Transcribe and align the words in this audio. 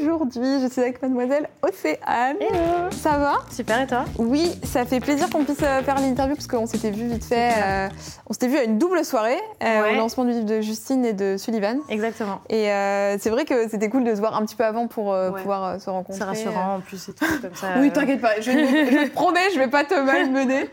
Aujourd'hui, 0.00 0.60
je 0.62 0.68
suis 0.70 0.80
avec 0.80 1.02
mademoiselle 1.02 1.48
Océane. 1.62 2.36
Hello 2.40 2.90
Ça 2.90 3.18
va? 3.18 3.34
Super 3.50 3.80
et 3.82 3.86
toi? 3.86 4.04
Oui, 4.18 4.52
ça 4.62 4.84
fait 4.84 5.00
plaisir 5.00 5.28
qu'on 5.30 5.44
puisse 5.44 5.62
euh, 5.62 5.82
faire 5.82 5.96
l'interview 6.00 6.34
parce 6.36 6.46
qu'on 6.46 6.66
s'était 6.66 6.90
vu 6.90 7.08
vite 7.08 7.24
fait. 7.24 7.50
euh, 7.62 7.88
on 8.28 8.32
s'était 8.32 8.46
vu 8.48 8.56
à 8.58 8.64
une 8.64 8.78
double 8.78 9.04
soirée 9.04 9.38
euh, 9.62 9.82
Ouais. 9.82 9.92
au 9.92 9.96
lancement 9.96 10.24
du 10.24 10.32
livre 10.32 10.44
de 10.46 10.60
Justine 10.60 11.04
et 11.04 11.12
de 11.12 11.36
Sullivan. 11.36 11.78
Exactement. 11.88 12.40
Et 12.48 12.70
euh, 12.70 13.16
c'est 13.18 13.30
vrai 13.30 13.44
que 13.44 13.68
c'était 13.68 13.88
cool 13.88 14.04
de 14.04 14.14
se 14.14 14.20
voir 14.20 14.36
un 14.36 14.44
petit 14.44 14.56
peu 14.56 14.64
avant 14.64 14.86
pour 14.86 15.08
Ouais. 15.08 15.30
pouvoir 15.42 15.80
se 15.80 15.90
rencontrer. 15.90 16.18
C'est 16.18 16.24
rassurant 16.24 16.76
en 16.76 16.80
plus 16.80 17.08
et 17.08 17.12
tout 17.12 17.24
comme 17.42 17.54
ça. 17.54 17.66
Oui, 17.78 17.90
t'inquiète 17.90 18.20
pas, 18.20 18.36
je, 18.40 18.50
je 18.50 19.06
te 19.08 19.10
promets, 19.12 19.50
je 19.54 19.58
vais 19.58 19.68
pas 19.68 19.84
te 19.84 19.94
malmener. 20.00 20.68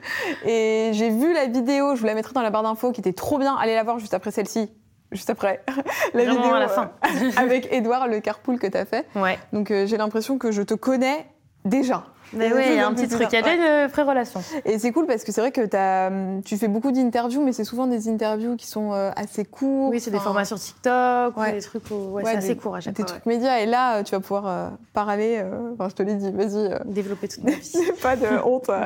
Et 0.46 0.92
j'ai 0.94 1.10
vu 1.10 1.34
la 1.34 1.46
vidéo, 1.48 1.96
je 1.96 2.02
vous 2.02 2.08
la 2.08 2.14
mettrai 2.14 2.34
dans 2.34 2.42
la 2.42 2.52
barre 2.52 2.64
d'infos, 2.64 2.92
qui 2.92 3.02
était 3.02 3.14
trop 3.14 3.38
bien. 3.40 3.56
Allez 3.56 3.76
la 3.76 3.84
voir 3.84 3.98
juste 4.00 4.14
après 4.14 4.32
celle-ci. 4.32 4.70
Juste 5.12 5.30
après. 5.30 5.64
La 6.14 6.24
Vraiment 6.26 6.42
vidéo 6.42 6.54
à 6.56 6.60
la 6.60 6.66
euh, 6.66 6.68
fin. 6.70 6.92
avec 7.38 7.72
Edouard, 7.72 8.08
le 8.08 8.20
carpool 8.20 8.60
que 8.60 8.68
t'as 8.68 8.86
fait. 8.86 9.06
Ouais. 9.16 9.38
Donc 9.54 9.72
euh, 9.72 9.86
j'ai 9.86 9.98
l'impression 9.98 10.38
que 10.38 10.52
je 10.52 10.62
te 10.62 10.74
connais 10.74 11.26
déjà. 11.64 12.06
Mais 12.34 12.52
oui, 12.52 12.64
il 12.70 12.76
y 12.76 12.80
a 12.80 12.88
un 12.88 12.94
petit 12.94 13.08
truc. 13.08 13.28
Il 13.32 13.36
y 13.36 13.38
a 13.38 13.44
plaisir. 13.44 13.62
déjà 13.62 13.84
une 13.86 13.92
pré-relation. 13.92 14.42
Et 14.66 14.80
c'est 14.80 14.92
cool 14.92 15.06
parce 15.06 15.24
que 15.24 15.32
c'est 15.32 15.42
vrai 15.42 15.52
que 15.52 15.62
hum, 16.08 16.42
tu 16.44 16.58
fais 16.58 16.68
beaucoup 16.68 16.92
d'interviews, 16.92 17.42
mais 17.44 17.54
c'est 17.54 17.64
souvent 17.64 17.86
des 17.86 18.10
interviews 18.10 18.56
qui 18.56 18.66
sont 18.68 18.94
euh, 18.94 19.12
assez 19.16 19.46
courtes. 19.46 19.92
Oui, 19.94 20.00
c'est 20.00 20.10
des 20.10 20.18
enfin, 20.18 20.26
formations 20.26 20.56
TikTok, 20.58 21.38
ouais. 21.38 21.50
ou 21.50 21.54
des 21.54 21.62
trucs 21.62 21.84
où 21.92 21.94
ouais, 21.94 22.24
Ouais, 22.24 22.32
c'est 22.32 22.38
assez 22.38 22.48
des- 22.50 22.58
court 22.58 22.76
à 22.76 22.82
chaque 22.82 22.96
Des 22.96 23.04
fois. 23.04 23.12
trucs 23.12 23.26
médias. 23.28 23.60
Et 23.60 23.68
là, 23.68 23.98
euh, 23.98 24.04
tu 24.04 24.12
vas 24.12 24.20
pouvoir 24.22 24.48
euh, 24.48 24.70
parler. 24.92 25.40
euh, 25.40 25.72
Enfin, 25.76 25.88
je 25.88 25.94
te 25.96 26.02
l'ai 26.04 26.16
dit, 26.16 26.32
vas-y. 26.32 26.74
euh. 26.74 26.80
Développer 26.86 27.28
toute 27.28 27.44
ma 27.44 27.52
vie. 27.52 27.72
pas 28.02 28.16
de 28.16 28.26
honte. 28.44 28.70
euh. 28.70 28.86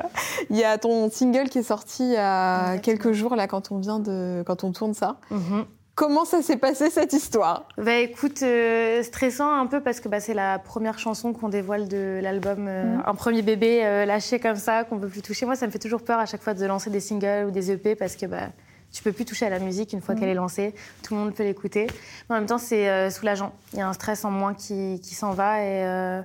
Il 0.49 0.57
y 0.57 0.65
a 0.65 0.77
ton 0.77 1.09
single 1.09 1.47
qui 1.47 1.59
est 1.59 1.63
sorti 1.63 2.03
il 2.03 2.13
y 2.13 2.17
a 2.17 2.77
quelques 2.79 3.13
jours 3.13 3.37
là 3.37 3.47
quand 3.47 3.71
on 3.71 3.77
vient 3.77 3.99
de 3.99 4.43
quand 4.45 4.65
on 4.65 4.73
tourne 4.73 4.93
ça. 4.93 5.15
Mhm. 5.31 5.63
Comment 5.99 6.23
ça 6.23 6.41
s'est 6.41 6.55
passé 6.55 6.89
cette 6.89 7.11
histoire? 7.11 7.67
Bah 7.77 7.95
écoute, 7.97 8.41
euh, 8.41 9.03
stressant 9.03 9.51
un 9.53 9.65
peu 9.65 9.81
parce 9.81 9.99
que 9.99 10.07
bah, 10.07 10.21
c'est 10.21 10.33
la 10.33 10.57
première 10.57 10.97
chanson 10.97 11.33
qu'on 11.33 11.49
dévoile 11.49 11.89
de 11.89 12.21
l'album. 12.23 12.67
euh, 12.69 12.85
Mhm. 12.95 13.03
Un 13.05 13.15
premier 13.15 13.41
bébé 13.41 13.81
euh, 13.83 14.05
lâché 14.05 14.39
comme 14.39 14.55
ça, 14.55 14.85
qu'on 14.85 14.97
peut 14.97 15.09
plus 15.09 15.21
toucher. 15.21 15.45
Moi, 15.45 15.57
ça 15.57 15.65
me 15.67 15.71
fait 15.71 15.77
toujours 15.77 16.01
peur 16.01 16.17
à 16.17 16.25
chaque 16.25 16.41
fois 16.41 16.53
de 16.53 16.65
lancer 16.65 16.89
des 16.89 17.01
singles 17.01 17.47
ou 17.49 17.51
des 17.51 17.69
EP 17.71 17.97
parce 17.97 18.15
que 18.15 18.27
bah, 18.27 18.47
tu 18.93 19.03
peux 19.03 19.11
plus 19.11 19.25
toucher 19.25 19.45
à 19.47 19.49
la 19.49 19.59
musique 19.59 19.91
une 19.91 19.99
fois 19.99 20.15
Mhm. 20.15 20.21
qu'elle 20.21 20.29
est 20.29 20.35
lancée. 20.35 20.73
Tout 21.03 21.15
le 21.15 21.19
monde 21.19 21.33
peut 21.33 21.43
l'écouter. 21.43 21.87
Mais 22.29 22.35
en 22.37 22.39
même 22.39 22.47
temps, 22.47 22.57
c'est 22.59 23.09
soulageant. 23.11 23.51
Il 23.73 23.79
y 23.79 23.81
a 23.81 23.87
un 23.89 23.91
stress 23.91 24.23
en 24.23 24.31
moins 24.31 24.53
qui, 24.53 25.01
qui 25.03 25.15
s'en 25.15 25.31
va 25.33 25.61
et, 25.61 26.21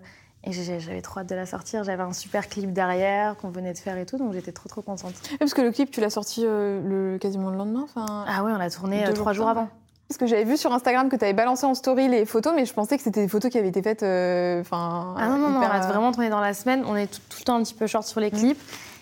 et 0.47 0.53
j'avais 0.53 1.01
trop 1.03 1.21
hâte 1.21 1.29
de 1.29 1.35
la 1.35 1.47
sortir. 1.47 1.85
J'avais 1.85 2.03
un 2.03 2.13
super 2.13 2.49
clip 2.49 2.73
derrière 2.73 3.37
qu'on 3.37 3.51
venait 3.51 3.73
de 3.73 3.79
faire 3.79 3.97
et 3.99 4.07
tout, 4.07 4.19
donc 4.19 4.33
j'étais 4.33 4.53
trop 4.53 4.69
trop 4.69 4.83
contente. 4.83 5.15
Oui, 5.31 5.37
Parce 5.39 5.55
que 5.55 5.63
le 5.63 5.71
clip, 5.73 5.91
tu 5.91 6.01
l'as 6.01 6.11
sorti 6.11 6.43
euh, 6.45 6.81
le, 7.13 7.19
quasiment 7.19 7.51
le 7.51 7.57
lendemain. 7.57 7.85
Enfin, 7.85 8.25
Ah 8.29 8.45
ouais, 8.45 8.53
on 8.53 8.59
l'a 8.59 8.71
tourné 8.71 9.07
euh, 9.07 9.13
trois 9.13 9.33
jours 9.33 9.45
jours 9.45 9.49
avant. 9.49 9.69
Parce 10.09 10.19
que 10.19 10.27
j'avais 10.27 10.45
vu 10.45 10.57
sur 10.59 10.71
Instagram 10.73 11.09
que 11.09 11.17
tu 11.17 11.25
avais 11.25 11.33
balancé 11.33 11.65
en 11.65 11.75
story 11.75 12.09
les 12.09 12.27
photos, 12.27 12.53
mais 12.55 12.67
je 12.67 12.75
pensais 12.75 12.97
que 12.99 13.03
c'était 13.03 13.23
des 13.23 13.29
photos 13.29 13.51
qui 13.51 13.59
avaient 13.59 13.69
été 13.69 13.83
faites. 13.83 14.03
euh, 14.03 14.61
Enfin. 14.61 15.15
Ah 15.19 15.29
non, 15.29 15.39
non, 15.39 15.49
non, 15.49 15.57
on 15.57 15.63
hyper, 15.63 15.75
a 15.75 15.81
vraiment 15.87 16.13
tourné 16.13 16.29
dans 16.29 16.41
la 16.41 16.53
semaine. 16.53 16.85
On 16.87 16.95
est 16.95 17.07
tout, 17.07 17.21
tout 17.31 17.39
le 17.41 17.45
temps 17.45 17.57
un 17.57 17.63
petit 17.63 17.75
peu 17.75 17.87
short 17.87 18.07
sur 18.07 18.21
les 18.21 18.31
clips. 18.31 18.61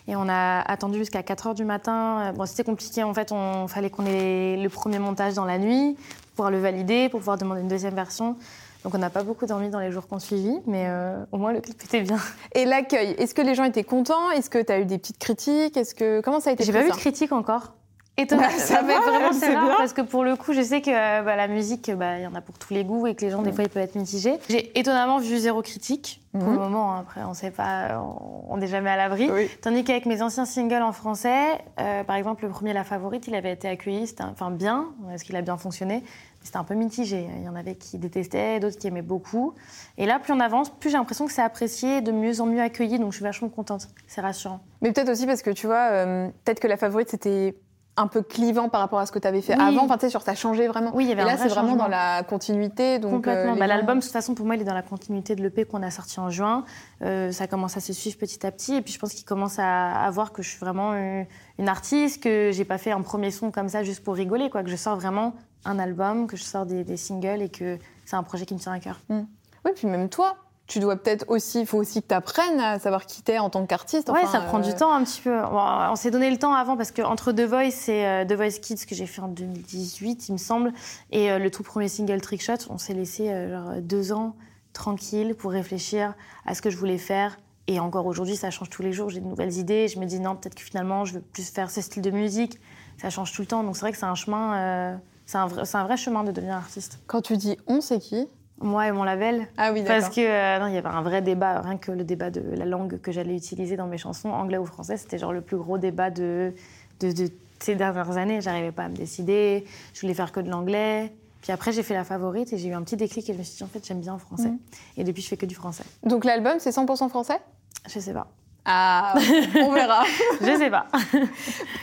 Et 0.09 0.17
on 0.17 0.29
a 0.29 0.61
attendu 0.61 0.99
jusqu'à 0.99 1.23
4 1.23 1.49
h 1.51 1.55
du 1.55 1.65
matin. 1.65 2.33
Bon, 2.37 2.47
c'était 2.47 2.65
compliqué. 2.65 3.03
En 3.05 3.15
fait, 3.15 3.31
on 3.33 3.67
fallait 3.69 3.91
qu'on 3.91 4.07
ait 4.07 4.57
le 4.57 4.69
premier 4.69 4.99
montage 5.01 5.35
dans 5.35 5.45
la 5.45 5.59
nuit 5.59 5.95
pour 5.95 6.47
pouvoir 6.47 6.51
le 6.51 6.61
valider, 6.61 7.09
pour 7.09 7.21
pouvoir 7.21 7.37
demander 7.37 7.61
une 7.61 7.69
deuxième 7.69 7.95
version. 7.95 8.37
Donc, 8.85 8.95
on 8.95 8.99
n'a 8.99 9.11
pas 9.11 9.23
beaucoup 9.23 9.47
dormi 9.47 9.71
dans 9.71 9.79
les 9.81 9.93
jours 9.93 10.09
qu'on 10.09 10.19
suivi, 10.19 10.59
mais 10.67 10.87
euh, 10.89 11.25
au 11.31 11.37
moins 11.39 11.53
le 11.53 11.61
clip 11.61 11.81
était 11.85 12.01
bien. 12.01 12.19
Et 12.55 12.65
l'accueil, 12.65 13.11
est-ce 13.19 13.35
que 13.35 13.43
les 13.43 13.55
gens 13.55 13.65
étaient 13.65 13.85
contents? 13.85 14.31
Est-ce 14.33 14.51
que 14.51 14.61
tu 14.63 14.73
as 14.73 14.81
eu 14.81 14.85
des 14.85 14.99
petites 14.99 15.19
critiques? 15.19 15.77
Est-ce 15.77 15.95
que 15.95 16.21
comment 16.21 16.41
ça 16.41 16.51
a 16.51 16.53
été 16.55 16.65
J'ai 16.65 16.73
pas 16.73 16.83
eu 16.85 16.89
ça 16.89 16.95
de 16.95 16.99
critique 16.99 17.33
encore. 17.33 17.75
Étonnant. 18.19 18.43
Bah, 18.47 18.49
ça 18.59 18.83
Mais 18.83 18.93
va, 18.95 19.01
vraiment, 19.01 19.33
c'est 19.33 19.55
rare 19.55 19.77
parce 19.79 19.93
que 19.95 20.03
pour 20.03 20.23
le 20.23 20.37
coup, 20.37 20.53
je 20.53 20.61
sais 20.63 20.83
que 20.83 20.91
euh, 20.91 21.23
bah, 21.23 21.35
la 21.35 21.49
musique, 21.49 21.91
bah, 21.93 22.19
il 22.19 22.25
y 22.25 22.27
en 22.27 22.35
a 22.35 22.43
pour 22.43 22.59
tous 22.59 22.75
les 22.75 22.85
goûts 22.85 23.07
et 23.07 23.15
que 23.15 23.25
les 23.25 23.31
gens, 23.31 23.41
des 23.41 23.53
fois, 23.53 23.65
ils 23.65 23.71
peuvent 23.71 23.83
être 23.83 23.95
mitigés. 23.95 24.35
J'ai 24.51 24.79
étonnamment 24.79 25.19
vu 25.19 25.39
zéro 25.39 25.63
critique. 25.63 26.21
Pour 26.33 26.49
le 26.49 26.59
moment, 26.59 26.95
hein. 26.95 27.01
après, 27.01 27.23
on 27.25 27.35
sait 27.35 27.51
pas, 27.51 28.03
on- 28.49 28.57
n'est 28.57 28.67
jamais 28.67 28.91
à 28.91 28.97
l'abri. 28.97 29.31
Oui. 29.31 29.49
Tandis 29.63 29.85
qu'avec 29.85 30.07
mes 30.07 30.23
anciens 30.23 30.45
singles 30.47 30.83
en 30.83 30.93
français, 30.93 31.59
euh, 31.81 32.05
par 32.05 32.17
exemple, 32.17 32.45
le 32.45 32.51
premier 32.51 32.73
La 32.73 32.85
Favorite, 32.85 33.27
il 33.29 33.35
avait 33.35 33.53
été 33.53 33.69
accueilli, 33.69 34.13
enfin 34.21 34.51
bien, 34.51 34.87
est-ce 35.13 35.25
qu'il 35.25 35.37
a 35.37 35.43
bien 35.43 35.57
fonctionné 35.57 36.03
C'était 36.45 36.57
un 36.59 36.65
peu 36.65 36.75
mitigé. 36.75 37.27
Il 37.39 37.45
y 37.45 37.49
en 37.49 37.55
avait 37.57 37.75
qui 37.75 37.99
détestaient, 37.99 38.61
d'autres 38.61 38.79
qui 38.79 38.87
aimaient 38.87 39.03
beaucoup. 39.03 39.55
Et 39.99 40.07
là, 40.07 40.19
plus 40.19 40.33
on 40.33 40.41
avance, 40.41 40.71
plus 40.71 40.91
j'ai 40.91 40.97
l'impression 40.97 41.27
que 41.27 41.33
c'est 41.33 41.43
apprécié, 41.43 42.01
de 42.01 42.13
mieux 42.13 42.41
en 42.41 42.47
mieux 42.47 42.61
accueilli, 42.61 42.99
donc 42.99 43.13
je 43.13 43.17
suis 43.17 43.25
vachement 43.25 43.49
contente. 43.49 43.89
C'est 44.07 44.21
rassurant. 44.21 44.61
Mais 44.81 44.93
peut-être 44.93 45.09
aussi 45.11 45.27
parce 45.27 45.43
que 45.43 45.51
tu 45.51 45.67
vois, 45.67 45.89
euh, 45.91 46.29
peut-être 46.45 46.61
que 46.61 46.69
la 46.69 46.77
favorite 46.77 47.09
c'était 47.11 47.57
un 47.99 48.07
peu 48.07 48.23
clivant 48.23 48.71
par 48.71 48.81
rapport 48.81 49.01
à 49.01 49.05
ce 49.05 49.13
que 49.13 49.19
tu 49.19 49.29
avais 49.29 49.43
fait 49.43 49.55
Oui. 49.55 49.63
avant. 49.63 49.85
Enfin, 49.85 49.97
tu 49.99 50.07
sais, 50.07 50.09
sur 50.09 50.23
ça 50.23 50.35
changé 50.35 50.67
vraiment. 50.67 50.93
Oui, 50.95 51.05
il 51.05 51.11
y 51.11 51.13
avait 51.13 51.21
Et 51.21 51.25
un 51.25 51.27
là, 51.29 51.37
vrai 51.37 51.47
c'est 51.47 51.55
vraiment 51.55 51.77
dans 51.77 51.89
la 51.89 52.23
continuité. 52.23 52.99
Donc, 52.99 53.11
Complètement. 53.13 53.53
euh, 53.53 53.59
Bah, 53.59 53.67
L'album, 53.67 53.99
de 53.99 54.03
toute 54.03 54.11
façon, 54.13 54.35
pour 54.35 54.47
moi, 54.47 54.57
il 54.57 54.63
est 54.63 54.65
dans 54.65 54.73
la 54.73 54.81
continuité 54.81 55.37
de 55.37 55.43
l'EP 55.43 55.67
qu'on 55.67 55.83
a 55.83 55.91
sorti 55.91 56.19
en 56.19 56.31
juin. 56.31 56.65
Euh, 57.03 57.33
ça 57.33 57.47
commence 57.47 57.77
à 57.77 57.81
se 57.81 57.93
suivre 57.93 58.17
petit 58.17 58.47
à 58.47 58.51
petit. 58.51 58.77
Et 58.77 58.81
puis, 58.81 58.95
je 58.95 58.99
pense 58.99 59.13
qu'il 59.13 59.27
commence 59.27 59.59
à, 59.59 59.91
à 59.93 60.11
voir 60.11 60.33
que 60.33 60.43
je 60.43 60.49
suis 60.49 60.59
vraiment 60.59 60.95
une, 60.95 61.27
une 61.59 61.69
artiste, 61.69 62.23
que 62.23 62.51
j'ai 62.51 62.65
pas 62.65 62.79
fait 62.79 62.93
un 62.93 63.03
premier 63.03 63.31
son 63.31 63.51
comme 63.51 63.69
ça 63.69 63.83
juste 63.83 64.03
pour 64.03 64.15
rigoler, 64.15 64.49
quoi. 64.49 64.63
Que 64.63 64.71
je 64.71 64.77
sors 64.77 64.97
vraiment 64.97 65.35
un 65.65 65.79
album, 65.79 66.27
que 66.27 66.37
je 66.37 66.43
sors 66.43 66.67
des, 66.67 66.85
des 66.85 66.97
singles 66.97 67.43
et 67.43 67.49
que 67.49 67.79
c'est 68.05 68.17
un 68.17 68.23
projet 68.23 68.47
qui 68.47 68.55
me 68.55 68.59
tient 68.59 68.73
à 68.73 68.81
cœur. 68.81 69.01
Oui, 69.11 69.73
puis 69.75 69.87
même 69.87 70.09
toi, 70.09 70.37
tu 70.67 70.81
dois 70.81 70.97
peut-être 70.97 71.25
aussi, 71.29 71.61
il 71.61 71.67
faut 71.67 71.79
aussi 71.79 72.03
que 72.03 72.09
tu 72.09 72.15
apprennes 72.15 72.59
à 72.61 72.79
savoir 72.79 73.05
qui 73.07 73.23
t'es 73.23 73.39
en 73.39 73.51
tant 73.51 73.65
qu'artiste. 73.67 74.09
ouais, 74.09 74.21
Enfin, 74.23 74.33
ça 74.33 74.41
prend 74.41 74.59
euh, 74.59 74.63
du 74.63 74.75
temps 74.75 74.93
un 74.93 75.05
petit 75.05 75.21
peu. 75.21 75.41
Bon, 75.43 75.61
on 75.91 75.97
s'est 75.97 76.11
donné 76.11 76.31
le 76.31 76.39
temps 76.39 76.55
avant 76.55 76.77
parce 76.77 76.91
que 76.93 77.03
entre 77.03 77.33
The 77.33 77.41
Voice 77.43 77.89
et 77.89 78.07
euh, 78.07 78.25
The 78.25 78.33
Voice 78.33 78.59
Kids 78.61 78.87
que 78.87 78.95
j'ai 78.95 79.07
fait 79.07 79.21
en 79.21 79.29
2018, 79.29 80.29
il 80.29 80.33
me 80.33 80.39
semble, 80.39 80.73
et 81.11 81.31
euh, 81.31 81.39
le 81.39 81.51
tout 81.51 81.63
premier 81.63 81.89
single 81.89 82.21
Trickshot, 82.21 82.55
on 82.71 82.79
s'est 82.79 82.95
laissé 82.95 83.31
euh, 83.31 83.51
genre, 83.51 83.83
deux 83.83 84.13
ans 84.13 84.35
tranquille 84.73 85.35
pour 85.35 85.51
réfléchir 85.53 86.15
à 86.47 86.55
ce 86.55 86.63
que 86.63 86.71
je 86.71 86.77
voulais 86.77 86.99
faire. 86.99 87.39
Et 87.69 87.79
encore 87.79 88.07
aujourd'hui, 88.07 88.35
ça 88.37 88.51
change 88.51 88.71
tous 88.71 88.83
les 88.83 88.93
jours. 88.93 89.11
J'ai 89.11 89.21
de 89.21 89.27
nouvelles 89.27 89.57
idées. 89.59 89.87
Je 89.87 89.99
me 90.01 90.07
dis 90.07 90.19
non, 90.19 90.35
peut-être 90.35 90.55
que 90.57 90.63
finalement, 90.63 91.05
je 91.05 91.15
veux 91.15 91.21
plus 91.21 91.49
faire 91.51 91.71
ce 91.71 91.81
style 91.81 92.03
de 92.03 92.11
musique. 92.11 92.59
Ça 93.01 93.11
change 93.11 93.33
tout 93.33 93.43
le 93.43 93.47
temps. 93.47 93.63
Donc 93.63 93.77
c'est 93.77 93.83
vrai 93.83 93.93
que 93.93 93.99
c'est 93.99 94.07
un 94.07 94.15
chemin. 94.17 94.55
euh, 94.57 94.97
c'est 95.33 95.39
un, 95.39 95.47
vrai- 95.47 95.65
c'est 95.65 95.79
un 95.79 95.85
vrai 95.85 95.97
chemin 95.97 96.25
de 96.25 96.31
devenir 96.31 96.55
artiste. 96.57 96.99
Quand 97.07 97.23
tu 97.23 97.37
dis 97.39 97.57
on, 97.67 97.81
c'est 97.81 97.99
qui? 97.99 98.29
Moi 98.61 98.87
et 98.87 98.93
mon 98.93 99.03
label. 99.03 99.49
Ah 99.57 99.73
oui, 99.73 99.83
d'accord. 99.83 100.03
Parce 100.03 100.15
que 100.15 100.21
euh, 100.21 100.59
non, 100.61 100.67
il 100.67 100.75
y 100.75 100.77
avait 100.79 100.87
un 100.89 101.01
vrai 101.03 101.23
débat, 101.23 101.63
rien 101.63 101.79
que 101.79 101.91
le 101.91 102.05
débat 102.05 102.31
de 102.31 102.41
la 102.55 102.67
langue 102.67 103.01
que 103.01 103.11
j'allais 103.11 103.35
utiliser 103.35 103.77
dans 103.77 103.87
mes 103.87 103.97
chansons, 103.99 104.29
anglais 104.29 104.59
ou 104.59 104.67
français, 104.67 104.97
c'était 104.99 105.17
genre 105.19 105.33
le 105.33 105.41
plus 105.41 105.57
gros 105.57 105.79
débat 105.79 106.11
de, 106.11 106.53
de, 107.01 107.13
de 107.13 107.31
ces 107.61 107.75
dernières 107.75 108.17
années. 108.19 108.41
J'arrivais 108.43 108.71
pas 108.73 108.85
à 108.85 108.89
me 108.91 108.95
décider, 108.95 109.65
je 109.95 110.01
voulais 110.03 110.15
faire 110.15 110.31
que 110.33 110.41
de 110.41 110.51
l'anglais. 110.51 111.13
Puis 111.41 111.51
après, 111.51 111.73
j'ai 111.73 111.83
fait 111.83 111.95
la 111.95 112.05
favorite 112.05 112.53
et 112.53 112.59
j'ai 112.59 112.69
eu 112.69 112.75
un 112.75 112.83
petit 112.83 112.97
déclic 112.97 113.29
et 113.29 113.33
je 113.33 113.39
me 113.39 113.43
suis 113.43 113.57
dit, 113.57 113.63
en 113.65 113.69
fait, 113.69 113.85
j'aime 113.85 114.01
bien 114.01 114.13
le 114.13 114.21
français. 114.21 114.49
Mhm. 114.51 114.59
Et 114.99 115.03
depuis, 115.05 115.23
je 115.23 115.29
fais 115.29 115.37
que 115.39 115.47
du 115.47 115.55
français. 115.57 115.83
Donc 116.05 116.25
l'album, 116.25 116.59
c'est 116.61 116.71
100% 116.71 117.09
français? 117.09 117.41
Je 117.89 117.99
sais 117.99 118.13
pas. 118.13 118.29
Ah, 118.65 119.15
on 119.57 119.73
verra. 119.73 120.05
Je 120.41 120.57
sais 120.57 120.71
pas. 120.71 120.87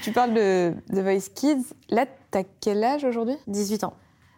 tu 0.01 0.13
parles 0.13 0.33
de 0.33 0.73
The 0.93 0.99
Voice 0.99 1.29
Kids. 1.35 1.65
Là, 1.89 2.05
t'as 2.31 2.43
quel 2.61 2.83
âge 2.83 3.03
aujourd'hui? 3.03 3.35
18 3.47 3.83
ans. 3.83 3.93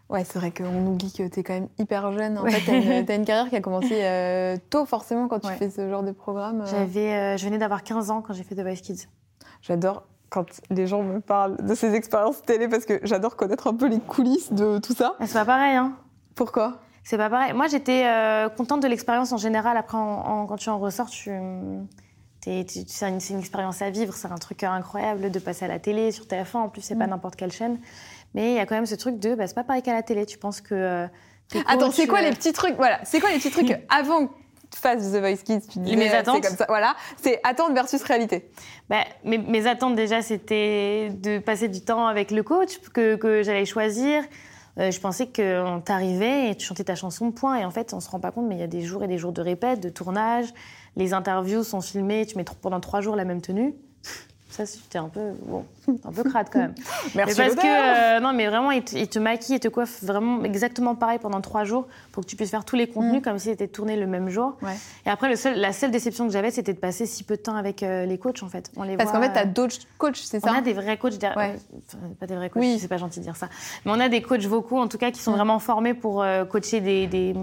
Ouais, 0.09 0.23
c'est 0.25 0.39
vrai 0.39 0.51
qu'on 0.51 0.87
oublie 0.87 1.11
que 1.11 1.23
t'es 1.27 1.41
quand 1.41 1.53
même 1.53 1.69
hyper 1.79 2.11
jeune. 2.11 2.37
En 2.37 2.43
Ouais. 2.43 2.51
fait, 2.51 2.69
t'as 2.71 2.77
une, 2.99 3.05
t'as 3.05 3.15
une 3.15 3.23
carrière 3.25 3.49
qui 3.49 3.55
a 3.55 3.61
commencé 3.61 3.99
euh, 4.03 4.57
tôt, 4.69 4.85
forcément, 4.85 5.27
quand 5.29 5.39
tu 5.39 5.47
Ouais. 5.47 5.55
fais 5.55 5.69
ce 5.69 5.89
genre 5.89 6.03
de 6.03 6.11
programme. 6.11 6.61
euh. 6.61 6.65
J'avais, 6.65 7.13
euh, 7.13 7.37
je 7.37 7.45
venais 7.45 7.57
d'avoir 7.57 7.83
15 7.83 8.11
ans 8.11 8.21
quand 8.21 8.33
j'ai 8.33 8.43
fait 8.43 8.55
The 8.55 8.61
Voice 8.61 8.81
Kids. 8.81 9.07
J'adore 9.61 10.03
quand 10.29 10.45
les 10.69 10.87
gens 10.87 11.01
me 11.03 11.19
parlent 11.19 11.57
de 11.65 11.75
ces 11.75 11.93
expériences 11.93 12.41
télé 12.41 12.67
parce 12.67 12.85
que 12.85 12.99
j'adore 13.03 13.35
connaître 13.35 13.67
un 13.67 13.73
peu 13.73 13.87
les 13.87 13.99
coulisses 13.99 14.51
de 14.51 14.79
tout 14.79 14.93
ça. 14.93 15.15
Mais 15.19 15.27
C'est 15.27 15.39
pas 15.39 15.45
pareil, 15.45 15.75
hein. 15.75 15.93
Pourquoi? 16.35 16.79
C'est 17.03 17.17
pas 17.17 17.29
pareil. 17.29 17.53
Moi, 17.53 17.67
j'étais 17.67 18.05
contente 18.57 18.81
de 18.81 18.87
l'expérience 18.87 19.31
en 19.31 19.37
général. 19.37 19.75
Après, 19.77 19.97
en- 19.97 20.01
en- 20.25 20.45
quand 20.45 20.55
tu 20.57 20.69
en 20.69 20.77
ressors, 20.79 21.09
tu- 21.09 21.31
c'est 22.43 22.65
une, 23.31 23.39
expérience 23.39 23.81
à 23.81 23.89
vivre. 23.89 24.13
C'est 24.15 24.31
un 24.31 24.37
truc 24.37 24.63
incroyable 24.63 25.29
de 25.31 25.39
passer 25.39 25.65
à 25.65 25.67
la 25.67 25.79
télé, 25.79 26.11
sur 26.11 26.25
TF1. 26.25 26.57
En 26.57 26.69
plus, 26.69 26.81
c'est 26.81 26.95
pas 26.95 27.05
Mm. 27.07 27.11
n'importe 27.11 27.35
quelle 27.35 27.51
chaîne. 27.51 27.79
Mais 28.33 28.51
il 28.51 28.55
y 28.55 28.59
a 28.59 28.65
quand 28.65 28.75
même 28.75 28.85
ce 28.85 28.95
truc 28.95 29.19
de, 29.19 29.35
bah, 29.35 29.45
c'est 29.47 29.53
pas 29.55 29.63
pareil 29.63 29.81
qu'à 29.83 29.93
la 29.93 30.03
télé. 30.03 30.25
Tu 30.25 30.37
penses 30.37 30.61
que. 30.61 30.73
euh, 30.73 31.07
Attends, 31.67 31.91
c'est 31.91 32.07
quoi 32.07 32.19
euh, 32.19 32.23
les 32.23 32.31
petits 32.31 32.53
trucs 32.53 32.75
Voilà, 32.77 32.99
c'est 33.03 33.19
quoi 33.19 33.29
les 33.29 33.37
petits 33.37 33.51
trucs 33.51 33.77
avant 33.89 34.27
que 34.27 34.33
tu 34.71 34.79
fasses 34.79 35.11
The 35.11 35.17
Voice 35.17 35.43
Kids 35.43 35.67
Tu 35.69 35.79
disais, 35.79 35.97
Mes 35.97 36.09
attentes 36.13 36.37
C'est 36.41 36.47
comme 36.47 36.57
ça. 36.57 36.65
Voilà, 36.69 36.95
c'est 37.21 37.41
attente 37.43 37.73
versus 37.73 38.01
réalité. 38.03 38.49
Bah, 38.89 39.03
mes, 39.25 39.37
mes 39.37 39.67
attentes 39.67 39.95
déjà, 39.95 40.21
c'était 40.21 41.09
de 41.11 41.39
passer 41.39 41.67
du 41.67 41.81
temps 41.81 42.07
avec 42.07 42.31
le 42.31 42.41
coach 42.41 42.79
que, 42.93 43.15
que 43.17 43.43
j'allais 43.43 43.65
choisir. 43.65 44.23
Euh, 44.79 44.89
je 44.89 44.99
pensais 45.01 45.27
que 45.27 45.79
t'arrivais 45.81 46.49
et 46.51 46.55
tu 46.55 46.65
chantais 46.65 46.85
ta 46.85 46.95
chanson, 46.95 47.31
point. 47.31 47.57
Et 47.57 47.65
en 47.65 47.71
fait, 47.71 47.93
on 47.93 47.99
se 47.99 48.09
rend 48.09 48.21
pas 48.21 48.31
compte, 48.31 48.47
mais 48.47 48.55
il 48.55 48.61
y 48.61 48.63
a 48.63 48.67
des 48.67 48.81
jours 48.81 49.03
et 49.03 49.07
des 49.07 49.17
jours 49.17 49.33
de 49.33 49.41
répète, 49.41 49.81
de 49.81 49.89
tournage. 49.89 50.53
Les 50.95 51.13
interviews 51.13 51.63
sont 51.63 51.81
filmées, 51.81 52.25
tu 52.25 52.37
mets 52.37 52.45
pendant 52.61 52.79
trois 52.79 53.01
jours 53.01 53.15
la 53.15 53.25
même 53.25 53.41
tenue. 53.41 53.75
Ça, 54.51 54.65
c'était 54.65 54.97
un 54.97 55.07
peu, 55.07 55.31
bon, 55.45 55.63
un 56.05 56.11
peu 56.11 56.23
crade 56.23 56.47
quand 56.51 56.59
même. 56.59 56.75
Merci. 57.15 57.35
parce 57.37 57.55
que, 57.55 58.17
euh, 58.17 58.19
non, 58.19 58.33
mais 58.33 58.47
vraiment, 58.47 58.69
ils 58.71 58.83
te, 58.83 58.95
ils 58.97 59.07
te 59.07 59.17
maquillent 59.17 59.55
et 59.55 59.59
te 59.59 59.69
coiffent 59.69 60.03
vraiment 60.03 60.43
exactement 60.43 60.93
pareil 60.93 61.19
pendant 61.19 61.39
trois 61.41 61.63
jours 61.63 61.87
pour 62.11 62.23
que 62.23 62.29
tu 62.29 62.35
puisses 62.35 62.49
faire 62.51 62.65
tous 62.65 62.75
les 62.75 62.87
contenus 62.87 63.21
Mm. 63.21 63.23
comme 63.23 63.39
si 63.39 63.45
c'était 63.49 63.67
tourné 63.69 63.95
le 63.95 64.07
même 64.07 64.27
jour. 64.29 64.57
Ouais. 64.61 64.75
Et 65.05 65.09
après, 65.09 65.29
le 65.29 65.35
seul, 65.37 65.57
la 65.57 65.71
seule 65.73 65.89
déception 65.91 66.27
que 66.27 66.33
j'avais, 66.33 66.51
c'était 66.51 66.73
de 66.73 66.79
passer 66.79 67.05
si 67.05 67.23
peu 67.23 67.37
de 67.37 67.41
temps 67.41 67.55
avec 67.55 67.81
euh, 67.81 68.05
les 68.05 68.17
coachs, 68.17 68.43
en 68.43 68.49
fait. 68.49 68.69
On 68.75 68.83
les 68.83 68.97
Parce 68.97 69.11
qu'en 69.11 69.21
fait, 69.21 69.31
t'as 69.33 69.43
euh, 69.43 69.45
d'autres 69.45 69.77
coachs, 69.97 70.17
c'est 70.17 70.43
on 70.43 70.47
ça 70.49 70.57
a 70.57 70.61
des 70.61 70.73
vrais 70.73 70.97
coachs 70.97 71.17
derrière. 71.17 71.37
Ouais. 71.37 71.55
enfin, 71.87 71.97
pas 72.19 72.27
des 72.27 72.35
vrais 72.35 72.49
coachs, 72.49 72.61
Oui. 72.61 72.77
c'est 72.79 72.87
pas 72.89 72.97
gentil 72.97 73.19
de 73.19 73.23
dire 73.25 73.37
ça. 73.37 73.47
Mais 73.85 73.91
on 73.95 73.99
a 74.01 74.09
des 74.09 74.21
coachs 74.21 74.43
vocaux, 74.45 74.79
en 74.79 74.87
tout 74.89 74.97
cas, 74.97 75.11
qui 75.11 75.21
sont 75.21 75.31
Mm. 75.31 75.35
vraiment 75.35 75.59
formés 75.59 75.93
pour 75.93 76.21
euh, 76.23 76.43
coacher 76.43 76.81
des, 76.81 77.07
des, 77.07 77.33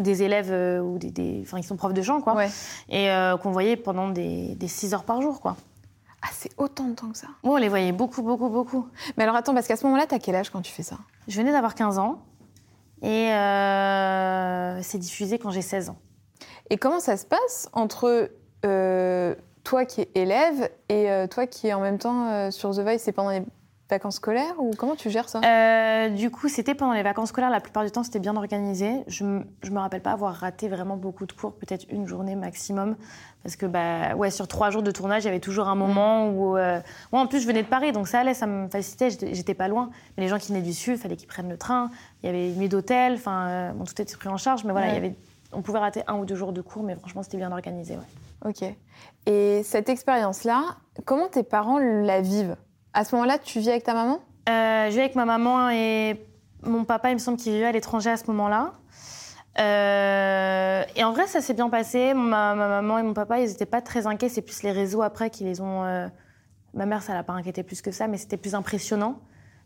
des 0.00 0.22
élèves 0.22 0.50
ou 0.84 0.98
des, 0.98 1.40
Enfin, 1.42 1.56
ils 1.58 1.64
sont 1.64 1.76
profs 1.76 1.94
de 1.94 2.02
chant, 2.02 2.20
quoi. 2.20 2.34
Ouais. 2.34 2.48
Et 2.90 3.08
qu'on 3.42 3.50
voyait 3.52 3.76
pendant 3.76 4.08
des, 4.08 4.54
des 4.56 4.68
6 4.68 4.92
heures 4.94 5.04
par 5.04 5.22
jour, 5.22 5.40
quoi. 5.40 5.56
Ah, 6.22 6.28
c'est 6.32 6.52
autant 6.56 6.84
de 6.84 6.94
temps 6.94 7.10
que 7.10 7.18
ça. 7.18 7.26
Moi, 7.42 7.54
on 7.54 7.58
les 7.58 7.68
voyait 7.68 7.92
beaucoup, 7.92 8.22
beaucoup, 8.22 8.48
beaucoup. 8.48 8.88
Mais 9.16 9.24
alors 9.24 9.36
attends, 9.36 9.54
parce 9.54 9.66
qu'à 9.66 9.76
ce 9.76 9.84
moment-là, 9.86 10.06
t'as 10.06 10.18
quel 10.18 10.36
âge 10.36 10.50
quand 10.50 10.62
tu 10.62 10.72
fais 10.72 10.84
ça? 10.84 10.96
Je 11.26 11.36
venais 11.38 11.52
d'avoir 11.52 11.74
15 11.74 11.98
ans 11.98 12.22
et 13.02 13.32
euh, 13.32 14.80
c'est 14.82 14.98
diffusé 14.98 15.38
quand 15.38 15.50
j'ai 15.50 15.62
16 15.62 15.90
ans. 15.90 15.96
Et 16.70 16.76
comment 16.76 17.00
ça 17.00 17.16
se 17.16 17.26
passe 17.26 17.68
entre 17.72 18.30
euh, 18.64 19.34
toi 19.64 19.84
qui 19.84 20.02
es 20.02 20.10
élève 20.14 20.70
et 20.88 21.10
euh, 21.10 21.26
toi 21.26 21.46
qui 21.46 21.66
es 21.66 21.72
en 21.72 21.80
même 21.80 21.98
temps 21.98 22.50
sur 22.52 22.70
The 22.70 22.80
Voice 22.80 22.98
C'est 22.98 23.12
pendant 23.12 23.30
les 23.30 23.42
vacances 23.92 24.16
scolaires 24.16 24.54
ou 24.58 24.72
comment 24.76 24.96
tu 24.96 25.08
gères 25.10 25.28
ça? 25.28 25.40
Euh, 25.44 26.08
du 26.08 26.30
coup, 26.30 26.48
c'était 26.48 26.74
pendant 26.74 26.92
les 26.92 27.02
vacances 27.02 27.28
scolaires. 27.28 27.50
La 27.50 27.60
plupart 27.60 27.84
du 27.84 27.90
temps, 27.90 28.02
c'était 28.02 28.18
bien 28.18 28.36
organisé. 28.36 29.04
Je 29.06 29.24
ne 29.24 29.42
me 29.70 29.78
rappelle 29.78 30.02
pas 30.02 30.12
avoir 30.12 30.34
raté 30.34 30.68
vraiment 30.68 30.96
beaucoup 30.96 31.26
de 31.26 31.32
cours, 31.32 31.52
peut-être 31.52 31.86
une 31.90 32.06
journée 32.06 32.34
maximum. 32.34 32.96
Parce 33.42 33.56
que 33.56 33.66
bah, 33.66 34.14
ouais, 34.16 34.30
sur 34.30 34.46
trois 34.48 34.70
jours 34.70 34.82
de 34.82 34.90
tournage, 34.90 35.22
il 35.24 35.26
y 35.26 35.28
avait 35.30 35.40
toujours 35.40 35.68
un 35.68 35.74
moment 35.74 36.28
où... 36.28 36.56
euh, 36.56 36.80
Moi, 37.12 37.20
en 37.22 37.26
plus, 37.26 37.40
je 37.40 37.46
venais 37.46 37.62
de 37.62 37.68
Paris, 37.68 37.92
donc 37.92 38.06
ça 38.08 38.20
allait, 38.20 38.34
ça 38.34 38.46
me 38.46 38.68
facilitait. 38.68 39.10
J'étais 39.10 39.34
j'étais 39.34 39.54
pas 39.54 39.68
loin. 39.68 39.90
Mais 40.16 40.22
les 40.24 40.28
gens 40.28 40.38
qui 40.38 40.48
venaient 40.52 40.62
du 40.62 40.72
Sud, 40.72 40.94
il 40.94 41.00
fallait 41.00 41.16
qu'ils 41.16 41.28
prennent 41.28 41.48
le 41.50 41.58
train. 41.58 41.90
Il 42.22 42.26
y 42.26 42.28
avait 42.28 42.50
une 42.50 42.58
nuit 42.58 42.68
d'hôtel. 42.68 43.14
Enfin, 43.14 43.48
euh, 43.48 43.72
bon, 43.72 43.84
tout 43.84 44.00
était 44.00 44.16
pris 44.16 44.28
en 44.28 44.36
charge. 44.36 44.64
Mais 44.64 44.72
voilà, 44.72 44.86
Ouais. 44.88 44.92
il 44.92 44.94
y 44.94 44.98
avait... 44.98 45.14
on 45.52 45.60
pouvait 45.62 45.80
rater 45.80 46.02
un 46.06 46.14
ou 46.16 46.24
deux 46.24 46.36
jours 46.36 46.52
de 46.52 46.60
cours, 46.62 46.82
mais 46.82 46.94
franchement, 46.96 47.22
c'était 47.22 47.36
bien 47.38 47.50
organisé. 47.52 47.94
ouais. 47.96 48.48
Ok. 48.48 48.64
Et 49.26 49.62
cette 49.64 49.88
expérience-là, 49.88 50.62
comment 51.04 51.28
tes 51.28 51.42
parents 51.44 51.78
la 51.78 52.20
vivent? 52.20 52.56
À 52.94 53.04
ce 53.04 53.14
moment-là, 53.14 53.38
tu 53.38 53.58
vis 53.60 53.70
avec 53.70 53.84
ta 53.84 53.94
maman? 53.94 54.20
Euh, 54.48 54.86
je 54.86 54.92
vis 54.92 55.00
avec 55.00 55.14
ma 55.14 55.24
maman 55.24 55.70
et 55.70 56.20
mon 56.62 56.84
papa, 56.84 57.10
il 57.10 57.14
me 57.14 57.18
semble 57.18 57.38
qu'il 57.38 57.52
vivait 57.52 57.66
à 57.66 57.72
l'étranger 57.72 58.10
à 58.10 58.16
ce 58.16 58.26
moment-là. 58.26 58.72
Euh, 59.58 60.82
et 60.96 61.04
en 61.04 61.12
vrai, 61.12 61.26
ça 61.26 61.40
s'est 61.40 61.54
bien 61.54 61.68
passé. 61.68 62.14
Ma, 62.14 62.54
ma 62.54 62.68
maman 62.68 62.98
et 62.98 63.02
mon 63.02 63.14
papa, 63.14 63.40
ils 63.40 63.48
n'étaient 63.48 63.66
pas 63.66 63.80
très 63.80 64.06
inquiets. 64.06 64.28
C'est 64.28 64.42
plus 64.42 64.62
les 64.62 64.72
réseaux 64.72 65.02
après 65.02 65.30
qui 65.30 65.44
les 65.44 65.60
ont. 65.60 65.84
euh, 65.84 66.08
Ma 66.74 66.86
mère, 66.86 67.02
ça 67.02 67.12
l'a 67.12 67.22
pas 67.22 67.34
inquiété 67.34 67.62
plus 67.62 67.82
que 67.82 67.90
ça, 67.90 68.08
mais 68.08 68.16
c'était 68.16 68.38
plus 68.38 68.54
impressionnant. 68.54 69.16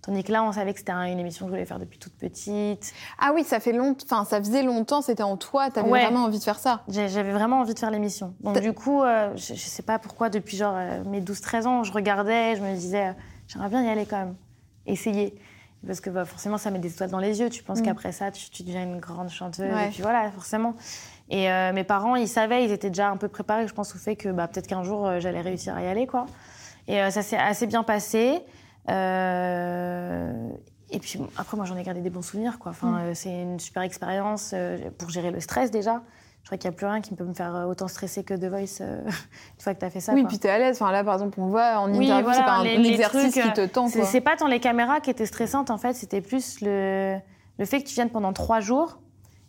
Tandis 0.07 0.23
que 0.23 0.31
là, 0.33 0.45
on 0.45 0.53
savait 0.53 0.73
que 0.73 0.79
c'était 0.79 0.93
un- 0.93 1.05
une 1.07 1.19
émission 1.19 1.45
que 1.47 1.51
je 1.51 1.55
voulais 1.57 1.67
faire 1.67 1.81
depuis 1.81 1.99
toute 1.99 2.15
petite. 2.15 2.93
Ah 3.19 3.33
oui, 3.35 3.43
ça 3.45 3.59
fait 3.61 3.73
longtemps. 3.73 4.05
Enfin, 4.09 4.25
ça 4.25 4.39
faisait 4.39 4.63
longtemps. 4.63 5.03
C'était 5.03 5.25
en 5.25 5.37
toi. 5.37 5.69
T'avais 5.71 5.91
Ouais. 5.91 6.03
vraiment 6.05 6.25
envie 6.25 6.39
de 6.39 6.45
faire 6.45 6.59
ça. 6.61 6.83
J'avais 6.89 7.33
vraiment 7.33 7.59
envie 7.61 7.75
de 7.75 7.79
faire 7.79 7.91
l'émission. 7.91 8.33
Donc 8.41 8.59
du 8.61 8.73
coup, 8.73 9.03
euh, 9.03 9.33
je, 9.35 9.55
je 9.55 9.61
sais 9.61 9.83
pas 9.83 9.99
pourquoi, 9.99 10.31
depuis 10.31 10.57
genre 10.57 10.75
euh, 10.77 11.03
mes 11.07 11.21
12-13 11.21 11.67
ans, 11.67 11.83
je 11.83 11.93
regardais, 11.93 12.55
je 12.57 12.63
me 12.63 12.73
disais, 12.75 13.09
euh, 13.09 13.13
j'aimerais 13.49 13.69
bien 13.69 13.83
y 13.85 13.89
aller 13.89 14.07
quand 14.07 14.19
même, 14.19 14.37
essayer. 14.87 15.35
Parce 15.87 16.01
que 16.01 16.09
bah, 16.11 16.25
forcément, 16.25 16.57
ça 16.57 16.71
met 16.71 16.79
des 16.79 16.93
étoiles 16.93 17.11
dans 17.11 17.19
les 17.19 17.41
yeux. 17.41 17.51
Tu 17.51 17.63
penses 17.65 17.81
Mm. 17.81 17.85
qu'après 17.85 18.13
ça, 18.13 18.31
tu, 18.31 18.49
tu 18.51 18.63
deviens 18.63 18.85
une 18.85 19.01
grande 19.01 19.29
chanteuse. 19.29 19.73
Ouais. 19.73 19.87
Et 19.89 19.91
puis 19.91 20.03
voilà, 20.03 20.31
forcément. 20.31 20.75
Et 21.31 21.49
mes 21.73 21.83
parents, 21.85 22.15
ils 22.15 22.29
savaient, 22.29 22.65
ils 22.65 22.71
étaient 22.71 22.91
déjà 22.91 23.11
un 23.11 23.17
peu 23.17 23.27
préparés, 23.27 23.67
je 23.67 23.75
pense, 23.75 23.93
au 23.97 23.99
fait 23.99 24.15
que 24.15 24.29
bah, 24.29 24.47
peut-être 24.47 24.69
qu'un 24.69 24.85
jour, 24.85 25.11
j'allais 25.19 25.41
réussir 25.41 25.75
à 25.75 25.83
y 25.83 25.87
aller. 25.89 26.07
quoi. 26.07 26.27
Et 26.87 26.99
ça 27.11 27.23
s'est 27.23 27.37
assez 27.37 27.67
bien 27.67 27.83
passé. 27.83 28.41
Euh, 28.89 30.49
et 30.91 30.99
puis 31.01 31.21
après, 31.37 31.57
moi, 31.57 31.67
j'en 31.67 31.77
ai 31.77 31.83
gardé 31.83 32.01
des 32.01 32.11
bons 32.11 32.23
souvenirs. 32.23 32.59
Quoi. 32.59 32.71
Enfin, 32.71 32.91
Mm. 32.91 32.97
euh, 32.99 33.15
c'est 33.15 33.43
une 33.43 33.59
super 33.59 33.83
expérience 33.83 34.53
euh, 34.55 34.79
pour 34.99 35.11
gérer 35.11 35.31
le 35.31 35.41
stress 35.41 35.71
déjà. 35.71 36.03
Je 36.43 36.49
crois 36.49 36.59
qu'il 36.59 36.71
n'y 36.71 36.77
a 36.77 36.77
plus 36.77 36.87
rien 36.87 37.01
qui 37.01 37.13
peut 37.17 37.25
me 37.25 37.35
faire 37.35 37.67
autant 37.69 37.89
stresser 37.89 38.23
que 38.23 38.33
The 38.33 38.45
Voice 38.45 38.81
euh, 38.81 39.03
une 39.05 39.61
fois 39.61 39.75
que 39.75 39.81
tu 39.81 39.85
as 39.85 39.91
fait 39.91 39.99
ça. 39.99 40.13
oui, 40.15 40.21
quoi. 40.21 40.29
puis 40.29 40.39
t'es 40.39 40.49
à 40.49 40.59
l'aise. 40.59 40.77
Enfin, 40.81 40.93
là, 40.93 41.03
par 41.03 41.15
exemple, 41.15 41.41
on 41.41 41.49
voit 41.49 41.79
en 41.81 41.91
Oui, 41.93 42.05
interview, 42.05 42.23
voilà, 42.25 42.39
c'est 42.39 42.45
pas 42.45 42.53
un, 42.53 42.65
les- 42.65 42.77
un 42.77 42.83
exercice 42.85 43.33
trucs, 43.33 43.45
qui 43.45 43.53
te 43.53 43.67
tend. 43.67 43.89
C'est 43.89 44.21
pas 44.21 44.37
tant 44.37 44.47
les 44.47 44.61
caméras 44.61 45.01
qui 45.01 45.11
étaient 45.11 45.27
stressantes, 45.27 45.71
en 45.71 45.79
fait, 45.79 45.95
c'était 45.95 46.21
plus 46.21 46.61
le, 46.61 47.19
le 47.59 47.65
fait 47.65 47.83
que 47.83 47.89
tu 47.89 47.95
viennes 47.97 48.11
pendant 48.11 48.33
trois 48.33 48.61
jours 48.61 49.01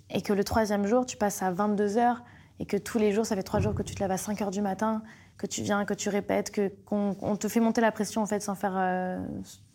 et 0.10 0.24
que 0.24 0.34
le 0.34 0.44
troisième 0.44 0.88
jour, 0.88 1.06
tu 1.06 1.18
passes 1.18 1.44
à 1.44 1.52
22 1.52 1.98
heures 1.98 2.24
et 2.60 2.66
que 2.66 2.78
tous 2.78 2.98
les 2.98 3.12
jours, 3.12 3.28
ça 3.28 3.36
fait 3.36 3.44
trois 3.44 3.60
jours 3.60 3.76
que 3.76 3.84
tu 3.84 3.94
te 3.94 4.00
lèves 4.00 4.10
à 4.12 4.18
5 4.18 4.42
heures 4.42 4.50
du 4.50 4.62
matin, 4.64 5.04
que 5.38 5.46
tu 5.48 5.62
viens, 5.62 5.86
que 5.86 5.94
tu 5.94 6.10
répètes, 6.10 6.52
que, 6.52 6.72
qu'on 6.86 7.16
on 7.22 7.36
te 7.36 7.48
fait 7.48 7.60
monter 7.60 7.82
la 7.82 7.92
pression, 7.92 8.22
en 8.22 8.26
fait, 8.26 8.40
sans 8.40 8.56
faire. 8.56 8.74
euh, 8.76 9.20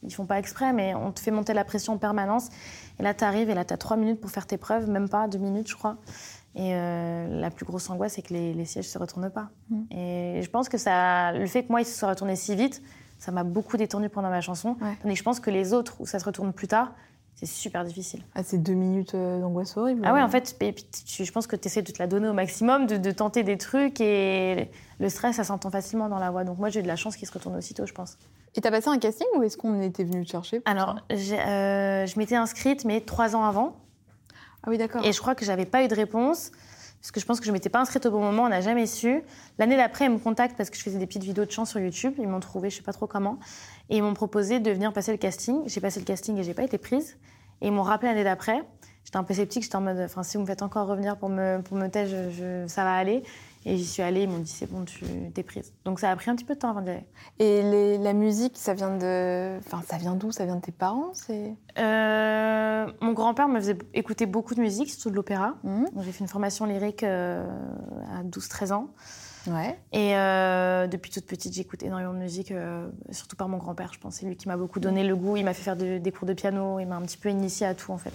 ils 0.03 0.13
font 0.13 0.27
pas 0.27 0.39
exprès, 0.39 0.73
mais 0.73 0.95
on 0.95 1.13
te 1.13 1.21
fait 1.21 1.31
monter 1.31 1.55
la 1.55 1.65
pression 1.65 1.93
en 1.93 1.99
permanence. 1.99 2.49
Et 2.99 3.03
là, 3.03 3.15
tu 3.15 3.23
arrives 3.23 3.49
et 3.49 3.55
là, 3.55 3.65
tu 3.65 3.73
as 3.73 3.77
trois 3.77 3.97
minutes 3.97 4.21
pour 4.21 4.31
faire 4.31 4.47
tes 4.47 4.57
preuves, 4.57 4.89
même 4.91 5.09
pas 5.09 5.29
deux 5.29 5.39
minutes, 5.39 5.69
je 5.69 5.77
crois. 5.77 5.99
Et 6.55 6.75
euh, 6.75 7.41
la 7.41 7.51
plus 7.51 7.65
grosse 7.65 7.89
angoisse, 7.89 8.15
c'est 8.15 8.23
que 8.23 8.35
les, 8.35 8.53
les 8.53 8.65
sièges 8.65 8.89
se 8.89 8.99
retournent 8.99 9.31
pas. 9.31 9.51
Mm. 9.71 9.83
Et 9.93 10.41
je 10.43 10.51
pense 10.51 10.69
que 10.69 10.79
ça, 10.79 11.33
le 11.33 11.47
fait 11.47 11.63
que 11.65 11.71
moi, 11.71 11.81
ils 11.81 11.87
se 11.87 11.97
soient 11.97 12.11
retournés 12.11 12.37
si 12.37 12.55
vite, 12.57 12.83
ça 13.19 13.31
m'a 13.31 13.45
beaucoup 13.45 13.77
détendu 13.77 14.09
pendant 14.09 14.31
ma 14.31 14.41
chanson. 14.41 14.77
Ouais. 14.81 14.97
Tandis 15.01 15.15
que 15.15 15.19
je 15.19 15.23
pense 15.23 15.39
que 15.39 15.51
les 15.51 15.73
autres, 15.73 15.95
où 16.01 16.07
ça 16.07 16.19
se 16.19 16.25
retourne 16.25 16.53
plus 16.53 16.69
tard, 16.69 16.93
c'est 17.35 17.47
super 17.47 17.85
difficile. 17.85 18.23
Ah, 18.35 18.43
c'est 18.45 18.59
deux 18.59 18.75
minutes 18.75 19.15
euh, 19.15 19.41
d'angoisse 19.41 19.77
horrible. 19.77 20.03
Ah 20.05 20.13
ouais, 20.13 20.23
en 20.23 20.29
fait, 20.29 20.57
je 20.61 21.33
pense 21.33 21.47
que 21.47 21.57
tu 21.57 21.67
essaies 21.67 21.83
de 21.83 21.91
te 21.91 21.99
la 21.99 22.07
donner 22.07 22.29
au 22.29 22.33
maximum, 22.33 22.87
de, 22.87 22.97
de 22.97 23.11
tenter 23.11 23.43
des 23.43 23.59
trucs, 23.59 24.01
et 24.01 24.71
le 25.01 25.09
stress, 25.09 25.37
ça 25.37 25.45
s'entend 25.45 25.71
facilement 25.71 26.09
dans 26.09 26.19
la 26.19 26.31
voix. 26.31 26.45
Donc 26.45 26.59
moi, 26.59 26.69
j'ai 26.69 26.81
eu 26.81 26.83
de 26.85 26.89
la 26.89 26.97
chance 26.97 27.17
qu'il 27.17 27.27
se 27.27 27.33
retourne 27.33 27.57
aussitôt, 27.57 27.85
je 27.87 27.93
pense. 27.93 28.17
Et 28.55 28.61
t'as 28.61 28.71
passé 28.71 28.89
un 28.89 28.99
casting 28.99 29.27
ou 29.37 29.43
est-ce 29.43 29.57
qu'on 29.57 29.81
était 29.81 30.05
venu 30.05 30.25
te 30.25 30.31
chercher 30.31 30.61
Alors, 30.67 30.97
euh, 31.11 32.07
je 32.07 32.19
m'étais 32.19 32.37
inscrite, 32.37 32.85
mais 32.85 33.01
trois 33.01 33.35
ans 33.35 33.45
avant. 33.45 33.77
Ah 34.63 34.69
oui, 34.71 34.79
d'accord. 34.79 35.05
Et 35.05 35.13
je 35.13 35.21
crois 35.21 35.35
que 35.35 35.45
j'avais 35.45 35.65
pas 35.65 35.83
eu 35.83 35.89
de 35.89 35.95
réponse, 35.95 36.53
parce 37.03 37.11
que 37.11 37.19
je 37.21 37.27
pense 37.27 37.41
que 37.41 37.47
je 37.47 37.51
m'étais 37.51 37.69
pas 37.69 37.81
inscrite 37.81 38.07
au 38.07 38.13
bon 38.13 38.21
moment, 38.21 38.45
on 38.45 38.49
n'a 38.49 38.61
jamais 38.61 38.87
su. 38.87 39.23
L'année 39.59 39.77
d'après, 39.77 40.05
ils 40.05 40.11
me 40.13 40.19
contactent 40.19 40.57
parce 40.57 40.71
que 40.71 40.77
je 40.77 40.83
faisais 40.85 40.99
des 41.01 41.07
petites 41.09 41.25
vidéos 41.25 41.45
de 41.45 41.51
chant 41.51 41.65
sur 41.65 41.81
YouTube. 41.81 42.15
Ils 42.19 42.29
m'ont 42.29 42.39
trouvé, 42.39 42.71
je 42.71 42.77
sais 42.77 42.83
pas 42.83 42.93
trop 42.93 43.09
comment. 43.09 43.39
Et 43.91 43.97
ils 43.97 44.03
m'ont 44.05 44.15
proposé 44.15 44.61
de 44.61 44.71
venir 44.71 44.93
passer 44.93 45.11
le 45.11 45.19
casting. 45.19 45.63
J'ai 45.67 45.81
passé 45.81 45.99
le 45.99 46.07
casting 46.07 46.39
et 46.39 46.45
j'ai 46.45 46.55
pas 46.55 46.63
été 46.63 46.79
prise. 46.79 47.19
Et 47.61 47.67
ils 47.67 47.73
m'ont 47.73 47.83
rappelé 47.83 48.09
l'année 48.13 48.23
d'après. 48.25 48.63
J'étais 49.05 49.17
un 49.17 49.25
peu 49.25 49.35
sceptique, 49.35 49.65
j'étais 49.65 49.75
en 49.75 49.81
mode, 49.81 50.07
si 50.23 50.37
vous 50.37 50.43
me 50.43 50.47
faites 50.47 50.63
encore 50.63 50.87
revenir 50.87 51.17
pour 51.17 51.29
me, 51.29 51.61
pour 51.61 51.77
me 51.77 51.89
taire, 51.89 52.07
je- 52.07 52.65
ça 52.69 52.85
va 52.85 52.95
aller. 52.95 53.25
Et 53.65 53.77
j'y 53.77 53.85
suis 53.85 54.03
allée, 54.03 54.23
ils 54.23 54.29
m'ont 54.29 54.39
dit, 54.41 54.51
c'est 54.51 54.71
bon, 54.71 54.85
tu 54.85 55.05
t'es 55.35 55.43
prise. 55.45 55.73
Donc 55.85 56.01
ça 56.01 56.11
a 56.11 56.17
pris 56.17 56.31
un 56.31 56.35
petit 56.35 56.45
peu 56.45 56.55
de 56.55 56.59
temps 56.59 56.71
avant 56.71 56.81
d'y 56.81 56.91
aller. 56.91 57.05
Et 57.39 57.63
les- 57.63 57.99
la 57.99 58.13
musique, 58.13 58.57
ça 58.59 58.75
vient 58.75 58.97
de. 58.97 59.59
Enfin, 59.59 59.83
ça 59.89 59.97
vient 59.99 60.15
d'où? 60.17 60.33
Ça 60.33 60.45
vient 60.45 60.57
de 60.57 60.61
tes 60.61 60.73
parents? 60.73 61.11
C'est. 61.15 61.55
Euh, 61.79 62.87
mon 63.01 63.13
grand-père 63.13 63.49
me 63.49 63.61
faisait 63.61 63.79
écouter 63.95 64.27
beaucoup 64.27 64.55
de 64.55 64.61
musique, 64.61 64.91
surtout 64.91 65.11
de 65.11 65.15
l'opéra. 65.17 65.55
Donc, 65.63 65.89
J'ai 66.03 66.13
fait 66.13 66.21
une 66.25 66.29
formation 66.29 66.65
lyrique 66.67 67.03
euh, 67.05 67.47
à 68.19 68.23
12-13 68.25 68.73
ans. 68.73 68.89
Ouais. 69.49 69.77
Et 69.93 70.17
euh, 70.17 70.87
depuis 70.87 71.11
toute 71.11 71.27
petite, 71.27 71.53
j'écoute 71.53 71.83
énormément 71.83 72.13
de 72.15 72.19
musique, 72.19 72.53
euh, 72.53 72.89
surtout 73.11 73.35
par 73.37 73.49
mon 73.49 73.59
grand-père, 73.59 73.93
je 73.93 73.99
pense. 73.99 74.17
C'est 74.17 74.27
lui 74.27 74.37
qui 74.37 74.47
m'a 74.49 74.57
beaucoup 74.57 74.79
donné 74.81 75.03
le 75.05 75.17
goût. 75.17 75.37
Il 75.37 75.45
m'a 75.45 75.53
fait 75.55 75.63
faire 75.63 75.77
de- 75.77 75.99
des 75.99 76.13
cours 76.13 76.27
de 76.27 76.33
piano. 76.35 76.79
Il 76.79 76.87
m'a 76.87 76.97
un 76.97 77.03
petit 77.03 77.17
peu 77.19 77.29
initié 77.29 77.67
à 77.67 77.75
tout, 77.75 77.91
en 77.93 77.99
fait. 77.99 78.13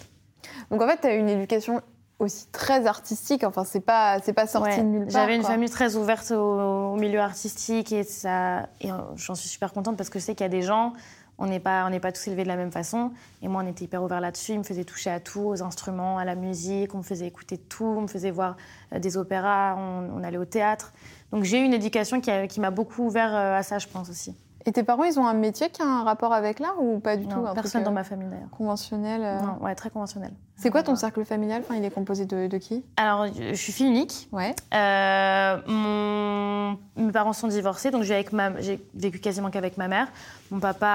Donc 0.71 0.81
en 0.81 0.87
fait, 0.87 0.97
t'as 1.01 1.15
eu 1.15 1.19
une 1.19 1.27
éducation 1.29 1.81
aussi 2.19 2.47
très 2.51 2.87
artistique. 2.87 3.43
Enfin, 3.43 3.63
c'est 3.63 3.79
pas, 3.79 4.19
c'est 4.23 4.33
pas 4.33 4.47
sorti 4.47 4.69
Ouais. 4.69 4.77
de 4.77 4.83
nulle 4.83 5.01
part. 5.03 5.11
J'avais 5.11 5.35
une 5.35 5.41
quoi. 5.41 5.51
famille 5.51 5.69
très 5.69 5.95
ouverte 5.95 6.31
au, 6.31 6.93
au 6.93 6.95
milieu 6.95 7.19
artistique 7.19 7.91
et, 7.91 8.03
ça, 8.03 8.67
et 8.81 8.91
euh, 8.91 8.95
j'en 9.15 9.35
suis 9.35 9.49
super 9.49 9.71
contente 9.73 9.97
parce 9.97 10.09
que 10.09 10.19
je 10.19 10.23
sais 10.25 10.35
qu'il 10.35 10.43
y 10.43 10.47
a 10.47 10.49
des 10.49 10.63
gens, 10.63 10.93
on 11.37 11.45
n'est 11.45 11.59
pas, 11.59 11.85
on 11.85 11.91
n'est 11.91 11.99
pas 11.99 12.11
tous 12.11 12.27
élevés 12.27 12.41
de 12.43 12.47
la 12.47 12.55
même 12.55 12.71
façon. 12.71 13.11
Et 13.43 13.47
moi, 13.47 13.61
on 13.63 13.67
était 13.67 13.85
hyper 13.85 14.01
ouverts 14.01 14.21
là-dessus. 14.21 14.53
Ils 14.53 14.57
me 14.59 14.63
faisaient 14.63 14.83
toucher 14.85 15.11
à 15.11 15.19
tout, 15.19 15.41
aux 15.41 15.61
instruments, 15.61 16.17
à 16.17 16.25
la 16.25 16.33
musique. 16.33 16.95
On 16.95 16.99
me 16.99 17.03
faisait 17.03 17.27
écouter 17.27 17.57
tout. 17.59 17.85
On 17.85 18.01
me 18.01 18.07
faisait 18.07 18.31
voir 18.31 18.57
euh, 18.93 18.97
des 18.99 19.17
opéras. 19.17 19.75
On, 19.77 20.09
on 20.19 20.23
allait 20.23 20.37
au 20.39 20.45
théâtre. 20.45 20.93
Donc 21.31 21.43
j'ai 21.43 21.59
eu 21.59 21.63
une 21.63 21.73
éducation 21.75 22.21
qui, 22.21 22.31
a- 22.31 22.47
qui 22.47 22.59
m'a 22.59 22.71
beaucoup 22.71 23.03
ouvert 23.03 23.35
euh, 23.35 23.55
à 23.57 23.61
ça, 23.61 23.77
je 23.77 23.87
pense 23.87 24.09
aussi. 24.09 24.35
Et 24.67 24.73
tes 24.73 24.83
parents, 24.83 25.05
ils 25.05 25.17
ont 25.17 25.25
un 25.25 25.33
métier 25.33 25.69
qui 25.69 25.81
a 25.81 25.85
un 25.85 26.03
rapport 26.03 26.33
avec 26.33 26.59
l'art 26.59 26.75
ou 26.83 26.99
pas 26.99 27.15
du 27.15 27.25
Non, 27.25 27.35
tout 27.35 27.47
un 27.47 27.53
personne 27.53 27.81
truc, 27.81 27.83
dans 27.85 27.91
euh, 27.91 27.93
ma 27.93 28.03
famille 28.03 28.27
d'ailleurs. 28.27 28.49
conventionnel. 28.51 29.21
euh, 29.23 29.39
Non, 29.41 29.63
ouais, 29.63 29.73
très 29.75 29.89
conventionnel. 29.89 30.31
C'est 30.57 30.69
quoi 30.71 30.83
ton 30.83 30.95
cercle 30.97 31.23
familial? 31.23 31.61
Enfin, 31.63 31.75
il 31.75 31.85
est 31.85 31.89
composé 31.89 32.25
de, 32.25 32.47
de 32.47 32.57
qui? 32.57 32.83
Alors, 32.97 33.27
je 33.33 33.53
suis 33.53 33.71
fille 33.71 33.87
unique. 33.87 34.27
Ouais. 34.33 34.53
Euh, 34.73 35.57
mon- 35.67 36.77
Mes 37.01 37.11
parents 37.13 37.31
sont 37.31 37.47
divorcés, 37.47 37.91
donc 37.91 38.03
j'ai 38.03 38.13
avec 38.15 38.33
ma... 38.33 38.59
j'ai 38.59 38.85
vécu 38.93 39.19
quasiment 39.19 39.49
qu'avec 39.51 39.77
ma 39.77 39.87
mère. 39.87 40.07
Mon 40.51 40.59
papa 40.59 40.87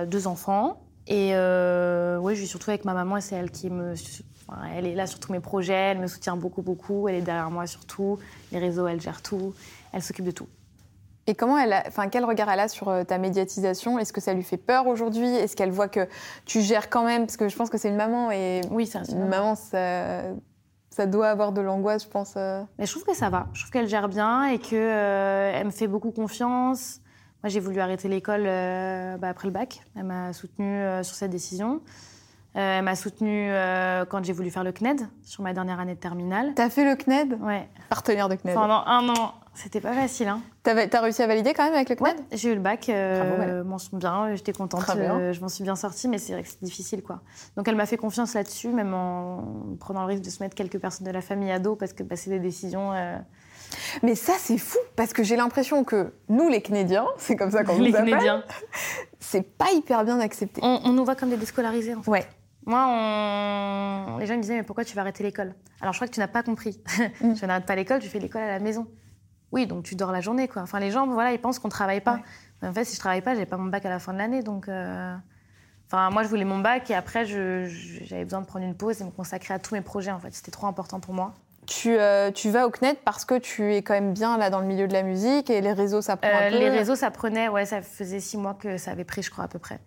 a 0.00 0.06
deux 0.06 0.26
enfants. 0.26 0.78
Et 1.06 1.32
euh, 1.34 2.18
ouais, 2.18 2.34
je 2.34 2.40
vis 2.40 2.46
surtout 2.48 2.70
avec 2.70 2.86
ma 2.86 2.94
maman 2.94 3.18
et 3.18 3.20
c'est 3.20 3.36
elle 3.36 3.50
qui 3.50 3.68
me. 3.68 3.92
elle 4.74 4.86
est 4.86 4.94
là 4.94 5.06
sur 5.06 5.20
tous 5.20 5.32
mes 5.32 5.40
projets, 5.40 5.74
elle 5.74 5.98
me 5.98 6.06
soutient 6.06 6.34
beaucoup, 6.36 6.62
beaucoup. 6.62 7.08
Elle 7.08 7.16
est 7.16 7.20
derrière 7.22 7.50
moi 7.50 7.66
sur 7.66 7.84
tout. 7.84 8.18
Les 8.52 8.58
réseaux, 8.58 8.86
elle 8.86 9.00
gère 9.02 9.20
tout. 9.20 9.52
Elle 9.92 10.02
s'occupe 10.02 10.24
de 10.24 10.30
tout. 10.32 10.48
Et 11.28 11.34
comment 11.34 11.58
elle, 11.58 11.72
a, 11.72 11.82
enfin, 11.88 12.08
quel 12.08 12.24
regard 12.24 12.48
elle 12.50 12.60
a 12.60 12.68
sur 12.68 12.88
euh, 12.88 13.02
ta 13.04 13.18
médiatisation? 13.18 13.98
Est-ce 13.98 14.12
que 14.12 14.20
ça 14.20 14.32
lui 14.32 14.42
fait 14.44 14.56
peur 14.56 14.86
aujourd'hui? 14.86 15.26
Est-ce 15.34 15.56
qu'elle 15.56 15.70
voit 15.72 15.88
que 15.88 16.08
tu 16.44 16.60
gères 16.60 16.88
quand 16.88 17.04
même? 17.04 17.26
Parce 17.26 17.36
que 17.36 17.48
je 17.48 17.56
pense 17.56 17.68
que 17.68 17.78
c'est 17.78 17.88
une 17.88 17.96
maman 17.96 18.30
et 18.30 18.60
Oui, 18.70 18.86
ça. 18.86 19.00
une 19.10 19.26
maman, 19.26 19.54
ça, 19.56 20.22
ça 20.90 21.06
doit 21.06 21.28
avoir 21.28 21.50
de 21.52 21.60
l'angoisse, 21.60 22.04
je 22.04 22.08
pense. 22.08 22.34
euh. 22.36 22.62
Mais 22.78 22.86
je 22.86 22.92
trouve 22.92 23.04
que 23.04 23.14
ça 23.14 23.28
va. 23.28 23.48
Je 23.54 23.60
trouve 23.62 23.72
qu'elle 23.72 23.88
gère 23.88 24.08
bien 24.08 24.44
et 24.44 24.58
que 24.58 24.74
euh, 24.76 25.52
elle 25.54 25.66
me 25.66 25.70
fait 25.72 25.88
beaucoup 25.88 26.12
confiance. 26.12 27.00
Moi, 27.42 27.50
j'ai 27.50 27.60
voulu 27.60 27.80
arrêter 27.80 28.08
l'école 28.08 28.44
euh, 28.46 29.16
bah, 29.18 29.28
après 29.28 29.48
le 29.48 29.52
bac. 29.52 29.80
Elle 29.96 30.04
m'a 30.04 30.32
soutenue 30.32 30.80
euh, 30.80 31.02
sur 31.02 31.16
cette 31.16 31.30
décision. 31.30 31.80
Elle 32.58 32.84
m'a 32.84 32.94
soutenue 32.96 33.50
quand 34.08 34.24
j'ai 34.24 34.32
voulu 34.32 34.48
faire 34.48 34.64
le 34.64 34.72
CNED 34.72 35.02
sur 35.22 35.42
ma 35.42 35.52
dernière 35.52 35.78
année 35.78 35.94
de 35.94 36.00
terminale. 36.00 36.52
T'as 36.56 36.70
fait 36.70 36.86
le 36.86 36.96
CNED 36.96 37.36
Ouais. 37.42 37.68
Partenaire 37.90 38.30
de 38.30 38.36
CNED. 38.36 38.54
Pendant 38.54 38.82
un 38.86 39.06
an, 39.10 39.34
c'était 39.56 39.80
pas 39.80 39.92
facile. 39.92 40.28
Hein. 40.28 40.40
T'as 40.62 40.86
t'as 40.86 41.00
réussi 41.00 41.22
à 41.22 41.26
valider 41.26 41.52
quand 41.54 41.64
même 41.64 41.74
avec 41.74 41.88
le 41.90 41.96
Ouais, 42.00 42.12
CNED? 42.14 42.24
j'ai 42.32 42.52
eu 42.52 42.54
le 42.54 42.60
bac, 42.60 42.88
euh, 42.88 43.64
m'en 43.64 43.78
suis 43.78 43.96
bien, 43.96 44.34
j'étais 44.34 44.52
contente, 44.52 44.84
euh, 44.96 45.32
je 45.32 45.40
m'en 45.40 45.48
suis 45.48 45.64
bien 45.64 45.74
sortie, 45.76 46.08
mais 46.08 46.18
c'est 46.18 46.32
vrai 46.34 46.42
que 46.42 46.48
c'est 46.48 46.62
difficile 46.62 47.02
quoi. 47.02 47.20
Donc 47.56 47.66
elle 47.68 47.74
m'a 47.76 47.86
fait 47.86 47.96
confiance 47.96 48.34
là-dessus, 48.34 48.68
même 48.68 48.94
en 48.94 49.76
prenant 49.80 50.02
le 50.02 50.06
risque 50.08 50.22
de 50.22 50.30
se 50.30 50.42
mettre 50.42 50.54
quelques 50.54 50.78
personnes 50.78 51.06
de 51.06 51.12
la 51.12 51.20
famille 51.22 51.50
à 51.50 51.58
dos 51.58 51.74
parce 51.76 51.92
que 51.92 52.02
bah, 52.02 52.16
c'est 52.16 52.30
des 52.30 52.38
décisions. 52.40 52.92
euh, 52.92 53.16
Mais 54.02 54.14
ça, 54.14 54.34
c'est 54.38 54.58
fou, 54.58 54.78
parce 54.94 55.12
que 55.12 55.22
j'ai 55.24 55.36
l'impression 55.36 55.82
que 55.84 56.12
nous, 56.28 56.48
les 56.48 56.60
Knédiens, 56.62 57.06
c'est 57.18 57.34
comme 57.36 57.50
ça 57.50 57.64
qu'on 57.64 57.78
les 57.78 57.90
nous 57.90 57.96
appelle, 57.96 58.10
Canadiens. 58.10 58.44
c'est 59.20 59.42
pas 59.42 59.72
hyper 59.72 60.04
bien 60.04 60.20
accepté. 60.20 60.60
On, 60.64 60.80
on 60.84 60.92
nous 60.92 61.04
voit 61.04 61.16
comme 61.16 61.30
des 61.30 61.36
déscolarisés 61.36 61.94
en 61.94 62.02
fait. 62.02 62.10
Ouais. 62.10 62.26
Moi, 62.68 62.84
on... 62.88 64.18
les 64.18 64.26
gens 64.26 64.36
me 64.36 64.40
disaient 64.42 64.56
mais 64.56 64.62
pourquoi 64.64 64.84
tu 64.84 64.94
vas 64.96 65.02
arrêter 65.02 65.22
l'école? 65.22 65.54
Alors 65.80 65.92
je 65.92 65.98
crois 65.98 66.08
que 66.08 66.12
tu 66.12 66.20
n'as 66.20 66.26
pas 66.28 66.42
compris. 66.42 66.80
Mm. 67.20 67.34
je 67.36 67.46
n'arrête 67.46 67.64
pas 67.66 67.76
l'école, 67.76 68.00
tu 68.00 68.08
fais 68.08 68.18
l'école 68.18 68.42
à 68.42 68.48
la 68.48 68.58
maison. 68.58 68.86
Oui, 69.52 69.66
donc 69.66 69.84
tu 69.84 69.94
dors 69.94 70.12
la 70.12 70.20
journée 70.20 70.48
quoi. 70.48 70.62
Enfin 70.62 70.80
les 70.80 70.90
gens, 70.90 71.06
voilà, 71.06 71.32
ils 71.32 71.38
pensent 71.40 71.58
qu'on 71.58 71.68
travaille 71.68 72.00
pas. 72.00 72.14
Ouais. 72.14 72.22
Mais 72.62 72.68
en 72.68 72.72
fait, 72.72 72.84
si 72.84 72.94
je 72.94 73.00
travaille 73.00 73.20
pas, 73.22 73.34
j'ai 73.34 73.46
pas 73.46 73.56
mon 73.56 73.66
bac 73.70 73.84
à 73.84 73.90
la 73.90 73.98
fin 73.98 74.12
de 74.12 74.18
l'année, 74.18 74.42
donc. 74.42 74.68
euh, 74.68 75.14
Enfin, 75.88 76.10
moi, 76.10 76.24
je 76.24 76.28
voulais 76.28 76.44
mon 76.44 76.58
bac 76.58 76.90
et 76.90 76.96
après, 76.96 77.24
je- 77.26 77.66
je- 77.66 78.02
j'avais 78.02 78.24
besoin 78.24 78.40
de 78.40 78.46
prendre 78.46 78.64
une 78.64 78.74
pause 78.74 79.00
et 79.00 79.04
me 79.04 79.12
consacrer 79.12 79.54
à 79.54 79.60
tous 79.60 79.72
mes 79.72 79.82
projets. 79.82 80.10
En 80.10 80.18
fait, 80.18 80.34
c'était 80.34 80.50
trop 80.50 80.66
important 80.66 80.98
pour 80.98 81.14
moi. 81.14 81.32
Tu, 81.66 81.96
euh, 81.96 82.32
tu 82.32 82.50
vas 82.50 82.66
au 82.66 82.70
CNED 82.72 82.96
parce 83.04 83.24
que 83.24 83.38
tu 83.38 83.72
es 83.72 83.82
quand 83.82 83.94
même 83.94 84.12
bien 84.12 84.36
là 84.36 84.50
dans 84.50 84.58
le 84.58 84.66
milieu 84.66 84.88
de 84.88 84.92
la 84.92 85.04
musique 85.04 85.48
et 85.48 85.60
les 85.60 85.72
réseaux, 85.72 86.02
ça 86.02 86.16
prend 86.16 86.28
Euh, 86.28 86.48
un 86.48 86.50
peu. 86.50 86.58
les 86.58 86.70
réseaux, 86.70 86.96
ça 86.96 87.12
prenait, 87.12 87.48
ouais, 87.48 87.66
ça 87.66 87.82
faisait 87.82 88.18
six 88.18 88.36
mois 88.36 88.54
que 88.54 88.78
ça 88.78 88.90
avait 88.90 89.04
pris, 89.04 89.22
je 89.22 89.30
crois, 89.30 89.44
à 89.44 89.48
peu 89.48 89.60
près. 89.60 89.78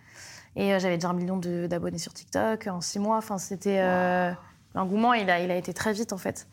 Et 0.56 0.74
euh, 0.74 0.80
j'avais 0.80 0.96
déjà 0.96 1.10
un 1.10 1.14
million 1.14 1.36
d'abonnés 1.36 1.98
sur 1.98 2.14
TikTok 2.14 2.68
en 2.68 2.80
six 2.80 3.00
mois. 3.00 3.18
Enfin, 3.18 3.38
c'était. 3.38 3.80
euh, 3.82 4.32
L'engouement, 4.76 5.14
il 5.14 5.30
a, 5.30 5.42
il 5.42 5.52
a 5.52 5.56
été 5.58 5.74
très 5.74 5.92
vite, 5.92 6.14
en 6.14 6.18
fait. 6.18 6.48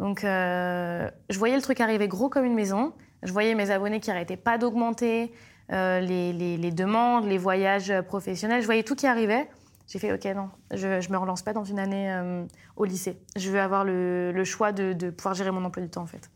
Donc, 0.00 0.24
euh, 0.24 1.08
je 1.28 1.38
voyais 1.38 1.54
le 1.54 1.62
truc 1.62 1.80
arriver 1.80 2.08
gros 2.08 2.28
comme 2.30 2.44
une 2.46 2.54
maison. 2.54 2.94
Je 3.22 3.32
voyais 3.32 3.54
mes 3.54 3.70
abonnés 3.70 4.00
qui 4.00 4.08
n'arrêtaient 4.08 4.38
pas 4.38 4.56
d'augmenter, 4.56 5.30
euh, 5.72 6.00
les, 6.00 6.32
les- 6.32 6.72
demandes, 6.72 7.26
les 7.26 7.36
voyages 7.36 7.92
professionnels. 8.08 8.62
Je 8.62 8.66
voyais 8.66 8.82
tout 8.82 8.94
qui 8.96 9.06
arrivait. 9.06 9.48
J'ai 9.86 9.98
fait, 9.98 10.12
OK, 10.12 10.24
non, 10.34 10.48
je 10.72 10.86
ne 10.88 11.12
me 11.12 11.18
relance 11.18 11.42
pas 11.42 11.52
dans 11.52 11.64
une 11.64 11.78
année 11.78 12.10
euh, 12.10 12.44
au 12.76 12.84
lycée. 12.86 13.20
Je 13.36 13.50
veux 13.50 13.60
avoir 13.60 13.84
le, 13.84 14.32
le 14.32 14.44
choix 14.44 14.72
de, 14.72 14.94
de 14.94 15.10
pouvoir 15.10 15.34
gérer 15.34 15.50
mon 15.50 15.64
emploi 15.64 15.82
du 15.82 15.90
temps, 15.90 16.02
en 16.02 16.06
fait. 16.06 16.30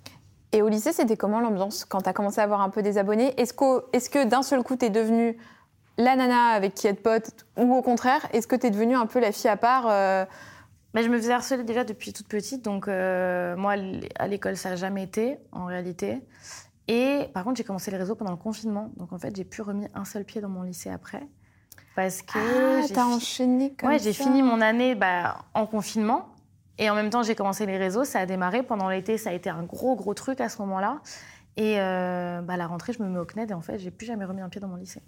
Et 0.52 0.60
au 0.60 0.68
lycée, 0.68 0.92
c'était 0.92 1.16
comment 1.16 1.40
l'ambiance 1.40 1.84
quand 1.86 2.02
tu 2.02 2.08
as 2.08 2.12
commencé 2.12 2.40
à 2.40 2.44
avoir 2.44 2.60
un 2.60 2.68
peu 2.68 2.82
des 2.82 2.98
abonnés? 2.98 3.32
Est-ce 3.40 3.54
qu'au- 3.54 3.82
est-ce 3.94 4.10
que 4.10 4.24
d'un 4.24 4.42
seul 4.42 4.62
coup, 4.62 4.76
tu 4.76 4.84
es 4.84 4.90
devenue 4.90 5.38
la 5.96 6.16
nana 6.16 6.48
avec 6.48 6.74
qui 6.74 6.86
être 6.86 7.02
pote? 7.02 7.30
Ou 7.56 7.74
au 7.74 7.80
contraire, 7.82 8.26
est-ce 8.34 8.46
que 8.46 8.56
tu 8.56 8.66
es 8.66 8.70
devenue 8.70 8.94
un 8.94 9.06
peu 9.06 9.20
la 9.20 9.32
fille 9.32 9.48
à 9.50 9.56
part 9.56 9.86
Mais 10.94 11.02
je 11.02 11.08
me 11.08 11.16
faisais 11.18 11.32
harceler 11.32 11.64
déjà 11.64 11.84
depuis 11.84 12.12
toute 12.12 12.28
petite, 12.28 12.64
donc 12.64 12.86
euh, 12.88 13.56
moi 13.56 13.74
à 14.18 14.26
l'école 14.28 14.56
ça 14.56 14.70
n'a 14.70 14.76
jamais 14.76 15.02
été 15.02 15.38
en 15.52 15.64
réalité. 15.66 16.22
Et 16.88 17.28
par 17.34 17.44
contre 17.44 17.56
j'ai 17.56 17.64
commencé 17.64 17.90
les 17.90 17.96
réseaux 17.96 18.14
pendant 18.14 18.30
le 18.30 18.36
confinement, 18.36 18.90
donc 18.96 19.12
en 19.12 19.18
fait 19.18 19.34
j'ai 19.34 19.44
plus 19.44 19.62
remis 19.62 19.88
un 19.94 20.04
seul 20.04 20.24
pied 20.24 20.40
dans 20.40 20.48
mon 20.48 20.62
lycée 20.62 20.90
après, 20.90 21.26
parce 21.96 22.22
que 22.22 22.38
Ah, 22.38 22.86
t'as 22.88 23.06
fi- 23.06 23.14
enchaîné 23.14 23.74
comme 23.74 23.88
ouais, 23.88 23.98
j'ai 23.98 24.12
fini 24.12 24.42
mon 24.42 24.60
année 24.60 24.94
bah, 24.94 25.38
en 25.54 25.66
confinement. 25.66 26.28
Et 26.76 26.90
en 26.90 26.96
même 26.96 27.08
temps, 27.08 27.22
j'ai 27.22 27.36
commencé 27.36 27.66
les 27.66 27.76
réseaux, 27.78 28.02
ça 28.02 28.18
a 28.18 28.26
démarré. 28.26 28.64
Pendant 28.64 28.88
l'été, 28.88 29.16
ça 29.16 29.30
a 29.30 29.32
été 29.32 29.48
un 29.48 29.62
gros, 29.62 29.94
gros 29.94 30.12
truc 30.12 30.40
à 30.40 30.48
ce 30.48 30.60
moment-là. 30.62 30.98
Et 31.56 31.78
euh, 31.78 32.40
bah, 32.42 32.54
à 32.54 32.56
la 32.56 32.66
rentrée, 32.66 32.92
je 32.92 33.00
me 33.00 33.08
mets 33.08 33.20
au 33.20 33.24
CNED 33.24 33.52
et 33.52 33.54
en 33.54 33.60
fait, 33.60 33.78
j'ai 33.78 33.92
plus 33.92 34.06
jamais 34.06 34.24
remis 34.24 34.40
un 34.40 34.48
pied 34.48 34.60
dans 34.60 34.66
mon 34.66 34.74
lycée. 34.74 35.00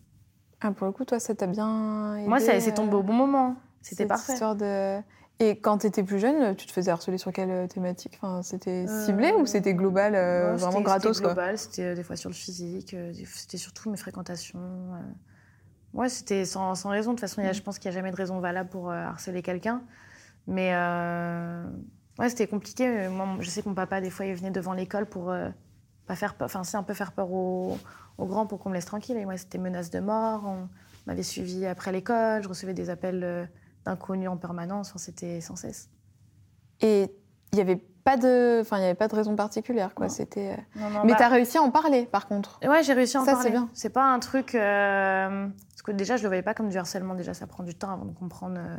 Ah, 0.61 0.71
pour 0.71 0.87
le 0.87 0.93
coup, 0.93 1.05
toi, 1.05 1.19
ça 1.19 1.35
t'a 1.35 1.49
bien 1.49 2.15
aidé, 2.19 2.29
Moi, 2.29 2.39
ça 2.39 2.61
c'est 2.61 2.73
tombé 2.73 2.95
euh, 2.95 2.99
au 2.99 3.03
bon 3.03 3.15
moment. 3.15 3.57
C'était 3.83 4.07
parfait. 4.07 4.35
histoire 4.35 4.55
de... 4.55 5.01
Et 5.39 5.59
quand 5.59 5.79
tu 5.79 5.87
étais 5.87 6.03
plus 6.03 6.19
jeune, 6.19 6.57
tu 6.57 6.67
te 6.67 6.73
faisais 6.73 6.91
harceler 6.91 7.19
sur 7.19 7.31
quelle 7.33 7.51
euh, 7.51 7.67
thématique? 7.67 8.19
Enfin, 8.23 8.43
C'était 8.43 8.87
Euh, 8.89 9.05
ciblé 9.05 9.33
ou 9.39 9.45
c'était 9.45 9.75
global, 9.75 10.15
euh, 10.15 10.57
vraiment 10.57 10.81
gratos 10.81 11.17
C'était 11.17 11.27
global, 11.27 11.59
c'était 11.59 11.95
des 11.95 12.03
fois 12.03 12.17
sur 12.17 12.31
le 12.31 12.35
physique, 12.35 12.97
c'était 13.35 13.59
surtout 13.59 13.91
mes 13.91 13.99
fréquentations. 13.99 14.59
Ouais, 15.93 16.09
c'était 16.09 16.45
sans, 16.47 16.75
sans 16.75 16.89
raison. 16.91 17.11
De 17.11 17.17
toute 17.17 17.21
façon, 17.21 17.43
y 17.43 17.47
a- 17.47 17.53
je 17.53 17.61
pense 17.63 17.79
qu'il 17.79 17.91
n'y 17.91 17.97
a 17.97 17.99
jamais 18.01 18.11
de 18.11 18.17
raison 18.17 18.39
valable 18.41 18.71
pour 18.71 18.91
harceler 18.91 19.43
quelqu'un. 19.43 19.83
Mais 20.47 20.73
ouais, 22.19 22.29
c'était 22.31 22.47
compliqué. 22.47 23.09
Moi, 23.09 23.37
je 23.41 23.51
sais 23.51 23.63
que 23.63 23.69
mon 23.69 23.75
papa, 23.75 24.01
des 24.01 24.11
fois, 24.11 24.25
il 24.27 24.35
venait 24.35 24.51
devant 24.51 24.73
l'école 24.73 25.07
pour 25.07 25.35
pas 26.07 26.15
faire 26.17 26.35
peur, 26.35 26.47
enfin, 26.47 26.63
c'est 26.65 26.77
un 26.77 26.83
peu 26.83 26.95
faire 26.95 27.13
peur 27.13 27.31
aux, 27.33 27.77
aux 28.17 28.27
grands 28.27 28.47
pour 28.47 28.59
qu'on 28.61 28.71
me 28.71 28.75
laisse 28.75 28.85
tranquille. 28.87 29.17
Et 29.17 29.25
moi, 29.27 29.37
c'était 29.37 29.59
menace 29.59 29.91
de 29.91 30.01
mort. 30.01 30.45
On 30.47 30.69
m'avait 31.07 31.23
suivi 31.23 31.67
après 31.67 31.93
l'école. 31.93 32.43
Je 32.43 32.49
recevais 32.49 32.75
des 32.75 32.89
appels 32.91 33.49
d'inconnus 33.87 34.29
en 34.29 34.37
permanence. 34.37 34.89
Enfin, 34.91 34.99
c'était 34.99 35.41
sans 35.41 35.57
cesse. 35.57 35.89
Et 36.81 37.11
il 37.53 37.57
n'y 37.57 37.63
avait 37.63 37.77
pas 38.05 38.17
de, 38.17 38.59
enfin, 38.61 38.79
il 38.79 38.83
y 38.83 38.85
avait 38.85 38.95
pas 38.95 39.09
de 39.09 39.15
raison 39.15 39.35
particulière 39.35 39.95
quoi. 39.95 40.09
C'était. 40.09 40.53
euh, 40.77 40.81
Mais 41.05 41.13
bah- 41.13 41.15
tu 41.17 41.23
as 41.23 41.29
réussi 41.29 41.59
à 41.59 41.63
en 41.63 41.71
parler 41.71 42.05
par 42.07 42.27
contre. 42.29 42.61
Ouais, 42.67 42.83
j'ai 42.83 42.93
réussi 42.93 43.17
à 43.17 43.23
en 43.23 43.25
Ça, 43.25 43.31
c'est 43.33 43.37
parler. 43.37 43.51
bien. 43.51 43.69
C'est 43.73 43.89
pas 43.91 44.05
un 44.13 44.19
truc. 44.19 44.55
euh, 44.55 45.49
Parce 45.71 45.83
que 45.83 45.93
déjà, 45.93 46.17
je 46.17 46.23
le 46.23 46.29
voyais 46.29 46.43
pas 46.43 46.55
comme 46.55 46.69
du 46.69 46.77
harcèlement. 46.77 47.15
Déjà, 47.15 47.33
ça 47.35 47.47
prend 47.47 47.63
du 47.63 47.75
temps 47.75 47.91
avant 47.91 48.05
de 48.05 48.13
comprendre 48.13 48.57
euh, 48.59 48.77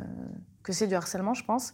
que 0.64 0.72
c'est 0.74 0.88
du 0.88 0.96
harcèlement, 0.96 1.34
je 1.34 1.44
pense. 1.44 1.74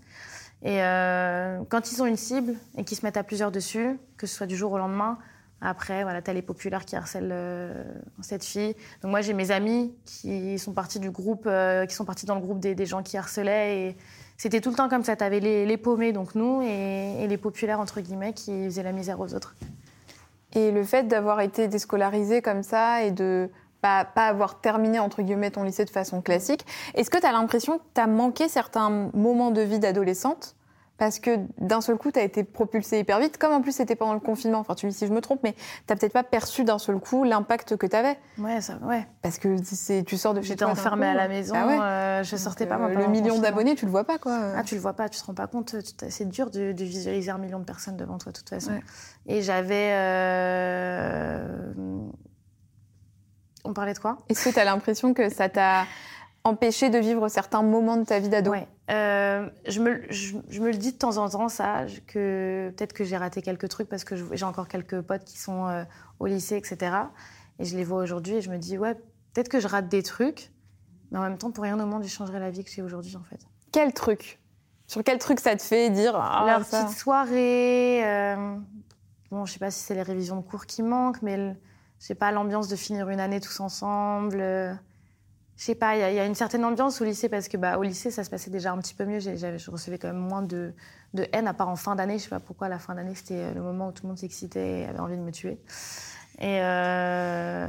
Et 0.62 0.82
euh, 0.82 1.60
quand 1.70 1.92
ils 1.92 2.02
ont 2.02 2.06
une 2.06 2.16
cible 2.16 2.54
et 2.78 2.86
qu'ils 2.86 2.98
se 2.98 3.06
mettent 3.06 3.18
à 3.18 3.24
plusieurs 3.24 3.52
dessus, 3.52 4.00
que 4.18 4.26
ce 4.28 4.36
soit 4.36 4.48
du 4.48 4.56
jour 4.56 4.72
au 4.72 4.78
lendemain, 4.78 5.18
après, 5.66 6.04
voilà, 6.04 6.22
t'as 6.22 6.34
les 6.34 6.42
populaires 6.42 6.84
qui 6.84 6.98
harcèlent 6.98 7.30
euh, 7.32 7.84
cette 8.22 8.44
fille. 8.44 8.76
Donc 9.02 9.12
moi, 9.12 9.22
j'ai 9.22 9.32
mes 9.32 9.50
amis 9.50 9.96
qui 10.04 10.60
sont 10.60 10.74
partis 10.74 11.00
du 11.00 11.10
groupe, 11.10 11.46
euh, 11.46 11.86
qui 11.86 11.96
sont 11.96 12.04
partis 12.04 12.26
dans 12.26 12.36
le 12.36 12.42
groupe 12.42 12.60
des, 12.60 12.86
gens 12.86 13.02
qui 13.02 13.16
harcelaient. 13.16 13.80
Et 13.80 13.98
c'était 14.36 14.60
tout 14.60 14.72
le 14.72 14.76
temps 14.76 14.90
comme 14.90 15.06
ça. 15.06 15.16
T'avais 15.16 15.40
les, 15.40 15.66
les 15.66 15.78
paumés, 15.78 16.12
donc 16.12 16.36
nous, 16.36 16.62
et, 16.62 17.26
les 17.28 17.38
populaires 17.38 17.80
entre 17.80 18.02
guillemets, 18.02 18.34
qui 18.34 18.66
faisaient 18.66 18.84
la 18.84 18.92
misère 18.92 19.22
aux 19.22 19.34
autres. 19.34 19.56
Et 20.52 20.72
le 20.72 20.84
fait 20.84 21.08
d'avoir 21.08 21.40
été 21.40 21.70
déscolarisé 21.70 22.42
comme 22.42 22.62
ça 22.62 23.04
et 23.04 23.12
de 23.12 23.50
pas, 23.82 24.04
pas 24.04 24.28
avoir 24.28 24.60
terminé 24.60 25.00
entre 25.00 25.22
guillemets 25.22 25.52
ton 25.52 25.64
lycée 25.64 25.86
de 25.86 25.90
façon 25.90 26.22
classique, 26.22 26.66
est-ce 26.94 27.10
que 27.10 27.18
tu 27.18 27.26
as 27.26 27.32
l'impression 27.32 27.78
que 27.78 27.84
tu 27.96 28.02
as 28.02 28.08
manqué 28.08 28.50
certains 28.50 28.90
moments 29.14 29.52
de 29.52 29.62
vie 29.62 29.80
d'adolescente? 29.80 30.56
Parce 30.98 31.20
que 31.20 31.38
d'un 31.58 31.82
seul 31.82 31.98
coup, 31.98 32.12
tu 32.12 32.20
as 32.20 32.24
été 32.24 32.44
propulsée 32.44 33.00
hyper 33.00 33.20
vite, 33.20 33.38
comme 33.38 33.52
en 33.52 33.62
plus 33.62 33.72
c'était 33.74 33.96
pendant 33.96 34.14
le 34.14 34.20
confinement, 34.20 34.60
enfin 34.60 34.76
tu 34.76 34.86
me 34.86 34.92
dis 34.92 34.98
si 34.98 35.08
je 35.08 35.12
me 35.12 35.22
trompe, 35.22 35.40
mais 35.44 35.54
tu 35.88 35.96
peut-être 35.96 36.14
pas 36.14 36.24
perçu 36.24 36.64
d'un 36.64 36.78
seul 36.78 37.00
coup 37.00 37.24
l'impact 37.24 37.76
que 37.78 37.88
tu 37.88 37.96
avais. 37.96 38.18
Ouais, 38.38 38.62
ça, 38.62 38.78
ouais. 38.84 39.06
Parce 39.22 39.38
que 39.40 39.58
tu 40.04 40.18
sors 40.18 40.34
de 40.34 40.42
chez 40.42 40.50
J'étais 40.50 40.66
enfermée 40.66 41.08
à 41.08 41.14
la 41.16 41.28
maison, 41.28 41.56
Ah 41.58 41.68
ouais. 41.68 41.80
euh, 41.80 42.24
je 42.24 42.36
sortais 42.38 42.66
pas. 42.68 42.76
Euh, 42.76 42.80
moi, 42.80 42.88
pendant 42.90 43.02
le 43.08 43.12
million 43.12 43.40
d'abonnés, 43.40 43.76
tu 43.76 43.86
le 43.86 43.92
vois 43.92 44.04
pas 44.06 44.18
quoi. 44.20 44.38
Ah, 44.56 44.64
tu 44.64 44.76
le 44.76 44.82
vois 44.82 44.94
pas, 44.94 45.10
tu 45.10 45.20
te 45.20 45.26
rends 45.26 45.34
pas 45.34 45.48
compte. 45.48 45.76
t'as- 45.98 46.10
C'est 46.12 46.30
dur 46.30 46.52
de, 46.52 46.72
de 46.72 46.84
visualiser 46.84 47.32
un 47.32 47.38
million 47.40 47.60
de 47.60 47.66
personnes 47.66 47.98
devant 47.98 48.18
toi, 48.20 48.32
de 48.32 48.38
toute 48.38 48.50
façon. 48.50 48.72
Ouais. 48.72 48.84
Et 49.26 49.42
j'avais. 49.42 49.90
euh, 49.94 51.74
On 53.66 53.74
parlait 53.74 53.94
de 53.94 54.00
quoi? 54.00 54.18
Est-ce 54.30 54.48
que 54.50 54.54
tu 54.54 54.60
as 54.60 54.66
l'impression 54.66 55.14
que 55.14 55.30
ça 55.30 55.50
t'a 55.50 55.86
empêché 56.44 56.90
de 56.90 56.98
vivre 56.98 57.28
certains 57.30 57.62
moments 57.62 57.98
de 57.98 58.04
ta 58.06 58.20
vie 58.20 58.30
d'ado 58.30 58.52
Ouais. 58.52 58.68
Euh, 58.92 59.50
je, 59.66 59.80
me, 59.82 60.02
je, 60.12 60.36
je 60.50 60.60
me 60.62 60.68
le 60.72 60.78
dis 60.78 60.92
de 60.92 60.98
temps 60.98 61.18
en 61.18 61.30
temps, 61.30 61.48
ça, 61.48 61.86
que 62.08 62.74
peut-être 62.76 62.92
que 62.94 63.04
j'ai 63.06 63.16
raté 63.16 63.42
quelques 63.42 63.70
trucs 63.70 63.88
parce 63.88 64.04
que 64.04 64.16
j'ai 64.36 64.46
encore 64.46 64.68
quelques 64.68 65.00
potes 65.02 65.24
qui 65.24 65.38
sont 65.38 65.68
euh, 65.68 65.84
au 66.20 66.26
lycée, 66.26 66.58
etc. 66.58 66.96
Et 67.60 67.66
je 67.66 67.78
les 67.78 67.86
vois 67.86 68.02
aujourd'hui 68.04 68.36
et 68.36 68.42
je 68.42 68.50
me 68.50 68.58
dis, 68.58 68.78
ouais, 68.78 68.96
peut-être 69.34 69.48
que 69.48 69.60
je 69.62 69.68
rate 69.70 69.88
des 69.88 70.04
trucs, 70.04 70.52
mais 71.12 71.20
en 71.20 71.22
même 71.22 71.38
temps, 71.38 71.52
pour 71.52 71.64
rien 71.64 71.80
au 71.80 71.86
monde, 71.86 72.04
je 72.04 72.10
changerai 72.10 72.40
la 72.40 72.50
vie 72.50 72.64
que 72.66 72.70
j'ai 72.72 72.82
aujourd'hui, 72.82 73.16
en 73.16 73.24
fait. 73.24 73.40
Quel 73.72 73.94
truc? 73.94 74.40
Sur 74.88 75.02
quel 75.04 75.18
truc 75.20 75.40
ça 75.40 75.56
te 75.56 75.62
fait 75.62 75.90
dire 75.90 76.16
ah, 76.18 76.44
Leur 76.46 76.66
ça 76.66 76.84
petite 76.84 76.98
soirée. 76.98 78.02
euh, 78.06 78.58
bon, 79.32 79.46
je 79.46 79.54
sais 79.54 79.60
pas 79.60 79.72
si 79.72 79.80
c'est 79.80 79.96
les 79.96 80.02
révisions 80.04 80.36
de 80.36 80.42
cours 80.42 80.66
qui 80.66 80.84
manquent, 80.84 81.22
mais 81.22 81.38
le- 81.38 81.56
je 82.00 82.08
sais 82.08 82.16
pas, 82.16 82.34
l'ambiance 82.34 82.68
de 82.68 82.76
finir 82.76 83.10
une 83.10 83.22
année 83.22 83.40
tous 83.40 83.62
ensemble. 83.62 84.44
Euh, 85.54 85.58
je 85.58 85.64
sais 85.64 85.76
pas, 85.76 85.96
il 85.96 86.16
y, 86.16 86.20
a- 86.20 86.26
une 86.26 86.36
certaine 86.36 86.66
ambiance 86.66 87.02
au 87.02 87.06
lycée 87.06 87.30
parce 87.30 87.48
que 87.48 87.58
bah, 87.58 87.78
au 87.78 87.84
lycée, 87.84 88.12
ça 88.12 88.24
se 88.24 88.30
passait 88.30 88.50
déjà 88.52 88.72
un 88.72 88.78
petit 88.80 88.94
peu 88.96 89.06
mieux. 89.06 89.20
J'avais- 89.20 89.58
je 89.60 89.72
recevais 89.72 89.98
quand 89.98 90.08
même 90.08 90.18
moins 90.18 90.42
de, 90.42 90.74
de 91.14 91.28
haine, 91.34 91.48
à 91.48 91.54
part 91.54 91.70
en 91.70 91.76
fin 91.76 91.96
d'année. 91.96 92.18
Je 92.18 92.24
sais 92.24 92.30
pas 92.30 92.40
pourquoi 92.40 92.70
la 92.70 92.80
fin 92.80 92.96
d'année, 92.96 93.16
c'était 93.16 93.54
le 93.54 93.62
moment 93.62 93.88
où 93.90 93.92
tout 93.92 94.04
le 94.04 94.10
monde 94.10 94.18
s'excitait 94.18 94.82
et 94.82 94.86
avait 94.86 95.00
envie 95.00 95.18
de 95.18 95.22
me 95.22 95.32
tuer. 95.32 95.60
Et 96.40 96.60
euh, 96.62 97.68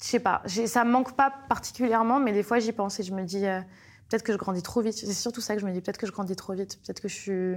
je 0.00 0.04
sais 0.06 0.20
pas, 0.20 0.42
ça 0.46 0.84
me 0.84 0.90
manque 0.90 1.16
pas 1.16 1.32
particulièrement, 1.48 2.20
mais 2.20 2.32
des 2.32 2.42
fois 2.42 2.58
j'y 2.58 2.72
pense 2.72 3.00
et 3.00 3.02
je 3.02 3.14
me 3.14 3.24
dis 3.24 3.46
euh, 3.46 3.60
peut-être 4.08 4.22
que 4.22 4.32
je 4.32 4.38
grandis 4.38 4.62
trop 4.62 4.82
vite. 4.82 4.94
C'est 4.94 5.12
surtout 5.14 5.40
ça 5.40 5.54
que 5.54 5.60
je 5.62 5.66
me 5.66 5.72
dis, 5.72 5.80
peut-être 5.80 5.98
que 5.98 6.06
je 6.06 6.12
grandis 6.12 6.36
trop 6.36 6.52
vite, 6.52 6.78
peut-être 6.84 7.00
que 7.00 7.08
je 7.08 7.14
suis, 7.14 7.54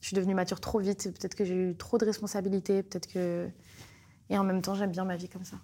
je 0.00 0.06
suis 0.08 0.16
devenue 0.16 0.34
mature 0.34 0.60
trop 0.60 0.78
vite, 0.80 1.04
peut-être 1.18 1.34
que 1.34 1.44
j'ai 1.44 1.54
eu 1.54 1.76
trop 1.76 1.98
de 1.98 2.04
responsabilités, 2.06 2.82
peut-être 2.82 3.06
que. 3.06 3.48
Et 4.30 4.38
en 4.38 4.44
même 4.44 4.62
temps, 4.62 4.74
j'aime 4.74 4.90
bien 4.90 5.04
ma 5.04 5.16
vie 5.16 5.28
comme 5.28 5.44
ça. 5.44 5.56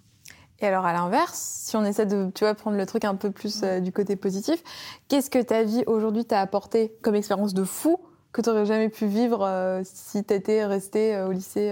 Et 0.59 0.67
alors, 0.67 0.85
à 0.85 0.93
l'inverse, 0.93 1.37
si 1.65 1.75
on 1.75 1.83
essaie 1.83 2.05
de 2.05 2.29
tu 2.33 2.43
vois, 2.43 2.53
prendre 2.53 2.77
le 2.77 2.85
truc 2.85 3.05
un 3.05 3.15
peu 3.15 3.31
plus 3.31 3.61
euh, 3.63 3.79
du 3.79 3.91
côté 3.91 4.15
positif, 4.15 4.63
qu'est-ce 5.07 5.29
que 5.29 5.41
ta 5.41 5.63
vie 5.63 5.83
aujourd'hui 5.87 6.25
t'a 6.25 6.39
apporté 6.39 6.93
comme 7.01 7.15
expérience 7.15 7.53
de 7.53 7.63
fou 7.63 7.99
que 8.31 8.41
tu 8.41 8.49
n'aurais 8.49 8.65
jamais 8.65 8.89
pu 8.89 9.05
vivre 9.05 9.45
euh, 9.45 9.81
si 9.83 10.23
tu 10.23 10.33
étais 10.33 10.65
resté 10.65 11.19
au 11.21 11.31
lycée 11.31 11.71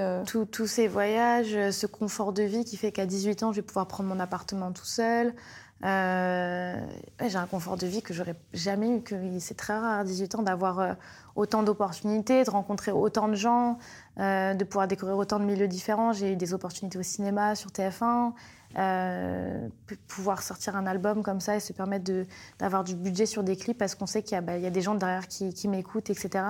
Tous 0.51 0.67
ces 0.67 0.88
voyages, 0.88 1.71
ce 1.71 1.88
confort 1.88 2.33
de 2.33 2.43
vie 2.43 2.65
qui 2.65 2.77
fait 2.77 2.91
qu'à 2.91 3.07
18 3.07 3.43
ans, 3.43 3.51
je 3.51 3.57
vais 3.57 3.65
pouvoir 3.65 3.88
prendre 3.88 4.09
mon 4.09 4.19
appartement 4.19 4.71
tout 4.71 4.85
seul. 4.85 5.33
j'ai 5.81 5.88
un 5.88 7.47
confort 7.50 7.77
de 7.77 7.88
vie 7.88 8.03
que 8.03 8.13
j'aurais 8.13 8.35
jamais 8.53 8.89
eu. 8.97 9.01
Que 9.01 9.15
c'est 9.39 9.57
très 9.57 9.73
rare 9.73 10.01
à 10.01 10.03
18 10.03 10.35
ans 10.35 10.43
d'avoir 10.43 10.97
autant 11.35 11.63
d'opportunités, 11.63 12.43
de 12.43 12.51
rencontrer 12.51 12.91
autant 12.91 13.27
de 13.27 13.33
gens, 13.33 13.79
de 14.17 14.63
pouvoir 14.63 14.88
découvrir 14.88 15.17
autant 15.17 15.39
de 15.39 15.45
milieux 15.45 15.67
différents. 15.67 16.13
J'ai 16.13 16.33
eu 16.33 16.35
des 16.35 16.53
opportunités 16.53 17.00
au 17.00 17.03
cinéma, 17.03 17.55
sur 17.55 17.71
TF1. 17.71 18.33
Euh, 18.77 19.67
pouvoir 20.07 20.41
sortir 20.43 20.77
un 20.77 20.85
album 20.85 21.23
comme 21.23 21.41
ça 21.41 21.55
et 21.57 21.59
se 21.59 21.73
permettre 21.73 22.09
d'avoir 22.57 22.83
du 22.83 22.95
budget 22.95 23.25
sur 23.25 23.43
des 23.43 23.57
clips 23.57 23.77
parce 23.77 23.95
qu'on 23.95 24.05
sait 24.05 24.23
qu'il 24.23 24.37
y, 24.37 24.41
bah, 24.41 24.53
a 24.53 24.69
des 24.69 24.81
gens 24.81 24.95
derrière 24.95 25.27
qui, 25.27 25.67
m'écoutent, 25.67 26.09
etc. 26.09 26.45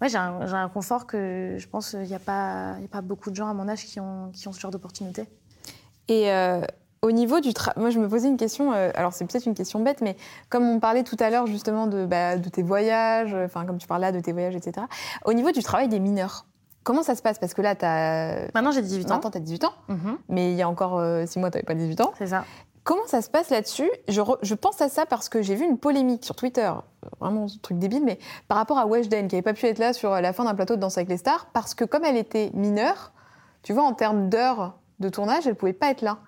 Ouais, 0.00 0.08
j'ai 0.08 0.18
un, 0.18 0.68
confort 0.68 1.06
que 1.06 1.56
je 1.58 1.66
pense 1.66 1.90
qu'il 1.90 2.00
n'y 2.02 2.14
a, 2.14 2.20
pas, 2.20 2.72
a 2.72 2.88
pas 2.90 3.00
beaucoup 3.00 3.30
de 3.30 3.36
gens 3.36 3.48
à 3.48 3.54
mon 3.54 3.68
âge 3.68 3.84
qui 3.84 3.98
ont, 3.98 4.30
ce 4.32 4.60
genre 4.60 4.70
d'opportunité. 4.70 5.26
Et 6.08 6.30
euh, 6.30 6.60
au 7.02 7.10
niveau 7.10 7.40
du 7.40 7.52
travail, 7.52 7.82
moi 7.82 7.90
je 7.90 7.98
me 7.98 8.08
posais 8.08 8.28
une 8.28 8.36
question, 8.36 8.72
euh, 8.72 8.90
alors 8.94 9.12
c'est 9.12 9.24
peut-être 9.24 9.46
une 9.46 9.54
question 9.54 9.80
bête, 9.80 10.02
mais 10.02 10.16
comme 10.50 10.68
on 10.68 10.78
parlait 10.78 11.02
tout 11.02 11.16
à 11.18 11.30
l'heure 11.30 11.46
justement 11.46 11.88
de, 11.88 12.06
bah, 12.06 12.36
de 12.36 12.48
tes 12.48 12.62
voyages, 12.62 13.34
enfin 13.34 13.64
comme 13.64 13.78
tu 13.78 13.88
parlais 13.88 14.12
de 14.12 14.20
tes 14.20 14.32
voyages, 14.32 14.54
etc. 14.54 14.86
Au 15.24 15.32
niveau 15.32 15.50
du 15.50 15.62
travail 15.62 15.88
des 15.88 15.98
mineurs, 15.98 16.46
Comment 16.86 17.02
ça 17.02 17.16
se 17.16 17.22
passe? 17.22 17.40
Parce 17.40 17.52
que 17.52 17.62
là, 17.62 17.74
tu 17.74 17.84
as. 17.84 18.48
Maintenant, 18.54 18.70
j'ai 18.70 18.80
18 18.80 19.10
ans. 19.10 19.14
Maintenant, 19.14 19.32
tu 19.32 19.38
as 19.38 19.40
18 19.40 19.64
ans. 19.64 19.72
Mhm. 19.88 20.18
Mais 20.28 20.52
il 20.52 20.56
y 20.56 20.62
a 20.62 20.68
encore 20.68 21.00
6 21.00 21.36
euh, 21.36 21.40
mois, 21.40 21.50
tu 21.50 21.56
n'avais 21.56 21.64
pas 21.64 21.74
18 21.74 22.00
ans. 22.00 22.12
C'est 22.16 22.28
ça. 22.28 22.44
Comment 22.84 23.08
ça 23.08 23.22
se 23.22 23.28
passe 23.28 23.50
là-dessus? 23.50 23.90
Je, 24.06 24.20
je, 24.42 24.54
pense 24.54 24.80
à 24.80 24.88
ça 24.88 25.04
parce 25.04 25.28
que 25.28 25.42
j'ai 25.42 25.56
vu 25.56 25.64
une 25.64 25.78
polémique 25.78 26.24
sur 26.24 26.36
Twitter, 26.36 26.70
vraiment 27.18 27.46
un 27.46 27.58
truc 27.60 27.80
débile, 27.80 28.04
mais 28.04 28.20
par 28.46 28.56
rapport 28.56 28.78
à 28.78 28.86
Weshden, 28.86 29.26
qui 29.26 29.34
n'avait 29.34 29.42
pas 29.42 29.54
pu 29.54 29.66
être 29.66 29.80
là 29.80 29.92
sur 29.92 30.12
la 30.12 30.32
fin 30.32 30.44
d'un 30.44 30.54
plateau 30.54 30.76
de 30.76 30.80
Danse 30.80 30.96
avec 30.96 31.08
les 31.08 31.16
stars, 31.16 31.48
parce 31.52 31.74
que 31.74 31.84
comme 31.84 32.04
elle 32.04 32.16
était 32.16 32.52
mineure, 32.54 33.10
tu 33.64 33.72
vois, 33.72 33.82
en 33.82 33.92
termes 33.92 34.28
d'heures 34.28 34.74
de 35.00 35.08
tournage, 35.08 35.48
elle 35.48 35.54
ne 35.54 35.56
pouvait 35.56 35.72
pas 35.72 35.90
être 35.90 36.02
là. 36.02 36.18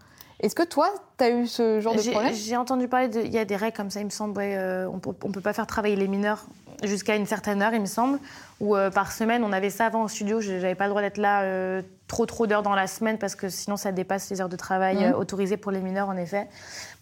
Est-ce 0.41 0.57
que 0.57 0.65
toi, 0.65 0.88
tu 1.19 1.25
as 1.25 1.31
eu 1.31 1.47
ce 1.47 1.79
genre 1.79 1.95
de 1.95 2.11
problème? 2.11 2.35
J'ai 2.35 2.57
entendu 2.57 2.88
parler, 2.88 3.09
il 3.25 3.33
y 3.33 3.38
a 3.38 3.45
des 3.45 3.55
règles 3.55 3.77
comme 3.77 3.91
ça, 3.91 4.00
il 4.00 4.07
me 4.07 4.11
semble, 4.11 4.41
euh, 4.41 4.88
on 4.88 4.97
ne 4.97 5.33
peut 5.33 5.41
pas 5.41 5.53
faire 5.53 5.69
travailler 5.69 5.95
les 5.95 6.09
mineurs 6.09 6.47
jusqu'à 6.83 7.17
une 7.17 7.27
certaine 7.27 7.63
heure, 7.63 7.73
il 7.75 7.81
me 7.81 7.87
semble, 7.87 8.19
ou 8.61 8.77
euh, 8.77 8.91
par 8.91 9.13
semaine, 9.13 9.45
on 9.45 9.53
avait 9.53 9.71
ça 9.71 9.87
avant 9.87 10.03
au 10.03 10.09
studio, 10.09 10.41
je 10.41 10.53
n'avais 10.53 10.75
pas 10.75 10.85
le 10.85 10.91
droit 10.91 11.03
d'être 11.03 11.19
là 11.19 11.43
euh, 11.43 11.83
trop 12.07 12.27
trop 12.27 12.47
d'heures 12.47 12.63
dans 12.63 12.75
la 12.75 12.87
semaine 12.87 13.19
parce 13.19 13.35
que 13.35 13.49
sinon 13.49 13.77
ça 13.77 13.93
dépasse 13.93 14.31
les 14.31 14.41
heures 14.41 14.49
de 14.49 14.57
travail 14.57 15.09
mmh. 15.09 15.15
autorisées 15.15 15.57
pour 15.57 15.73
les 15.73 15.81
mineurs, 15.81 16.09
en 16.09 16.17
effet. 16.17 16.49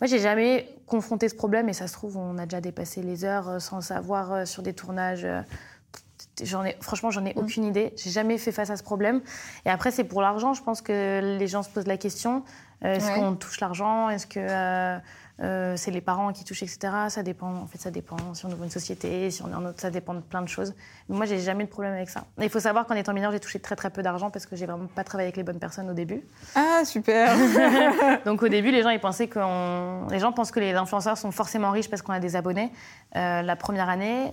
Moi, 0.00 0.09
j'ai 0.09 0.18
jamais 0.18 0.68
confronté 0.87 1.28
ce 1.28 1.35
problème 1.35 1.68
et 1.68 1.73
ça 1.73 1.87
se 1.87 1.92
trouve, 1.92 2.16
on 2.16 2.38
a 2.38 2.45
déjà 2.45 2.61
dépassé 2.61 3.02
les 3.02 3.25
heures 3.25 3.61
sans 3.61 3.80
savoir 3.80 4.47
sur 4.47 4.62
des 4.62 4.73
tournages. 4.73 5.26
J'en 6.42 6.64
ai, 6.64 6.76
franchement, 6.80 7.11
j'en 7.11 7.25
ai 7.25 7.35
mmh. 7.35 7.38
aucune 7.38 7.64
idée. 7.64 7.95
J'ai 7.97 8.11
jamais 8.11 8.37
fait 8.37 8.52
face 8.52 8.71
à 8.71 8.76
ce 8.76 8.83
problème. 8.83 9.23
Et 9.64 9.71
après, 9.71 9.90
c'est 9.90 10.04
pour 10.04 10.21
l'argent. 10.21 10.52
Je 10.52 10.62
pense 10.62 10.83
que 10.83 11.38
les 11.38 11.47
gens 11.47 11.62
se 11.62 11.71
posent 11.71 11.87
la 11.87 11.97
question. 11.97 12.42
Euh, 12.85 12.95
est-ce 12.95 13.14
qu'on 13.14 13.35
touche 13.35 13.61
l'argent? 13.61 14.11
Est-ce 14.11 14.26
que 14.26 14.40
euh, 14.40 14.99
euh, 15.40 15.76
c'est 15.76 15.90
les 15.90 16.00
parents 16.00 16.32
qui 16.32 16.44
touchent, 16.44 16.62
etc. 16.62 16.78
Ça 17.08 17.22
dépend. 17.22 17.52
En 17.52 17.66
fait, 17.66 17.78
ça 17.78 17.90
dépend. 17.90 18.16
Si 18.34 18.46
on 18.46 18.50
ouvre 18.50 18.64
une 18.64 18.70
société, 18.70 19.30
si 19.30 19.42
on 19.42 19.50
est 19.50 19.54
en 19.54 19.64
autre, 19.66 19.80
ça 19.80 19.90
dépend 19.90 20.14
de 20.14 20.20
plein 20.20 20.42
de 20.42 20.48
choses. 20.48 20.74
Mais 21.08 21.16
moi, 21.16 21.26
j'ai 21.26 21.40
jamais 21.40 21.64
de 21.64 21.68
problème 21.68 21.92
avec 21.92 22.08
ça. 22.08 22.24
il 22.40 22.48
faut 22.48 22.60
savoir 22.60 22.86
qu'en 22.86 22.94
étant 22.94 23.12
mineur, 23.12 23.32
j'ai 23.32 23.40
touché 23.40 23.58
très 23.58 23.76
très 23.76 23.90
peu 23.90 24.02
d'argent 24.02 24.30
parce 24.30 24.46
que 24.46 24.56
j'ai 24.56 24.66
vraiment 24.66 24.86
pas 24.86 25.04
travaillé 25.04 25.26
avec 25.26 25.36
les 25.36 25.42
bonnes 25.42 25.58
personnes 25.58 25.90
au 25.90 25.94
début. 25.94 26.22
Ah 26.54 26.82
super. 26.84 27.36
Donc 28.24 28.42
au 28.42 28.48
début, 28.48 28.70
les 28.70 28.82
gens 28.82 28.90
ils 28.90 29.00
pensaient 29.00 29.28
qu'on, 29.28 30.06
les 30.10 30.18
gens 30.18 30.32
pensent 30.32 30.50
que 30.50 30.60
les 30.60 30.72
influenceurs 30.72 31.18
sont 31.18 31.30
forcément 31.30 31.70
riches 31.70 31.90
parce 31.90 32.02
qu'on 32.02 32.12
a 32.12 32.20
des 32.20 32.36
abonnés. 32.36 32.72
la 33.14 33.56
première 33.56 33.88
année, 33.88 34.30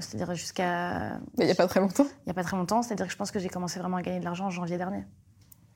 c'est-à-dire 0.00 0.34
jusqu'à. 0.34 1.18
Il 1.38 1.44
n'y 1.44 1.50
a 1.50 1.54
pas 1.54 1.66
très 1.66 1.80
longtemps. 1.80 2.04
Il 2.04 2.28
n'y 2.28 2.30
a 2.30 2.34
pas 2.34 2.44
très 2.44 2.56
longtemps, 2.56 2.82
c'est-à-dire 2.82 3.06
que 3.06 3.12
je 3.12 3.16
pense 3.16 3.30
que 3.30 3.38
j'ai 3.38 3.48
commencé 3.48 3.78
vraiment 3.78 3.98
à 3.98 4.02
gagner 4.02 4.20
de 4.20 4.24
l'argent 4.24 4.46
en 4.46 4.50
janvier 4.50 4.78
dernier. 4.78 5.04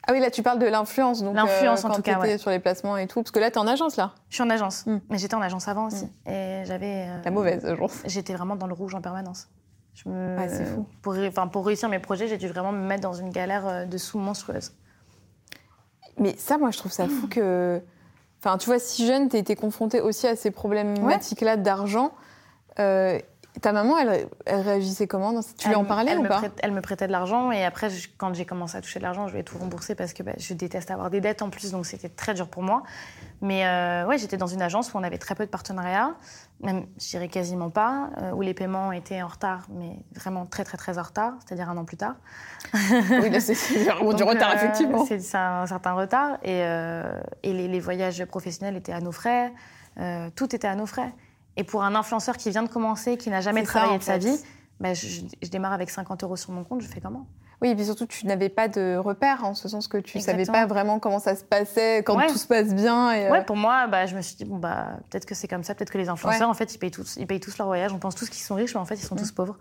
Ah 0.06 0.12
oui, 0.12 0.20
là, 0.20 0.30
tu 0.30 0.42
parles 0.42 0.58
de 0.58 0.66
l'influence. 0.66 1.22
Donc, 1.22 1.34
l'influence, 1.34 1.84
euh, 1.84 1.88
en 1.88 1.94
tout 1.94 2.02
cas, 2.02 2.18
ouais. 2.18 2.36
sur 2.36 2.50
les 2.50 2.58
placements 2.58 2.96
et 2.98 3.06
tout. 3.06 3.22
Parce 3.22 3.30
que 3.30 3.38
là, 3.38 3.50
tu 3.50 3.56
es 3.56 3.58
en 3.58 3.66
agence, 3.66 3.96
là 3.96 4.12
Je 4.28 4.34
suis 4.34 4.42
en 4.42 4.50
agence. 4.50 4.84
Hmm. 4.86 4.98
Mais 5.08 5.18
j'étais 5.18 5.34
en 5.34 5.40
agence 5.40 5.66
avant 5.66 5.86
aussi. 5.86 6.04
Hmm. 6.04 6.30
Et 6.30 6.62
j'avais. 6.66 7.06
Euh, 7.08 7.22
La 7.24 7.30
mauvaise 7.30 7.64
agence. 7.64 8.02
J'étais 8.04 8.34
vraiment 8.34 8.56
dans 8.56 8.66
le 8.66 8.74
rouge 8.74 8.94
en 8.94 9.00
permanence. 9.00 9.48
Je 9.94 10.08
me... 10.08 10.36
Ah, 10.38 10.48
c'est 10.48 10.66
fou. 10.66 10.86
Pour, 11.02 11.14
enfin, 11.16 11.46
pour 11.46 11.64
réussir 11.64 11.88
mes 11.88 12.00
projets, 12.00 12.26
j'ai 12.28 12.36
dû 12.36 12.48
vraiment 12.48 12.72
me 12.72 12.86
mettre 12.86 13.02
dans 13.02 13.12
une 13.14 13.30
galère 13.30 13.66
euh, 13.66 13.84
de 13.86 13.96
sous 13.96 14.18
monstrueuse. 14.18 14.72
Mais 16.18 16.34
ça, 16.36 16.58
moi, 16.58 16.70
je 16.70 16.78
trouve 16.78 16.92
ça 16.92 17.08
fou 17.08 17.26
que. 17.28 17.80
Enfin, 18.40 18.58
tu 18.58 18.66
vois, 18.66 18.78
si 18.78 19.06
jeune, 19.06 19.30
tu 19.30 19.38
été 19.38 19.56
confrontée 19.56 20.02
aussi 20.02 20.26
à 20.26 20.36
ces 20.36 20.50
problématiques-là 20.50 21.56
d'argent. 21.56 22.12
Ta 23.60 23.72
maman, 23.72 23.96
elle, 23.98 24.26
réagissait 24.46 25.06
comment 25.06 25.40
Tu 25.56 25.68
lui 25.68 25.76
en 25.76 25.84
parlais 25.84 26.16
ou 26.16 26.24
pas 26.24 26.42
Elle 26.58 26.72
me 26.72 26.80
prêtait 26.80 27.06
de 27.06 27.12
l'argent 27.12 27.52
et 27.52 27.64
après, 27.64 27.88
quand 28.18 28.34
j'ai 28.34 28.44
commencé 28.44 28.76
à 28.76 28.80
toucher 28.80 28.98
de 28.98 29.04
l'argent, 29.04 29.28
je 29.28 29.32
lui 29.32 29.40
ai 29.40 29.44
tout 29.44 29.56
remboursé 29.58 29.94
parce 29.94 30.12
que 30.12 30.24
bah, 30.24 30.32
je 30.36 30.54
déteste 30.54 30.90
avoir 30.90 31.08
des 31.08 31.20
dettes 31.20 31.40
en 31.40 31.50
plus, 31.50 31.70
donc 31.70 31.86
c'était 31.86 32.08
très 32.08 32.34
dur 32.34 32.48
pour 32.48 32.62
moi. 32.62 32.82
Mais 33.42 33.64
euh, 33.66 34.06
ouais, 34.06 34.18
j'étais 34.18 34.36
dans 34.36 34.48
une 34.48 34.60
agence 34.60 34.92
où 34.92 34.98
on 34.98 35.04
avait 35.04 35.18
très 35.18 35.36
peu 35.36 35.44
de 35.44 35.50
partenariats, 35.50 36.14
même 36.62 36.86
je 37.00 37.10
dirais 37.10 37.28
quasiment 37.28 37.70
pas, 37.70 38.10
euh, 38.18 38.32
où 38.32 38.42
les 38.42 38.54
paiements 38.54 38.90
étaient 38.90 39.22
en 39.22 39.28
retard, 39.28 39.66
mais 39.70 39.98
vraiment 40.14 40.46
très 40.46 40.64
très 40.64 40.76
très 40.76 40.98
en 40.98 41.02
retard, 41.02 41.34
c'est-à-dire 41.44 41.70
un 41.70 41.76
an 41.76 41.84
plus 41.84 41.96
tard. 41.96 42.16
oui, 42.74 43.30
là 43.30 43.38
c'est 43.38 43.54
du 44.14 44.22
retard 44.24 44.50
euh, 44.50 44.56
effectivement. 44.56 45.06
C'est 45.06 45.36
un 45.36 45.66
certain 45.66 45.92
retard 45.92 46.38
et, 46.42 46.58
et 47.44 47.52
les, 47.52 47.68
les, 47.68 47.80
voyages 47.80 48.24
professionnels 48.24 48.76
étaient 48.76 48.92
à 48.92 49.00
nos 49.00 49.12
frais, 49.12 49.52
tout 50.34 50.54
était 50.56 50.68
à 50.68 50.74
nos 50.74 50.86
frais. 50.86 51.12
Et 51.56 51.64
pour 51.64 51.82
un 51.82 51.94
influenceur 51.94 52.36
qui 52.36 52.50
vient 52.50 52.62
de 52.62 52.68
commencer, 52.68 53.16
qui 53.16 53.30
n'a 53.30 53.40
jamais 53.40 53.62
travaillé 53.62 53.98
de 53.98 54.02
sa 54.02 54.18
vie, 54.18 54.38
bah, 54.80 54.92
je, 54.94 55.48
démarre 55.50 55.72
avec 55.72 55.90
50 55.90 56.24
euros 56.24 56.36
sur 56.36 56.52
mon 56.52 56.64
compte, 56.64 56.80
je 56.80 56.88
fais 56.88 57.00
comment? 57.00 57.26
Oui, 57.62 57.70
et 57.70 57.76
puis 57.76 57.84
surtout, 57.84 58.06
tu 58.06 58.26
n'avais 58.26 58.48
pas 58.48 58.68
de 58.68 58.96
repères, 58.96 59.44
en 59.44 59.54
ce 59.54 59.68
sens 59.68 59.86
que 59.86 59.96
tu 59.96 60.18
ne 60.18 60.22
savais 60.22 60.44
pas 60.44 60.66
vraiment 60.66 60.98
comment 60.98 61.20
ça 61.20 61.36
se 61.36 61.44
passait, 61.44 61.98
quand 61.98 62.20
tout 62.26 62.36
se 62.36 62.46
passe 62.46 62.74
bien. 62.74 63.12
Et 63.12 63.30
euh, 63.30 63.40
pour 63.42 63.56
moi, 63.56 63.86
bah, 63.86 64.06
je 64.06 64.16
me 64.16 64.20
suis 64.20 64.36
dit, 64.36 64.44
bon, 64.44 64.58
bah, 64.58 64.98
peut-être 65.08 65.24
que 65.24 65.34
c'est 65.34 65.48
comme 65.48 65.62
ça, 65.62 65.74
peut-être 65.74 65.90
que 65.90 65.98
les 65.98 66.08
influenceurs, 66.08 66.50
en 66.50 66.54
fait, 66.54 66.74
ils 66.74 66.78
payent, 66.78 66.90
tous, 66.90 67.16
ils 67.16 67.26
payent 67.26 67.40
tous 67.40 67.56
leur 67.56 67.68
voyage. 67.68 67.92
On 67.92 67.98
pense 67.98 68.16
tous 68.16 68.28
qu'ils 68.28 68.42
sont 68.42 68.56
riches, 68.56 68.74
mais 68.74 68.80
en 68.80 68.84
fait, 68.84 68.96
ils 68.96 69.06
sont 69.06 69.16
tous 69.16 69.30
pauvres. 69.30 69.56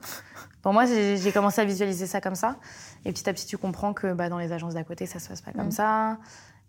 Pour 0.63 0.73
moi, 0.73 0.85
j'ai 0.85 1.31
commencé 1.31 1.61
à 1.61 1.65
visualiser 1.65 2.07
ça 2.07 2.19
comme 2.19 2.35
ça. 2.35 2.57
Et 3.05 3.13
petit 3.13 3.29
à 3.29 3.33
petit, 3.33 3.45
tu 3.45 3.57
comprends 3.57 3.93
que 3.93 4.13
bah, 4.13 4.29
dans 4.29 4.39
les 4.39 4.51
agences 4.51 4.73
d'à 4.73 4.83
côté, 4.83 5.05
ça 5.05 5.19
se 5.19 5.29
passe 5.29 5.41
pas 5.41 5.51
comme 5.51 5.71
ça. 5.71 6.17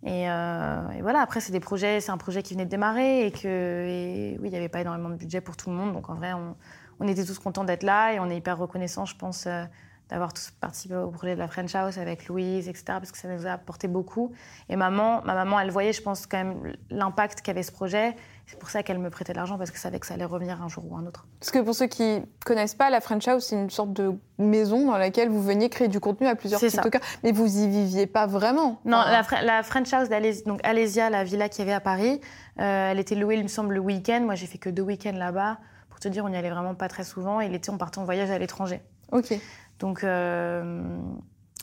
Euh, 0.07 0.91
et, 0.91 1.03
voilà, 1.03 1.21
après, 1.21 1.41
c'est 1.41 1.53
des 1.53 1.61
projets, 1.61 2.01
c'est 2.01 2.13
un 2.13 2.19
projet 2.19 2.43
qui 2.43 2.55
venait 2.55 2.67
de 2.67 2.71
démarrer 2.71 3.27
et 3.27 3.31
que, 3.31 4.37
oui, 4.39 4.49
il 4.49 4.51
n'y 4.51 4.57
avait 4.57 4.69
pas 4.69 4.81
énormément 4.81 5.09
de 5.09 5.17
budget 5.17 5.41
pour 5.41 5.57
tout 5.57 5.71
le 5.71 5.77
monde. 5.77 5.93
Donc 5.93 6.11
en 6.11 6.15
vrai, 6.15 6.33
on, 6.33 7.09
était 7.09 7.25
tous 7.25 7.39
contents 7.39 7.65
d'être 7.65 7.83
là 7.83 8.13
et 8.13 8.21
on 8.21 8.31
est 8.31 8.37
hyper 8.37 8.59
reconnaissants, 8.59 9.05
je 9.07 9.17
pense, 9.17 9.47
euh, 9.47 9.65
d'avoir 10.11 10.33
tous 10.35 10.51
participé 10.61 10.97
au 10.97 11.11
projet 11.11 11.35
de 11.35 11.39
la 11.39 11.49
French 11.49 11.75
House 11.75 11.97
avec 11.97 12.27
Louise, 12.27 12.69
etc., 12.69 12.85
parce 12.87 13.11
que 13.11 13.19
ça 13.19 13.29
nous 13.29 13.47
a 13.47 13.53
apporté 13.53 13.89
beaucoup. 13.89 14.33
Et 14.69 14.77
maman, 14.77 15.23
ma 15.25 15.35
maman, 15.35 15.59
elle 15.59 15.71
voyait, 15.71 15.93
je 15.93 16.03
pense, 16.03 16.27
quand 16.27 16.37
même 16.37 16.75
l'impact 16.91 17.41
qu'avait 17.41 17.63
ce 17.63 17.73
projet. 17.73 18.15
C'est 18.47 18.59
pour 18.59 18.69
ça 18.69 18.83
qu'elle 18.83 18.99
me 18.99 19.09
prêtait 19.09 19.33
de 19.33 19.39
l'argent, 19.39 19.57
parce 19.57 19.71
que 19.71 19.79
savait 19.79 19.99
que 19.99 20.07
ça 20.07 20.15
allait 20.15 20.27
revenir 20.27 20.63
un 20.63 20.69
jour 20.69 20.85
ou 20.91 20.97
un 20.97 21.07
autre. 21.07 21.27
Parce 21.41 21.51
que 21.51 21.59
pour 21.61 21.75
ceux 21.75 21.87
qui 21.87 22.21
connaissent 22.45 22.75
pas, 22.75 22.91
la 22.91 23.01
French 23.01 23.27
House, 23.27 23.47
c'est 23.47 23.57
une 23.57 23.71
sorte 23.71 23.95
de 23.95 24.13
maison 24.37 24.87
dans 24.87 24.99
laquelle 24.99 25.31
vous 25.31 25.43
veniez 25.43 25.71
créer 25.71 25.89
du 25.89 26.01
contenu 26.01 26.27
à 26.27 26.35
plusieurs 26.35 26.61
TikTokers. 26.61 27.01
Mais 27.23 27.33
vous 27.33 27.47
y 27.47 27.69
viviez 27.69 28.07
pas 28.07 28.27
vraiment. 28.27 28.81
Non, 28.85 29.03
la, 29.03 29.63
French 29.63 29.93
House 29.95 30.11
d'Alésia, 30.11 30.45
donc 30.45 30.61
Alésia, 30.65 31.09
la 31.09 31.25
villa 31.25 31.49
qu'il 31.49 31.61
y 31.61 31.63
avait 31.63 31.75
à 31.75 31.81
Paris, 31.81 32.21
euh, 32.61 32.91
elle 32.91 32.99
était 32.99 33.15
louée, 33.15 33.37
il 33.37 33.43
me 33.43 33.49
semble, 33.49 33.73
le 33.73 33.81
week-end. 33.81 34.21
Moi, 34.21 34.35
j'ai 34.35 34.47
fait 34.47 34.59
que 34.59 34.69
deux 34.69 34.83
week-ends 34.83 35.17
là-bas. 35.17 35.59
Pour 35.89 35.99
te 35.99 36.09
dire, 36.09 36.25
on 36.25 36.29
n'y 36.29 36.37
allait 36.37 36.51
vraiment 36.51 36.75
pas 36.75 36.89
très 36.89 37.05
souvent. 37.05 37.41
Et 37.41 37.49
l'été, 37.49 37.71
on 37.71 37.79
partait 37.79 37.99
en 37.99 38.05
voyage 38.05 38.31
à 38.31 38.39
l'étranger. 38.39 38.83
Ok. 39.13 39.39
Donc, 39.79 40.05
euh, 40.05 40.99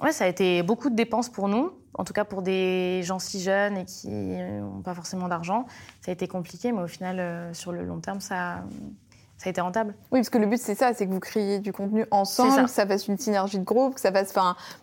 ouais, 0.01 0.11
ça 0.11 0.25
a 0.25 0.27
été 0.27 0.63
beaucoup 0.63 0.89
de 0.89 0.95
dépenses 0.95 1.29
pour 1.29 1.47
nous, 1.47 1.71
en 1.93 2.03
tout 2.03 2.13
cas 2.13 2.25
pour 2.25 2.41
des 2.41 3.01
gens 3.03 3.19
si 3.19 3.41
jeunes 3.41 3.77
et 3.77 3.85
qui 3.85 4.09
n'ont 4.09 4.81
pas 4.81 4.93
forcément 4.93 5.27
d'argent. 5.27 5.65
Ça 6.01 6.11
a 6.11 6.13
été 6.13 6.27
compliqué, 6.27 6.71
mais 6.71 6.81
au 6.81 6.87
final, 6.87 7.19
euh, 7.19 7.53
sur 7.53 7.71
le 7.71 7.83
long 7.83 7.99
terme, 7.99 8.19
ça, 8.19 8.63
ça 9.37 9.47
a 9.47 9.49
été 9.49 9.61
rentable. 9.61 9.95
Oui, 10.11 10.19
parce 10.19 10.29
que 10.29 10.37
le 10.37 10.45
but, 10.45 10.59
c'est 10.59 10.75
ça, 10.75 10.93
c'est 10.93 11.07
que 11.07 11.11
vous 11.11 11.19
créez 11.19 11.59
du 11.59 11.73
contenu 11.73 12.05
ensemble, 12.11 12.65
que 12.65 12.69
ça 12.69 12.85
fasse 12.85 13.07
une 13.07 13.17
synergie 13.17 13.59
de 13.59 13.63
groupe, 13.63 13.95
que 13.95 14.01
ça 14.01 14.11
fasse 14.11 14.33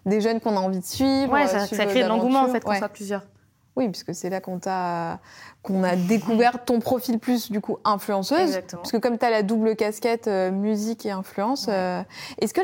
des 0.07 0.21
jeunes 0.21 0.41
qu'on 0.41 0.57
a 0.57 0.61
envie 0.61 0.81
de 0.81 0.85
suivre. 0.85 1.33
Oui, 1.33 1.47
ça, 1.47 1.67
ça, 1.67 1.87
crée 1.87 2.03
de 2.03 2.09
l'engouement, 2.09 2.43
en 2.43 2.49
fait, 2.49 2.61
qu'on 2.61 2.75
soit 2.75 2.89
plusieurs. 2.89 3.23
Oui, 3.79 3.89
puisque 3.91 4.13
c'est 4.13 4.29
là 4.29 4.41
qu'on 4.41 4.59
t'a 4.59 5.21
qu'on 5.63 5.85
a 5.85 5.95
découvert 5.95 6.65
ton 6.65 6.81
profil 6.81 7.21
plus 7.21 7.49
du 7.49 7.61
coup 7.61 7.79
influenceuse. 7.85 8.41
Exactement. 8.41 8.83
Parce 8.83 8.91
que 8.91 8.97
comme 8.97 9.17
tu 9.17 9.25
as 9.25 9.31
la 9.31 9.45
double 9.45 9.77
casquette 9.77 10.27
euh, 10.27 10.51
musique 10.51 11.07
et 11.07 11.13
influence, 11.13 11.67
euh, 11.69 12.03
est-ce 12.41 12.53
que 12.53 12.61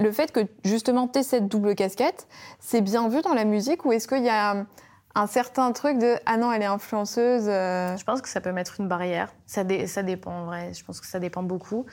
le 0.00 0.12
fait 0.12 0.32
que 0.32 0.40
justement 0.62 1.08
tu 1.08 1.20
aies 1.20 1.22
cette 1.22 1.48
double 1.48 1.74
casquette, 1.74 2.28
c'est 2.58 2.82
bien 2.82 3.08
vu 3.08 3.22
dans 3.22 3.32
la 3.32 3.46
musique 3.46 3.86
ou 3.86 3.92
est-ce 3.92 4.06
qu'il 4.06 4.22
y 4.22 4.28
a 4.28 4.66
un 5.14 5.26
certain 5.26 5.72
truc 5.72 5.96
de 5.96 6.16
ah 6.26 6.36
non 6.36 6.52
elle 6.52 6.60
est 6.60 6.66
influenceuse 6.66 7.46
euh 7.48 7.96
Je 7.96 8.04
pense 8.04 8.20
que 8.20 8.28
ça 8.28 8.42
peut 8.42 8.52
mettre 8.52 8.80
une 8.80 8.86
barrière. 8.86 9.32
Ça, 9.46 9.62
ça 9.86 10.02
dépend 10.02 10.42
en 10.42 10.44
vrai. 10.44 10.74
Je 10.74 10.84
pense 10.84 11.00
que 11.00 11.06
ça 11.06 11.20
dépend 11.20 11.42
beaucoup. 11.42 11.86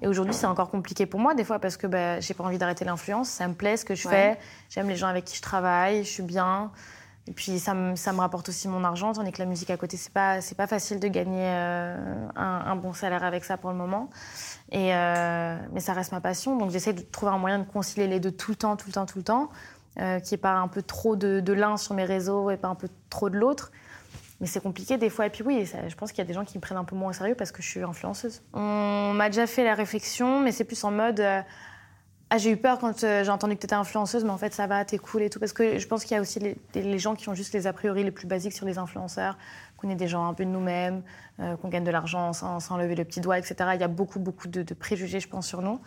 Et 0.00 0.06
aujourd'hui 0.06 0.34
c'est 0.34 0.46
encore 0.46 0.70
compliqué 0.70 1.06
pour 1.06 1.18
moi 1.18 1.34
des 1.34 1.42
fois 1.42 1.58
parce 1.58 1.76
que 1.76 1.88
bah, 1.88 2.20
j'ai 2.20 2.34
pas 2.34 2.44
envie 2.44 2.58
d'arrêter 2.58 2.84
l'influence. 2.84 3.28
Ça 3.28 3.48
me 3.48 3.54
plaît 3.54 3.76
ce 3.76 3.84
que 3.84 3.96
je 3.96 4.06
fais. 4.06 4.38
J'aime 4.70 4.88
les 4.88 4.96
gens 4.96 5.08
avec 5.08 5.24
qui 5.24 5.36
je 5.36 5.42
travaille. 5.42 6.04
Je 6.04 6.08
suis 6.08 6.22
bien. 6.22 6.70
Et 7.28 7.32
puis 7.32 7.60
ça 7.60 7.72
me, 7.74 7.94
ça 7.94 8.12
me, 8.12 8.18
rapporte 8.18 8.48
aussi 8.48 8.66
mon 8.66 8.82
argent, 8.82 9.12
tandis 9.12 9.30
que 9.30 9.38
la 9.38 9.46
musique 9.46 9.70
à 9.70 9.76
côté, 9.76 9.96
c'est 9.96 10.12
pas, 10.12 10.38
pas 10.56 10.66
facile 10.66 10.98
de 10.98 11.06
gagner 11.06 11.44
euh, 11.46 12.28
un, 12.34 12.74
bon 12.74 12.92
salaire 12.92 13.22
avec 13.22 13.44
ça 13.44 13.56
pour 13.56 13.70
le 13.70 13.76
moment. 13.76 14.10
Et, 14.72 14.92
euh, 14.94 15.56
mais 15.72 15.80
ça 15.80 15.92
reste 15.92 16.10
ma 16.10 16.20
passion, 16.20 16.56
donc 16.56 16.70
j'essaie 16.70 16.92
de 16.92 17.02
trouver 17.02 17.30
un 17.30 17.38
moyen 17.38 17.60
de 17.60 17.64
concilier 17.64 18.08
les 18.08 18.18
deux 18.18 18.32
tout 18.32 18.50
le 18.50 18.56
temps, 18.56 18.76
tout 18.76 18.88
le 18.88 18.92
temps, 18.92 19.06
tout 19.06 19.18
le 19.18 19.24
temps, 19.24 19.50
euh, 20.00 20.18
qui 20.18 20.34
est 20.34 20.38
pas 20.38 20.54
un 20.54 20.66
peu 20.66 20.82
trop 20.82 21.14
de, 21.14 21.38
de 21.38 21.52
l'un 21.52 21.76
sur 21.76 21.94
mes 21.94 22.04
réseaux 22.04 22.50
et 22.50 22.56
pas 22.56 22.68
un 22.68 22.74
peu 22.74 22.88
trop 23.08 23.30
de 23.30 23.38
l'autre. 23.38 23.70
Mais 24.40 24.48
c'est 24.48 24.60
compliqué 24.60 24.96
des 24.96 25.08
fois. 25.08 25.26
Et 25.26 25.30
puis 25.30 25.44
oui, 25.44 25.64
je 25.64 25.94
pense 25.94 26.10
qu'il 26.10 26.18
y 26.18 26.22
a 26.22 26.26
des 26.26 26.34
gens 26.34 26.44
qui 26.44 26.58
me 26.58 26.60
prennent 26.60 26.78
un 26.78 26.82
peu 26.82 26.96
moins 26.96 27.10
au 27.10 27.12
sérieux 27.12 27.36
parce 27.36 27.52
que 27.52 27.62
je 27.62 27.68
suis 27.68 27.82
influenceuse. 27.84 28.42
On 28.52 29.12
m'a 29.14 29.28
déjà 29.28 29.46
fait 29.46 29.62
la 29.62 29.76
réflexion, 29.76 30.40
mais 30.40 30.50
c'est 30.50 30.64
plus 30.64 30.82
en 30.82 30.90
mode 30.90 31.22
ah, 32.34 32.38
j'ai 32.38 32.50
eu 32.50 32.56
peur 32.56 32.78
quand 32.78 33.04
euh, 33.04 33.24
j'ai 33.24 33.30
entendu 33.30 33.56
que 33.56 33.60
tu 33.60 33.66
étais 33.66 33.74
influenceuse, 33.74 34.24
mais 34.24 34.30
en 34.30 34.38
fait, 34.38 34.54
ça 34.54 34.66
va, 34.66 34.86
t'es 34.86 34.96
cool 34.96 35.20
et 35.20 35.28
tout. 35.28 35.38
Parce 35.38 35.52
que 35.52 35.78
je 35.78 35.86
pense 35.86 36.02
qu'il 36.02 36.14
y 36.14 36.18
a 36.18 36.22
aussi 36.22 36.40
les, 36.74 36.98
gens 36.98 37.14
qui 37.14 37.28
ont 37.28 37.34
juste 37.34 37.52
les 37.52 37.66
a 37.66 37.74
priori 37.74 38.04
les 38.04 38.10
plus 38.10 38.26
basiques 38.26 38.54
sur 38.54 38.64
les 38.64 38.78
influenceurs, 38.78 39.36
qu'on 39.76 39.90
est 39.90 39.96
des 39.96 40.08
gens 40.08 40.26
un 40.26 40.32
peu 40.32 40.46
de 40.46 40.48
nous-mêmes, 40.48 41.02
euh, 41.40 41.56
qu'on 41.56 41.68
gagne 41.68 41.84
de 41.84 41.90
l'argent 41.90 42.32
sans, 42.32 42.76
lever 42.78 42.94
le 42.94 43.04
petit 43.04 43.20
doigt, 43.20 43.36
etc. 43.36 43.72
Il 43.74 43.80
y 43.82 43.84
a 43.84 43.88
beaucoup, 43.88 44.18
beaucoup 44.18 44.48
de, 44.48 44.62
préjugés, 44.72 45.20
je 45.20 45.28
pense, 45.28 45.46
sur 45.46 45.60
nous. 45.60 45.78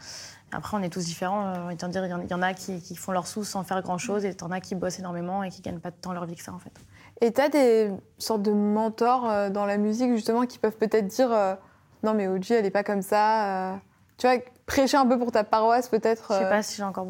Après, 0.52 0.78
on 0.78 0.84
est 0.84 0.92
tous 0.92 1.06
différents. 1.06 1.48
Euh, 1.48 1.72
il 1.72 2.30
y, 2.30 2.34
en 2.36 2.42
a 2.44 2.54
qui, 2.54 2.96
font 2.96 3.12
leur 3.12 3.26
sous 3.26 3.44
sans 3.44 3.64
faire 3.64 3.82
grand-chose, 3.82 4.24
et 4.24 4.30
il 4.30 4.40
y 4.40 4.44
en 4.44 4.52
a 4.52 4.60
qui 4.60 4.76
bossent 4.76 5.00
énormément 5.00 5.42
et 5.42 5.50
qui 5.50 5.64
gagnent 5.64 5.80
pas 5.80 5.90
temps 5.90 6.14
leur 6.14 6.28
vie 6.28 6.36
que 6.36 6.44
ça, 6.44 6.54
en 6.54 6.60
fait. 6.60 6.74
Et 7.22 7.34
tu 7.34 7.42
as 7.42 7.50
des 7.50 7.92
sortes 8.20 8.44
de 8.44 8.52
mentors 8.52 9.50
dans 9.50 9.66
la 9.66 9.78
musique, 9.78 10.12
justement, 10.12 10.46
qui 10.46 10.60
peuvent 10.60 10.78
peut-être 10.78 11.08
dire 11.08 11.58
Non, 12.04 12.14
mais 12.14 12.28
OG, 12.28 12.52
elle 12.52 12.68
est 12.68 12.70
pas 12.70 12.84
comme 12.84 13.02
ça. 13.02 13.80
Tu 14.20 14.28
vois, 14.28 14.38
prêcher 14.66 14.98
un 14.98 15.06
peu 15.06 15.18
pour 15.18 15.32
ta 15.32 15.44
paroisse, 15.44 15.90
peut-être 15.90 16.28
Je 16.30 16.38
sais 16.40 16.46
euh. 16.46 16.50
pas 16.50 16.64
si 16.64 16.78
j'ai 16.78 16.84
encore. 16.84 17.08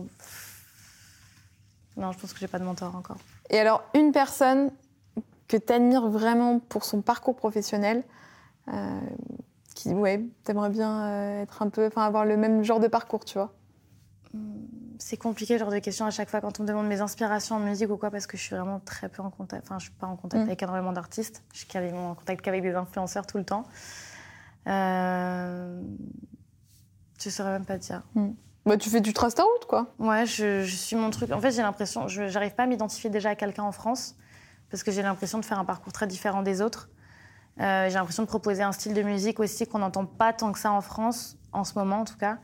Non, 1.97 2.11
je 2.11 2.19
pense 2.19 2.33
que 2.33 2.39
j'ai 2.39 2.47
pas 2.47 2.59
de 2.59 2.65
mentor 2.65 2.95
encore. 2.95 3.17
Et 3.49 3.59
alors, 3.59 3.83
une 3.93 4.11
personne 4.11 4.71
que 5.47 5.57
tu 5.57 5.71
admires 5.71 6.07
vraiment 6.07 6.59
pour 6.59 6.83
son 6.83 7.01
parcours 7.01 7.35
professionnel, 7.35 8.03
euh, 8.67 8.99
qui, 9.75 9.89
ouais, 9.89 10.25
t'aimerais 10.43 10.69
bien 10.69 11.03
euh, 11.03 11.43
être 11.43 11.61
un 11.61 11.69
peu, 11.69 11.85
enfin, 11.85 12.03
avoir 12.03 12.25
le 12.25 12.35
même 12.37 12.63
genre 12.63 12.79
de 12.79 12.87
parcours, 12.87 13.23
tu 13.23 13.37
vois 13.37 13.53
hmm, 14.33 14.65
C'est 14.97 15.17
compliqué, 15.17 15.57
genre 15.57 15.71
de 15.71 15.79
questions 15.79 16.05
à 16.05 16.11
chaque 16.11 16.29
fois 16.29 16.41
quand 16.41 16.59
on 16.59 16.63
me 16.63 16.67
demande 16.67 16.87
mes 16.87 16.99
inspirations 16.99 17.55
en 17.55 17.59
musique 17.59 17.89
ou 17.89 17.97
quoi, 17.97 18.09
parce 18.09 18.27
que 18.27 18.37
je 18.37 18.43
suis 18.43 18.55
vraiment 18.55 18.79
très 18.79 19.07
peu 19.07 19.21
en 19.21 19.29
contact. 19.29 19.65
Enfin, 19.65 19.77
je 19.79 19.85
suis 19.85 19.93
pas 19.93 20.07
en 20.07 20.15
contact 20.15 20.43
hmm. 20.43 20.47
avec 20.47 20.63
énormément 20.63 20.91
d'artistes. 20.91 21.43
Je 21.53 21.59
suis 21.59 21.67
quasiment 21.67 22.11
en 22.11 22.15
contact 22.15 22.41
qu'avec 22.43 22.61
des 22.61 22.73
influenceurs 22.73 23.27
tout 23.27 23.37
le 23.37 23.45
temps. 23.45 23.65
Euh... 24.67 25.81
Je 27.19 27.29
saurais 27.29 27.51
même 27.51 27.65
pas 27.65 27.77
dire. 27.77 28.03
Hmm. 28.15 28.31
Bah, 28.65 28.77
tu 28.77 28.89
fais 28.89 29.01
du 29.01 29.13
trust 29.13 29.39
out, 29.39 29.65
quoi. 29.67 29.93
Ouais, 29.99 30.25
je, 30.25 30.65
suis 30.65 30.95
mon 30.95 31.11
truc. 31.11 31.31
En 31.31 31.39
fait, 31.39 31.51
j'ai 31.51 31.61
l'impression, 31.61 32.07
je 32.07 32.23
n'arrive 32.23 32.55
pas 32.55 32.63
à 32.63 32.65
m'identifier 32.65 33.09
déjà 33.09 33.29
à 33.29 33.35
quelqu'un 33.35 33.63
en 33.63 33.71
France, 33.71 34.15
parce 34.71 34.81
que 34.81 34.91
j'ai 34.91 35.03
l'impression 35.03 35.39
de 35.39 35.45
faire 35.45 35.59
un 35.59 35.65
parcours 35.65 35.93
très 35.93 36.07
différent 36.07 36.41
des 36.41 36.61
autres. 36.61 36.89
Euh, 37.59 37.87
j'ai 37.87 37.93
l'impression 37.93 38.23
de 38.23 38.27
proposer 38.27 38.63
un 38.63 38.71
style 38.71 38.93
de 38.93 39.01
musique 39.01 39.39
aussi 39.39 39.65
qu'on 39.65 39.79
n'entend 39.79 40.05
pas 40.05 40.33
tant 40.33 40.51
que 40.51 40.59
ça 40.59 40.71
en 40.71 40.81
France, 40.81 41.37
en 41.53 41.63
ce 41.63 41.77
moment 41.77 42.01
en 42.01 42.05
tout 42.05 42.17
cas. 42.17 42.37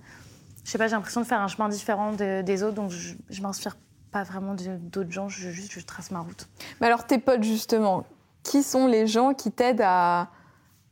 Je 0.64 0.70
sais 0.70 0.78
pas, 0.78 0.88
j'ai 0.88 0.96
l'impression 0.96 1.22
de 1.22 1.26
faire 1.26 1.42
un 1.42 1.48
chemin 1.48 1.70
différent 1.70 2.14
des 2.14 2.64
autres, 2.64 2.76
donc 2.76 2.92
je, 2.92 3.16
je 3.30 3.42
m'inspire 3.42 3.76
pas 4.12 4.24
vraiment 4.24 4.56
d'autres 4.56 5.12
gens, 5.12 5.28
je, 5.28 5.50
juste 5.50 5.72
je 5.72 5.80
trace 5.80 6.12
ma 6.12 6.20
route. 6.20 6.48
Mais 6.80 6.88
alors 6.88 7.08
tes 7.08 7.18
potes 7.18 7.44
justement, 7.44 8.06
qui 8.44 8.64
sont 8.64 8.88
les 8.88 9.08
gens 9.08 9.34
qui 9.34 9.52
t'aident 9.52 9.84
à, 9.84 10.30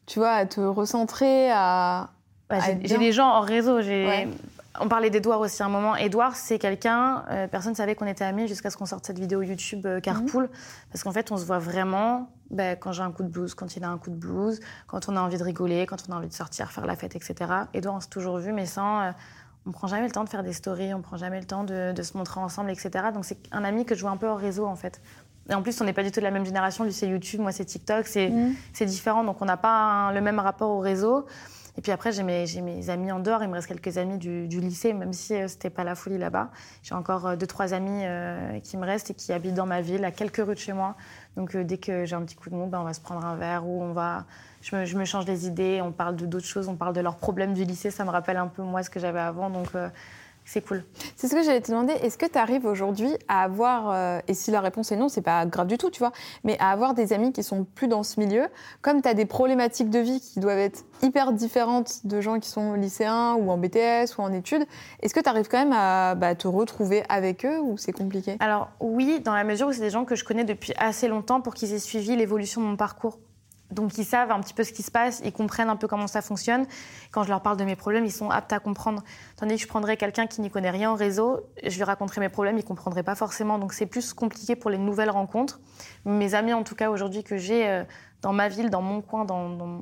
tu 0.06 0.20
vois, 0.20 0.32
à 0.32 0.46
te 0.46 0.62
recentrer, 0.62 1.52
à, 1.52 2.10
bah, 2.50 2.58
j'ai 2.84 2.98
des 2.98 3.12
gens 3.12 3.28
en 3.28 3.42
réseau. 3.42 3.80
On 4.82 4.88
parlait 4.88 5.10
d'Edouard 5.10 5.42
aussi 5.42 5.62
à 5.62 5.66
un 5.66 5.70
moment. 5.70 5.96
Edouard, 5.96 6.36
c'est 6.36 6.58
quelqu'un, 6.58 7.26
euh, 7.30 7.48
personne 7.48 7.72
ne 7.72 7.78
savait 7.78 7.96
qu'on 7.96 8.06
était 8.06 8.24
amis 8.24 8.48
jusqu'à 8.48 8.70
ce 8.70 8.78
qu'on 8.78 8.86
sorte 8.86 9.06
cette 9.06 9.20
vidéo 9.20 9.42
YouTube 9.42 9.86
euh, 9.86 10.00
Carpool. 10.00 10.44
Mhm. 10.44 10.50
Parce 10.92 11.04
qu'en 11.04 11.12
fait, 11.12 11.32
on 11.32 11.38
se 11.38 11.46
voit 11.46 11.60
vraiment 11.60 12.30
bah, 12.50 12.76
quand 12.76 12.92
j'ai 12.92 13.02
un 13.02 13.12
coup 13.12 13.24
de 13.24 13.28
blues, 13.28 13.54
quand 13.56 13.76
il 13.76 13.84
a 13.84 13.90
un 13.90 13.98
coup 13.98 14.10
de 14.10 14.16
blues, 14.16 14.60
quand 14.88 15.10
on 15.10 15.16
a 15.18 15.22
envie 15.22 15.38
de 15.38 15.44
rigoler, 15.44 15.86
quand 15.86 15.98
on 16.08 16.14
a 16.14 16.16
envie 16.16 16.30
de 16.30 16.34
sortir, 16.34 16.72
faire 16.72 16.86
la 16.86 16.96
fête, 16.96 17.16
etc. 17.16 17.36
Edouard, 17.74 17.96
on 17.96 18.00
s'est 18.00 18.10
toujours 18.10 18.38
vu, 18.38 18.54
mais 18.54 18.66
sans. 18.66 19.02
Euh, 19.02 19.12
on 19.66 19.72
prend 19.72 19.88
jamais 19.88 20.06
le 20.06 20.12
temps 20.12 20.24
de 20.24 20.30
faire 20.30 20.44
des 20.44 20.54
stories, 20.54 20.94
on 20.94 21.02
prend 21.02 21.18
jamais 21.18 21.40
le 21.40 21.46
temps 21.46 21.66
de, 21.66 21.94
se 22.02 22.18
montrer 22.18 22.40
ensemble, 22.40 22.72
etc. 22.72 23.08
Donc 23.14 23.26
c'est 23.26 23.38
un 23.52 23.64
ami 23.66 23.86
que 23.86 23.94
je 23.94 24.02
vois 24.02 24.12
un 24.12 24.18
peu 24.18 24.30
en 24.30 24.36
réseau, 24.36 24.66
en 24.66 24.76
fait. 24.76 25.02
Et 25.50 25.54
en 25.54 25.62
plus, 25.62 25.82
on 25.82 25.84
n'est 25.84 25.94
pas 25.94 26.04
du 26.04 26.12
tout 26.12 26.20
de 26.22 26.26
la 26.26 26.32
même 26.32 26.46
génération. 26.46 26.84
Lui, 26.86 26.94
c'est 26.94 27.08
YouTube, 27.08 27.42
moi, 27.42 27.52
c'est 27.52 27.66
TikTok. 27.66 28.08
C'est 28.08 28.30
mhm. 28.30 28.56
différent. 28.86 29.24
Donc, 29.24 29.42
on 29.42 29.46
n'a 29.46 29.58
pas 29.58 30.12
le 30.14 30.22
même 30.22 30.40
rapport 30.40 30.70
au 30.70 30.80
réseau. 30.80 31.26
Et 31.80 31.82
puis 31.82 31.94
après, 31.94 32.12
j'ai 32.12 32.24
mes, 32.24 32.90
amis 32.90 33.10
en 33.10 33.20
dehors. 33.20 33.42
Il 33.42 33.48
me 33.48 33.54
reste 33.54 33.68
quelques 33.68 33.98
amis 33.98 34.18
du, 34.18 34.60
lycée, 34.60 34.92
même 34.92 35.14
si 35.14 35.34
euh, 35.34 35.48
c'était 35.48 35.70
pas 35.70 35.86
la 35.86 35.96
folie 35.96 36.18
là-bas. 36.18 36.50
J'ai 36.84 36.94
encore 36.94 37.26
euh, 37.26 37.36
deux, 37.38 37.48
trois 37.48 37.74
amis 37.74 38.02
euh, 38.04 38.60
qui 38.60 38.76
me 38.76 38.86
restent 38.86 39.12
et 39.12 39.14
qui 39.14 39.32
habitent 39.32 39.54
dans 39.54 39.66
ma 39.66 39.80
ville, 39.80 40.04
à 40.04 40.12
quelques 40.12 40.46
rues 40.46 40.56
de 40.56 40.60
chez 40.60 40.74
moi. 40.74 40.98
Donc 41.38 41.56
dès 41.56 41.78
que 41.78 42.04
j'ai 42.04 42.18
un 42.18 42.24
petit 42.24 42.36
coup 42.36 42.50
de 42.50 42.56
mou, 42.56 42.66
ben, 42.66 42.82
on 42.82 42.84
va 42.84 42.94
se 42.94 43.00
prendre 43.00 43.26
un 43.26 43.38
verre 43.38 43.66
ou 43.66 43.82
on 43.82 43.94
va. 43.94 44.26
Je 44.62 44.76
me, 44.76 45.06
change 45.06 45.26
les 45.26 45.48
idées, 45.48 45.80
on 45.82 45.94
parle 45.94 46.18
d'autres 46.18 46.46
choses, 46.46 46.68
on 46.68 46.76
parle 46.76 46.94
de 46.94 47.00
leurs 47.00 47.16
problèmes 47.16 47.54
du 47.54 47.64
lycée. 47.64 47.92
Ça 47.92 48.04
me 48.04 48.10
rappelle 48.10 48.36
un 48.36 48.48
peu 48.48 48.62
moi 48.62 48.84
ce 48.84 48.90
que 48.90 49.00
j'avais 49.00 49.22
avant. 49.22 49.50
Donc 49.50 49.70
c'est 50.50 50.66
cool. 50.66 50.84
C'est 51.16 51.28
ce 51.28 51.36
que 51.36 51.44
j'allais 51.44 51.62
te 51.62 51.70
demander. 51.70 51.94
Est-ce 51.94 52.18
que 52.18 52.26
tu 52.26 52.40
arrives 52.40 52.66
aujourd'hui 52.66 53.12
à 53.28 53.44
avoir, 53.44 53.92
euh, 53.92 54.20
et 54.28 54.34
si 54.34 54.50
la 54.50 54.62
réponse 54.62 54.92
est 54.92 54.96
non, 54.96 55.08
c'est 55.08 55.22
pas 55.22 55.46
grave 55.46 55.68
du 55.68 55.78
tout, 55.78 55.92
tu 55.92 56.00
vois, 56.00 56.12
mais 56.44 56.58
à 56.60 56.72
avoir 56.72 56.96
des 56.96 57.14
amis 57.14 57.32
qui 57.32 57.44
sont 57.44 57.66
plus 57.76 57.88
dans 57.88 58.02
ce 58.02 58.20
milieu, 58.20 58.48
comme 58.82 59.04
tu 59.04 59.08
as 59.08 59.14
des 59.14 59.28
problématiques 59.28 59.92
de 59.92 60.00
vie 60.00 60.20
qui 60.20 60.40
doivent 60.40 60.58
être 60.58 60.86
hyper 61.04 61.34
différentes 61.34 62.08
de 62.08 62.20
gens 62.20 62.40
qui 62.40 62.50
sont 62.50 62.74
lycéens 62.74 63.36
ou 63.36 63.52
en 63.52 63.60
BTS 63.60 64.18
ou 64.18 64.22
en 64.24 64.34
études, 64.34 64.66
est-ce 65.04 65.14
que 65.14 65.20
tu 65.20 65.30
arrives 65.30 65.48
quand 65.48 65.60
même 65.60 65.74
à 65.74 66.16
bah, 66.16 66.34
te 66.34 66.48
retrouver 66.48 67.04
avec 67.10 67.46
eux 67.46 67.60
ou 67.60 67.78
c'est 67.78 67.92
compliqué? 67.92 68.38
Alors 68.40 68.70
oui, 68.80 69.20
dans 69.20 69.36
la 69.36 69.44
mesure 69.44 69.68
où 69.68 69.72
c'est 69.72 69.82
des 69.82 69.92
gens 69.92 70.04
que 70.04 70.16
je 70.16 70.24
connais 70.24 70.46
depuis 70.46 70.74
assez 70.80 71.08
longtemps 71.08 71.42
pour 71.42 71.54
qu'ils 71.54 71.74
aient 71.74 71.80
suivi 71.80 72.16
l'évolution 72.16 72.60
de 72.60 72.66
mon 72.66 72.76
parcours. 72.76 73.20
Donc 73.72 73.98
ils 73.98 74.06
savent 74.06 74.32
un 74.32 74.40
petit 74.40 74.54
peu 74.54 74.64
ce 74.64 74.74
qui 74.74 74.82
se 74.82 74.90
passe, 74.90 75.22
ils 75.24 75.32
comprennent 75.32 75.70
un 75.70 75.76
peu 75.76 75.88
comment 75.88 76.08
ça 76.08 76.22
fonctionne. 76.22 76.66
Quand 77.12 77.24
je 77.24 77.30
leur 77.30 77.42
parle 77.42 77.58
de 77.58 77.64
mes 77.64 77.76
problèmes, 77.76 78.06
ils 78.06 78.12
sont 78.12 78.30
aptes 78.30 78.52
à 78.52 78.60
comprendre. 78.60 79.04
Tandis 79.36 79.56
que 79.56 79.62
je 79.62 79.68
prendrais 79.68 79.96
quelqu'un 79.96 80.26
qui 80.26 80.42
n'y 80.42 80.50
connaît 80.50 80.72
rien 80.72 80.92
en 80.92 80.96
réseau, 80.96 81.42
je 81.64 81.76
lui 81.76 81.84
raconterais 81.84 82.22
mes 82.22 82.30
problèmes, 82.30 82.56
il 82.56 82.64
ne 82.64 82.68
comprendrait 82.68 83.04
pas 83.04 83.16
forcément. 83.16 83.60
Donc 83.60 83.74
c'est 83.74 83.86
plus 83.86 84.14
compliqué 84.14 84.56
pour 84.56 84.72
les 84.72 84.80
nouvelles 84.80 85.12
rencontres. 85.12 85.60
Mes 86.06 86.34
amis, 86.34 86.54
en 86.54 86.64
tout 86.64 86.76
cas 86.76 86.90
aujourd'hui 86.90 87.24
que 87.24 87.38
j'ai 87.38 87.68
euh, 87.68 87.84
dans 88.22 88.34
ma 88.34 88.50
ville, 88.50 88.70
dans 88.72 88.82
mon 88.82 89.02
coin, 89.02 89.26
dans, 89.26 89.82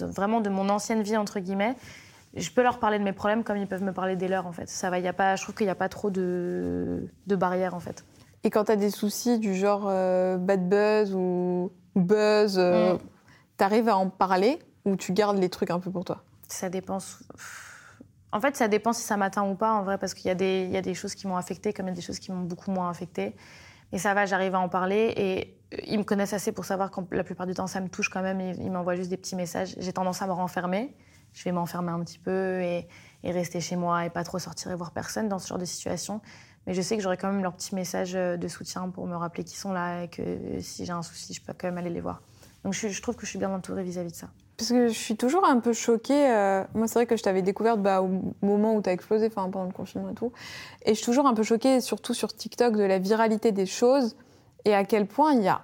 vraiment 0.00 0.40
de 0.40 0.50
mon 0.50 0.68
ancienne 0.68 1.02
vie 1.02 1.16
entre 1.16 1.40
guillemets, 1.40 1.74
je 2.34 2.50
peux 2.50 2.62
leur 2.62 2.78
parler 2.78 2.98
de 2.98 3.04
mes 3.04 3.14
problèmes 3.14 3.44
comme 3.44 3.56
ils 3.56 3.66
peuvent 3.66 3.82
me 3.82 3.92
parler 3.92 4.16
des 4.16 4.28
leurs 4.28 4.46
en 4.46 4.52
fait. 4.52 4.68
Ça 4.68 4.90
va, 4.90 4.98
y 4.98 5.08
a 5.08 5.14
pas, 5.14 5.36
je 5.36 5.42
trouve 5.42 5.54
qu'il 5.54 5.66
n'y 5.66 5.70
a 5.70 5.76
pas 5.76 5.88
trop 5.88 6.10
de, 6.10 7.08
barrières 7.26 7.74
en 7.74 7.80
fait. 7.80 8.04
Et 8.44 8.50
quand 8.50 8.64
tu 8.64 8.72
as 8.72 8.76
des 8.76 8.90
soucis 8.90 9.38
du 9.38 9.54
genre 9.54 9.86
euh, 9.88 10.36
bad 10.36 10.68
buzz 10.68 11.14
ou 11.14 11.72
buzz, 12.00 12.56
euh, 12.58 12.94
mm. 12.94 12.98
tu 13.58 13.64
arrives 13.64 13.88
à 13.88 13.96
en 13.96 14.08
parler 14.08 14.58
ou 14.84 14.96
tu 14.96 15.12
gardes 15.12 15.38
les 15.38 15.48
trucs 15.48 15.70
un 15.70 15.80
peu 15.80 15.90
pour 15.90 16.04
toi? 16.04 16.22
Ça 16.48 16.68
dépend. 16.68 16.98
En 18.32 18.40
fait, 18.40 18.56
ça 18.56 18.68
dépend 18.68 18.92
si 18.92 19.02
ça 19.02 19.16
m'atteint 19.16 19.48
ou 19.48 19.54
pas, 19.54 19.72
en 19.72 19.82
vrai, 19.82 19.98
parce 19.98 20.14
qu'il 20.14 20.28
y, 20.28 20.30
a 20.30 20.34
des, 20.34 20.66
y 20.66 20.76
a 20.76 20.82
des 20.82 20.94
choses 20.94 21.14
qui 21.14 21.26
m'ont 21.26 21.36
affecté 21.36 21.72
comme 21.72 21.86
il 21.86 21.90
y 21.90 21.92
a 21.92 21.96
des 21.96 22.02
choses 22.02 22.18
qui 22.18 22.32
m'ont 22.32 22.42
beaucoup 22.42 22.70
moins 22.70 22.90
affecté. 22.90 23.34
Mais 23.92 23.98
ça 23.98 24.14
va, 24.14 24.26
j'arrive 24.26 24.54
à 24.54 24.60
en 24.60 24.68
parler 24.68 25.12
et 25.16 25.56
euh, 25.74 25.80
ils 25.86 25.98
me 25.98 26.04
connaissent 26.04 26.32
assez 26.32 26.52
pour 26.52 26.64
savoir 26.64 26.90
que 26.90 27.00
la 27.12 27.24
plupart 27.24 27.46
du 27.46 27.54
temps, 27.54 27.66
ça 27.66 27.80
me 27.80 27.88
touche 27.88 28.08
quand 28.08 28.22
même. 28.22 28.40
Ils, 28.40 28.70
m'envoient 28.70 28.96
juste 28.96 29.10
des 29.10 29.16
petits 29.16 29.36
messages. 29.36 29.74
J'ai 29.78 29.92
tendance 29.92 30.22
à 30.22 30.26
me 30.26 30.32
renfermer. 30.32 30.94
Je 31.32 31.44
vais 31.44 31.52
m'enfermer 31.52 31.92
un 31.92 32.00
petit 32.02 32.18
peu 32.18 32.60
et, 32.62 32.88
et, 33.22 33.30
rester 33.30 33.60
chez 33.60 33.76
moi 33.76 34.06
et 34.06 34.10
pas 34.10 34.24
trop 34.24 34.38
sortir 34.38 34.70
et 34.70 34.74
voir 34.74 34.90
personne 34.90 35.28
dans 35.28 35.38
ce 35.38 35.46
genre 35.46 35.58
de 35.58 35.64
situation. 35.64 36.20
Mais 36.66 36.74
je 36.74 36.82
sais 36.82 36.96
que 36.96 37.02
j'aurai 37.02 37.16
quand 37.16 37.30
même 37.30 37.42
leur 37.42 37.52
petit 37.52 37.74
message 37.74 38.14
euh, 38.14 38.36
de 38.36 38.48
soutien 38.48 38.88
pour 38.88 39.06
me 39.06 39.14
rappeler 39.14 39.44
qu'ils 39.44 39.58
sont 39.58 39.72
là 39.72 40.02
et 40.02 40.08
que 40.08 40.22
euh, 40.22 40.60
si 40.60 40.84
j'ai 40.84 40.92
un 40.92 41.02
souci, 41.02 41.32
je 41.32 41.40
peux 41.40 41.52
quand 41.56 41.68
même 41.68 41.78
aller 41.78 41.90
les 41.90 42.00
voir. 42.00 42.20
Donc 42.64 42.72
je, 42.72 43.00
trouve 43.00 43.14
que 43.14 43.24
je 43.24 43.30
suis 43.30 43.38
bien 43.38 43.50
entourée 43.50 43.84
vis-à-vis 43.84 44.10
de 44.10 44.16
ça. 44.16 44.26
Parce 44.56 44.70
que 44.70 44.88
je 44.88 44.92
suis 44.92 45.16
toujours 45.16 45.44
un 45.44 45.60
peu 45.60 45.72
choquée. 45.72 46.28
Euh, 46.28 46.64
moi, 46.74 46.88
c'est 46.88 46.94
vrai 46.94 47.06
que 47.06 47.16
je 47.16 47.22
t'avais 47.22 47.42
découverte 47.42 47.80
bah, 47.80 48.02
au 48.02 48.08
moment 48.42 48.74
où 48.74 48.82
tu 48.82 48.88
as 48.88 48.92
explosé, 48.92 49.30
pendant 49.30 49.64
le 49.64 49.70
confinement 49.70 50.10
et 50.10 50.14
tout. 50.14 50.32
Et 50.84 50.90
je 50.90 50.94
suis 50.94 51.04
toujours 51.04 51.26
un 51.26 51.34
peu 51.34 51.44
choquée, 51.44 51.80
surtout 51.80 52.14
sur 52.14 52.34
TikTok, 52.34 52.74
de 52.74 52.82
la 52.82 52.98
viralité 52.98 53.52
des 53.52 53.66
choses 53.66 54.16
et 54.64 54.74
à 54.74 54.84
quel 54.84 55.06
point 55.06 55.34
il 55.34 55.42
y 55.42 55.48
a 55.48 55.60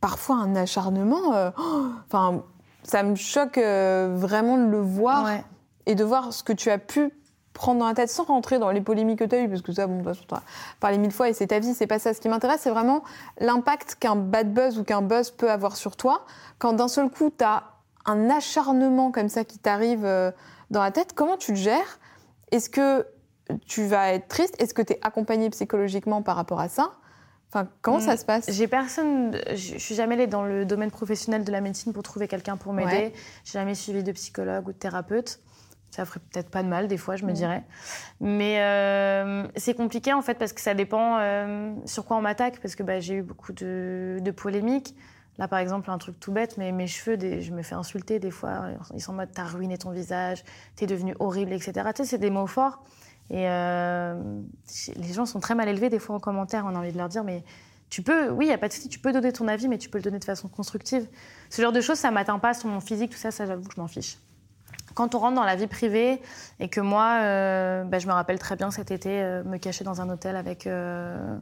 parfois 0.00 0.36
un 0.36 0.54
acharnement. 0.56 1.52
Enfin, 2.06 2.42
ça 2.82 3.02
me 3.02 3.14
choque 3.14 3.56
vraiment 3.56 4.58
de 4.58 4.70
le 4.70 4.80
voir 4.80 5.30
et 5.86 5.94
de 5.94 6.04
voir 6.04 6.34
ce 6.34 6.42
que 6.42 6.52
tu 6.52 6.70
as 6.70 6.78
pu 6.78 7.10
prendre 7.52 7.80
dans 7.80 7.86
la 7.86 7.94
tête 7.94 8.10
sans 8.10 8.24
rentrer 8.24 8.58
dans 8.58 8.70
les 8.70 8.80
polémiques 8.80 9.18
que 9.18 9.24
tu 9.24 9.34
as 9.34 9.40
eues, 9.40 9.48
parce 9.48 9.62
que 9.62 9.72
ça, 9.72 9.86
bon, 9.86 9.98
de 9.98 10.02
toute 10.02 10.14
façon, 10.14 10.24
tu 10.28 10.34
as 10.34 10.42
parlé 10.80 10.98
mille 10.98 11.12
fois 11.12 11.28
et 11.28 11.32
c'est 11.32 11.48
ta 11.48 11.58
vie, 11.58 11.74
c'est 11.74 11.86
pas 11.86 11.98
ça. 11.98 12.14
Ce 12.14 12.20
qui 12.20 12.28
m'intéresse, 12.28 12.60
c'est 12.62 12.70
vraiment 12.70 13.02
l'impact 13.38 13.96
qu'un 13.96 14.16
bad 14.16 14.52
buzz 14.52 14.78
ou 14.78 14.84
qu'un 14.84 15.02
buzz 15.02 15.30
peut 15.30 15.50
avoir 15.50 15.76
sur 15.76 15.96
toi. 15.96 16.24
Quand 16.58 16.72
d'un 16.72 16.88
seul 16.88 17.10
coup, 17.10 17.30
tu 17.36 17.44
as 17.44 17.64
un 18.06 18.30
acharnement 18.30 19.10
comme 19.10 19.28
ça 19.28 19.44
qui 19.44 19.58
t'arrive 19.58 20.04
euh, 20.04 20.30
dans 20.70 20.82
la 20.82 20.90
tête, 20.90 21.12
comment 21.14 21.36
tu 21.36 21.52
le 21.52 21.58
gères? 21.58 21.98
Est-ce 22.50 22.70
que 22.70 23.06
tu 23.66 23.86
vas 23.86 24.12
être 24.12 24.28
triste? 24.28 24.60
Est-ce 24.60 24.74
que 24.74 24.82
tu 24.82 24.94
es 24.94 24.98
accompagné 25.02 25.50
psychologiquement 25.50 26.22
par 26.22 26.36
rapport 26.36 26.60
à 26.60 26.68
ça? 26.68 26.92
Enfin, 27.48 27.68
comment 27.82 28.00
ça 28.00 28.14
hmm. 28.14 28.18
se 28.18 28.24
passe? 28.24 28.44
J'ai 28.48 28.66
personne. 28.66 29.38
Je 29.50 29.76
suis 29.76 29.94
jamais 29.94 30.14
allée 30.14 30.26
dans 30.26 30.42
le 30.42 30.64
domaine 30.64 30.90
professionnel 30.90 31.44
de 31.44 31.52
la 31.52 31.60
médecine 31.60 31.92
pour 31.92 32.02
trouver 32.02 32.26
quelqu'un 32.26 32.56
pour 32.56 32.72
m'aider. 32.72 33.12
J'ai 33.44 33.52
jamais 33.58 33.74
suivi 33.74 34.02
de 34.02 34.12
psychologue 34.12 34.68
ou 34.68 34.72
de 34.72 34.78
thérapeute. 34.78 35.38
Ça 35.92 36.06
ferait 36.06 36.20
peut-être 36.20 36.48
pas 36.48 36.62
de 36.62 36.68
mal 36.68 36.88
des 36.88 36.96
fois, 36.96 37.16
je 37.16 37.26
me 37.26 37.32
dirais. 37.32 37.64
Mais 38.18 38.60
euh, 38.60 39.46
c'est 39.56 39.74
compliqué 39.74 40.14
en 40.14 40.22
fait 40.22 40.34
parce 40.38 40.54
que 40.54 40.62
ça 40.62 40.72
dépend 40.72 41.18
euh, 41.18 41.74
sur 41.84 42.06
quoi 42.06 42.16
on 42.16 42.22
m'attaque 42.22 42.60
parce 42.60 42.74
que 42.74 42.82
bah, 42.82 42.98
j'ai 42.98 43.16
eu 43.16 43.22
beaucoup 43.22 43.52
de, 43.52 44.18
de, 44.18 44.30
polémiques. 44.30 44.96
Là 45.36 45.48
par 45.48 45.58
exemple, 45.58 45.90
un 45.90 45.98
truc 45.98 46.18
tout 46.18 46.32
bête, 46.32 46.56
mais 46.56 46.72
mes 46.72 46.86
cheveux, 46.86 47.18
des, 47.18 47.42
je 47.42 47.52
me 47.52 47.62
fais 47.62 47.74
insulter 47.74 48.18
des 48.18 48.30
fois. 48.30 48.68
Ils 48.94 49.02
sont 49.02 49.12
en 49.12 49.16
mode 49.16 49.28
t'as 49.34 49.44
ruiné 49.44 49.76
ton 49.76 49.90
visage, 49.90 50.44
t'es 50.76 50.86
devenu 50.86 51.14
horrible, 51.18 51.52
etc. 51.52 51.72
Tu 51.94 52.02
sais, 52.02 52.08
c'est 52.08 52.18
des 52.18 52.30
mots 52.30 52.46
forts. 52.46 52.82
Et 53.28 53.48
euh, 53.48 54.14
les 54.96 55.12
gens 55.12 55.26
sont 55.26 55.40
très 55.40 55.54
mal 55.54 55.68
élevés 55.68 55.90
des 55.90 55.98
fois 55.98 56.16
en 56.16 56.20
commentaire. 56.20 56.64
On 56.66 56.74
a 56.74 56.78
envie 56.78 56.92
de 56.92 56.98
leur 56.98 57.10
dire 57.10 57.22
mais 57.22 57.44
tu 57.90 58.00
peux, 58.00 58.30
oui, 58.30 58.46
il 58.46 58.48
n'y 58.48 58.54
a 58.54 58.58
pas 58.58 58.68
de 58.68 58.72
souci, 58.72 58.88
tu 58.88 58.98
peux 58.98 59.12
donner 59.12 59.30
ton 59.30 59.46
avis, 59.46 59.68
mais 59.68 59.76
tu 59.76 59.90
peux 59.90 59.98
le 59.98 60.04
donner 60.04 60.18
de 60.18 60.24
façon 60.24 60.48
constructive. 60.48 61.06
Ce 61.50 61.60
genre 61.60 61.72
de 61.72 61.82
choses, 61.82 61.98
ça 61.98 62.10
m'atteint 62.10 62.38
pas 62.38 62.54
sur 62.54 62.70
mon 62.70 62.80
physique, 62.80 63.10
tout 63.10 63.18
ça, 63.18 63.30
ça 63.30 63.44
j'avoue 63.44 63.68
que 63.68 63.74
je 63.74 63.80
m'en 63.82 63.88
fiche. 63.88 64.16
Quand 64.94 65.14
on 65.14 65.18
rentre 65.18 65.36
dans 65.36 65.44
la 65.44 65.56
vie 65.56 65.66
privée 65.66 66.20
et 66.60 66.68
que 66.68 66.80
moi, 66.80 67.18
euh, 67.20 67.84
bah, 67.84 67.98
je 67.98 68.06
me 68.06 68.12
rappelle 68.12 68.38
très 68.38 68.56
bien 68.56 68.70
cet 68.70 68.90
été, 68.90 69.22
euh, 69.22 69.42
me 69.44 69.56
cacher 69.56 69.84
dans 69.84 70.00
un 70.00 70.10
hôtel 70.10 70.36
avec 70.36 70.66
euh, 70.66 71.36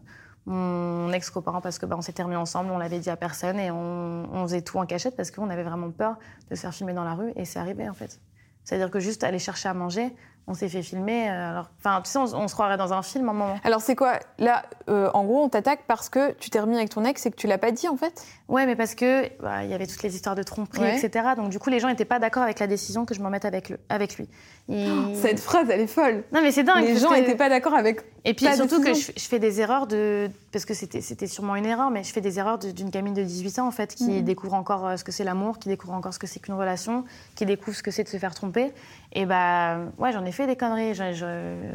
mon 0.46 1.12
ex-copain 1.12 1.60
parce 1.60 1.78
que 1.78 1.86
bah, 1.86 1.96
on 1.98 2.02
s'était 2.02 2.22
remis 2.22 2.36
ensemble, 2.36 2.70
on 2.70 2.78
l'avait 2.78 3.00
dit 3.00 3.10
à 3.10 3.16
personne 3.16 3.58
et 3.58 3.70
on, 3.70 4.28
on, 4.32 4.42
faisait 4.42 4.62
tout 4.62 4.78
en 4.78 4.86
cachette 4.86 5.16
parce 5.16 5.30
qu'on 5.30 5.50
avait 5.50 5.64
vraiment 5.64 5.90
peur 5.90 6.16
de 6.50 6.54
se 6.54 6.60
faire 6.60 6.74
filmer 6.74 6.92
dans 6.92 7.04
la 7.04 7.14
rue 7.14 7.32
et 7.36 7.44
c'est 7.44 7.58
arrivé 7.58 7.88
en 7.88 7.94
fait. 7.94 8.20
C'est-à-dire 8.64 8.90
que 8.90 9.00
juste 9.00 9.24
aller 9.24 9.38
chercher 9.38 9.68
à 9.68 9.74
manger, 9.74 10.14
on 10.46 10.54
s'est 10.54 10.68
fait 10.68 10.82
filmer. 10.82 11.28
Alors, 11.28 11.70
enfin, 11.78 12.00
tu 12.02 12.10
sais, 12.10 12.18
on, 12.18 12.48
se 12.48 12.54
croirait 12.54 12.76
dans 12.76 12.92
un 12.92 13.02
film 13.02 13.28
un 13.28 13.32
moment. 13.32 13.56
Alors 13.64 13.80
c'est 13.80 13.94
quoi? 13.94 14.14
Là, 14.38 14.64
en 14.88 15.24
gros, 15.24 15.44
on 15.44 15.48
t'attaque 15.48 15.80
parce 15.86 16.08
que 16.08 16.32
tu 16.32 16.50
t'es 16.50 16.60
remis 16.60 16.76
avec 16.76 16.90
ton 16.90 17.04
ex 17.04 17.24
et 17.26 17.30
que 17.30 17.36
tu 17.36 17.46
l'as 17.46 17.58
pas 17.58 17.70
dit 17.70 17.88
en 17.88 17.96
fait? 17.96 18.24
Ouais, 18.48 18.66
mais 18.66 18.74
parce 18.74 18.94
que 18.94 19.28
bah, 19.40 19.62
il 19.64 19.70
y 19.70 19.74
avait 19.74 19.86
toutes 19.86 20.02
les 20.02 20.14
histoires 20.14 20.34
de 20.34 20.42
tromperie, 20.42 20.88
etc. 20.88 21.28
Donc 21.36 21.50
du 21.50 21.58
coup, 21.58 21.70
les 21.70 21.78
gens 21.78 21.88
n'étaient 21.88 22.04
pas 22.04 22.18
d'accord 22.18 22.42
avec 22.42 22.58
la 22.58 22.66
décision 22.66 23.04
que 23.04 23.14
je 23.14 23.22
m'en 23.22 23.30
mette 23.30 23.44
avec, 23.44 23.68
le, 23.68 23.78
avec 23.88 24.16
lui. 24.16 24.28
Et... 24.68 25.14
cette 25.14 25.40
phrase, 25.40 25.68
elle 25.70 25.80
est 25.80 25.86
folle. 25.86 26.24
Non, 26.32 26.40
mais 26.42 26.50
c'est 26.50 26.64
dingue. 26.64 26.84
Les 26.84 26.96
gens 26.96 27.12
n'étaient 27.12 27.36
pas 27.36 27.48
d'accord 27.48 27.74
avec. 27.74 28.00
Et 28.24 28.34
puis 28.34 28.46
surtout 28.54 28.82
que 28.82 28.92
je, 28.92 29.12
fais 29.16 29.38
des 29.38 29.60
erreurs 29.60 29.86
de 29.86 30.30
parce 30.52 30.64
que 30.64 30.74
c'était 30.74 31.26
sûrement 31.26 31.56
une 31.56 31.66
erreur, 31.66 31.90
mais 31.90 32.04
je 32.04 32.12
fais 32.12 32.20
des 32.20 32.38
erreurs 32.38 32.58
d'une 32.58 32.90
gamine 32.90 33.14
de 33.14 33.22
18 33.22 33.60
ans 33.60 33.66
en 33.66 33.70
fait 33.70 33.94
qui 33.94 34.10
mhm. 34.10 34.22
découvre 34.22 34.54
encore 34.54 34.86
euh, 34.86 34.96
ce 34.96 35.04
que 35.04 35.12
c'est 35.12 35.24
l'amour, 35.24 35.58
qui 35.58 35.68
découvre 35.68 35.94
encore 35.94 36.12
ce 36.12 36.18
que 36.18 36.26
c'est 36.26 36.40
qu'une 36.40 36.54
relation, 36.54 37.04
qui 37.34 37.46
découvre 37.46 37.76
ce 37.76 37.82
que 37.82 37.90
c'est 37.90 38.04
de 38.04 38.08
se 38.08 38.18
faire 38.18 38.34
tromper. 38.34 38.72
Et 39.12 39.24
bah 39.24 39.78
ouais, 39.98 40.12
j'en 40.12 40.24
ai 40.24 40.32
fait 40.32 40.46
des 40.46 40.56
conneries. 40.56 40.98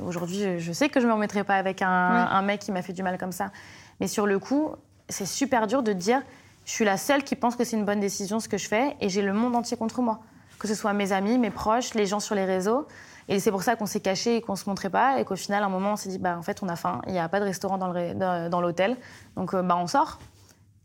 Aujourd'hui, 0.05 0.59
je 0.59 0.71
sais 0.71 0.89
que 0.89 0.99
je 0.99 1.07
me 1.07 1.13
remettrai 1.13 1.43
pas 1.43 1.55
avec 1.55 1.81
un, 1.81 1.87
un 1.87 2.41
mec 2.41 2.61
qui 2.61 2.71
m'a 2.71 2.81
fait 2.81 2.93
du 2.93 3.03
mal 3.03 3.17
comme 3.17 3.31
ça. 3.31 3.51
Mais 3.99 4.07
sur 4.07 4.25
le 4.27 4.39
coup, 4.39 4.69
c'est 5.09 5.25
super 5.25 5.67
dur 5.67 5.83
de 5.83 5.93
dire 5.93 6.21
je 6.65 6.71
suis 6.71 6.85
la 6.85 6.97
seule 6.97 7.23
qui 7.23 7.35
pense 7.35 7.55
que 7.55 7.63
c'est 7.63 7.77
une 7.77 7.85
bonne 7.85 7.99
décision 7.99 8.39
ce 8.39 8.49
que 8.49 8.57
je 8.57 8.67
fais 8.67 8.95
et 8.99 9.09
j'ai 9.09 9.21
le 9.21 9.33
monde 9.33 9.55
entier 9.55 9.77
contre 9.77 10.01
moi. 10.01 10.19
Que 10.57 10.67
ce 10.67 10.73
soit 10.73 10.93
mes 10.93 11.11
amis, 11.11 11.37
mes 11.37 11.51
proches, 11.51 11.93
les 11.93 12.05
gens 12.05 12.19
sur 12.19 12.33
les 12.33 12.45
réseaux. 12.45 12.87
Et 13.27 13.39
c'est 13.39 13.51
pour 13.51 13.63
ça 13.63 13.75
qu'on 13.75 13.85
s'est 13.85 14.01
caché 14.01 14.37
et 14.37 14.41
qu'on 14.41 14.55
se 14.55 14.69
montrait 14.69 14.89
pas 14.89 15.19
et 15.19 15.25
qu'au 15.25 15.35
final, 15.35 15.63
à 15.63 15.65
un 15.65 15.69
moment, 15.69 15.93
on 15.93 15.95
s'est 15.95 16.09
dit, 16.09 16.19
bah, 16.19 16.37
en 16.37 16.43
fait, 16.43 16.61
on 16.61 16.69
a 16.69 16.75
faim, 16.75 17.01
il 17.07 17.13
n'y 17.13 17.19
a 17.19 17.27
pas 17.27 17.39
de 17.39 17.45
restaurant 17.45 17.77
dans 17.77 18.61
l'hôtel, 18.61 18.97
donc 19.35 19.53
euh, 19.53 19.63
bah, 19.63 19.75
on 19.77 19.87
sort. 19.87 20.19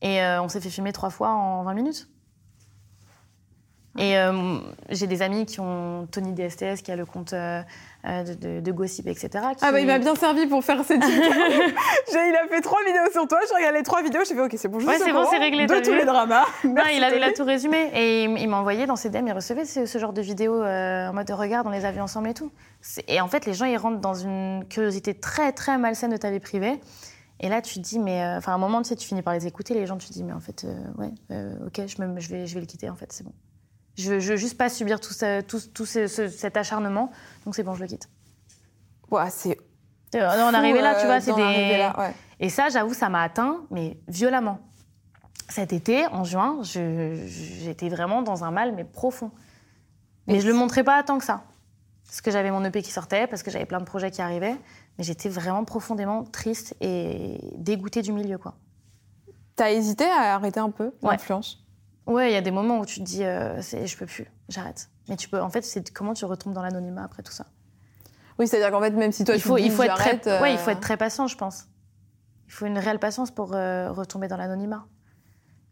Et 0.02 0.22
euh, 0.22 0.42
on 0.42 0.48
s'est 0.48 0.60
fait 0.60 0.70
filmer 0.70 0.92
trois 0.92 1.10
fois 1.10 1.30
en 1.30 1.62
20 1.64 1.74
minutes. 1.74 2.08
Et 3.98 4.16
euh, 4.16 4.58
j'ai 4.88 5.06
des 5.06 5.20
amis 5.20 5.44
qui 5.44 5.60
ont 5.60 6.06
Tony 6.10 6.32
DSTS, 6.32 6.80
qui 6.82 6.92
a 6.92 6.96
le 6.96 7.04
compte 7.04 7.34
euh, 8.06 8.24
de, 8.24 8.60
de, 8.60 8.72
gossip, 8.72 9.06
etc. 9.06 9.28
Ah 9.60 9.72
bah 9.72 9.80
il 9.80 9.86
m'a 9.86 9.98
bien 9.98 10.14
servi 10.14 10.46
pour 10.46 10.64
faire 10.64 10.82
cette 10.84 11.04
vidéo. 11.04 11.30
il 11.30 12.36
a 12.42 12.48
fait 12.48 12.60
trois 12.60 12.82
vidéos 12.84 13.10
sur 13.12 13.26
toi, 13.28 13.38
je 13.48 13.54
regarde 13.54 13.74
les 13.74 13.82
trois 13.82 14.02
vidéos, 14.02 14.22
j'ai 14.26 14.34
fait 14.34 14.40
ok 14.40 14.54
c'est 14.56 14.68
bon, 14.68 14.80
je 14.80 14.86
ouais, 14.86 14.98
c'est 14.98 15.12
bon, 15.12 15.26
c'est 15.30 15.38
réglé. 15.38 15.66
De 15.66 15.80
tous 15.80 15.92
les 15.92 16.04
dramas. 16.04 16.44
Non, 16.64 16.82
il, 16.94 17.02
a, 17.04 17.14
il, 17.14 17.22
a, 17.22 17.32
tout 17.32 17.44
résumé 17.44 17.90
et 17.94 18.24
il, 18.24 18.48
m'a 18.48 18.58
envoyé 18.58 18.86
dans 18.86 18.96
ses 18.96 19.10
DM, 19.10 19.26
il 19.26 19.32
recevait 19.32 19.64
ce, 19.64 19.98
genre 19.98 20.12
de 20.12 20.22
vidéos 20.22 20.62
euh, 20.62 21.08
en 21.08 21.12
mode 21.12 21.26
de 21.26 21.32
regard, 21.32 21.64
on 21.66 21.70
les 21.70 21.84
a 21.84 21.92
vus 21.92 22.00
ensemble 22.00 22.28
et 22.28 22.34
tout. 22.34 22.50
Et 23.08 23.20
en 23.20 23.28
fait 23.28 23.44
les 23.46 23.54
gens 23.54 23.66
ils 23.66 23.76
rentrent 23.76 24.00
dans 24.00 24.14
une 24.14 24.64
curiosité 24.68 25.14
très 25.14 25.52
très 25.52 25.76
malsaine 25.78 26.10
de 26.10 26.16
ta 26.16 26.30
vie 26.30 26.40
privée. 26.40 26.80
Et 27.42 27.48
là, 27.48 27.62
tu 27.62 27.76
te 27.76 27.80
dis, 27.80 27.98
mais. 27.98 28.22
euh, 28.22 28.36
Enfin, 28.36 28.52
à 28.52 28.54
un 28.56 28.58
moment, 28.58 28.82
tu 28.82 28.88
sais, 28.90 28.96
tu 28.96 29.08
finis 29.08 29.22
par 29.22 29.32
les 29.32 29.46
écouter, 29.46 29.72
les 29.72 29.86
gens, 29.86 29.96
tu 29.96 30.06
te 30.08 30.12
dis, 30.12 30.22
mais 30.24 30.34
en 30.34 30.40
fait, 30.40 30.64
euh, 30.66 30.76
ouais, 30.98 31.10
ok, 31.66 31.86
je, 31.86 32.02
me, 32.02 32.20
je, 32.20 32.28
vais, 32.28 32.46
je 32.46 32.52
vais 32.52 32.60
le 32.60 32.66
quitter, 32.66 32.90
en 32.90 32.96
fait, 32.96 33.10
c'est 33.14 33.24
bon. 33.24 33.32
Je 33.96 34.14
veux, 34.14 34.36
juste 34.36 34.56
pas 34.56 34.68
subir 34.68 35.00
tout, 35.00 35.12
ça, 35.12 35.42
tout, 35.42 35.60
tout 35.74 35.84
ce, 35.84 36.06
ce, 36.06 36.28
cet 36.28 36.56
acharnement, 36.56 37.10
donc 37.44 37.54
c'est 37.54 37.62
bon, 37.62 37.74
je 37.74 37.80
le 37.80 37.86
quitte. 37.86 38.08
Ouais, 39.10 39.28
c'est. 39.30 39.58
On 40.14 40.18
arrivé 40.54 40.80
là, 40.80 41.00
tu 41.00 41.06
vois, 41.06 41.20
c'est 41.20 41.34
des. 41.34 41.78
Là, 41.78 41.98
ouais. 41.98 42.14
Et 42.40 42.48
ça, 42.48 42.68
j'avoue, 42.68 42.94
ça 42.94 43.08
m'a 43.08 43.22
atteint, 43.22 43.64
mais 43.70 43.98
violemment. 44.08 44.58
Cet 45.48 45.72
été, 45.72 46.06
en 46.06 46.24
juin, 46.24 46.60
j'étais 46.62 47.88
vraiment 47.88 48.22
dans 48.22 48.44
un 48.44 48.50
mal, 48.50 48.74
mais 48.74 48.84
profond. 48.84 49.30
Mais 50.26 50.36
je 50.36 50.42
je 50.42 50.48
le 50.48 50.54
montrais 50.54 50.84
pas 50.84 51.02
tant 51.02 51.18
que 51.18 51.24
ça. 51.24 51.42
Parce 52.04 52.20
que 52.20 52.30
j'avais 52.30 52.50
mon 52.50 52.64
EP 52.64 52.82
qui 52.82 52.90
sortait, 52.90 53.26
parce 53.26 53.42
que 53.42 53.50
j'avais 53.50 53.66
plein 53.66 53.78
de 53.78 53.84
projets 53.84 54.10
qui 54.10 54.22
arrivaient. 54.22 54.56
Mais 54.98 55.04
j'étais 55.04 55.28
vraiment 55.28 55.64
profondément 55.64 56.24
triste 56.24 56.76
et 56.80 57.38
dégoûtée 57.56 58.02
du 58.02 58.12
milieu, 58.12 58.38
quoi. 58.38 58.54
T'as 59.56 59.70
hésité 59.70 60.04
à 60.04 60.34
arrêter 60.34 60.60
un 60.60 60.70
peu 60.70 60.92
l'influence? 61.02 61.64
Ouais, 62.06 62.30
il 62.30 62.34
y 62.34 62.36
a 62.36 62.40
des 62.40 62.50
moments 62.50 62.80
où 62.80 62.86
tu 62.86 63.00
te 63.00 63.04
dis, 63.04 63.24
euh, 63.24 63.60
je 63.60 63.96
peux 63.96 64.06
plus, 64.06 64.30
j'arrête. 64.48 64.88
Mais 65.08 65.16
tu 65.16 65.28
peux, 65.28 65.40
en 65.40 65.50
fait, 65.50 65.62
c'est 65.62 65.90
comment 65.92 66.14
tu 66.14 66.24
retombes 66.24 66.54
dans 66.54 66.62
l'anonymat 66.62 67.04
après 67.04 67.22
tout 67.22 67.32
ça. 67.32 67.46
Oui, 68.38 68.48
c'est-à-dire 68.48 68.70
qu'en 68.70 68.80
fait, 68.80 68.90
même 68.90 69.12
si 69.12 69.24
toi, 69.24 69.34
il 69.34 69.40
faut, 69.40 69.56
tu 69.56 69.64
il 69.64 69.70
faut 69.70 69.82
être 69.82 69.94
très, 69.94 70.20
euh... 70.26 70.40
ouais, 70.40 70.52
il 70.52 70.58
faut 70.58 70.70
être 70.70 70.80
très 70.80 70.96
patient, 70.96 71.26
je 71.26 71.36
pense. 71.36 71.66
Il 72.46 72.52
faut 72.52 72.66
une 72.66 72.78
réelle 72.78 72.98
patience 72.98 73.30
pour 73.30 73.54
euh, 73.54 73.92
retomber 73.92 74.28
dans 74.28 74.36
l'anonymat. 74.36 74.86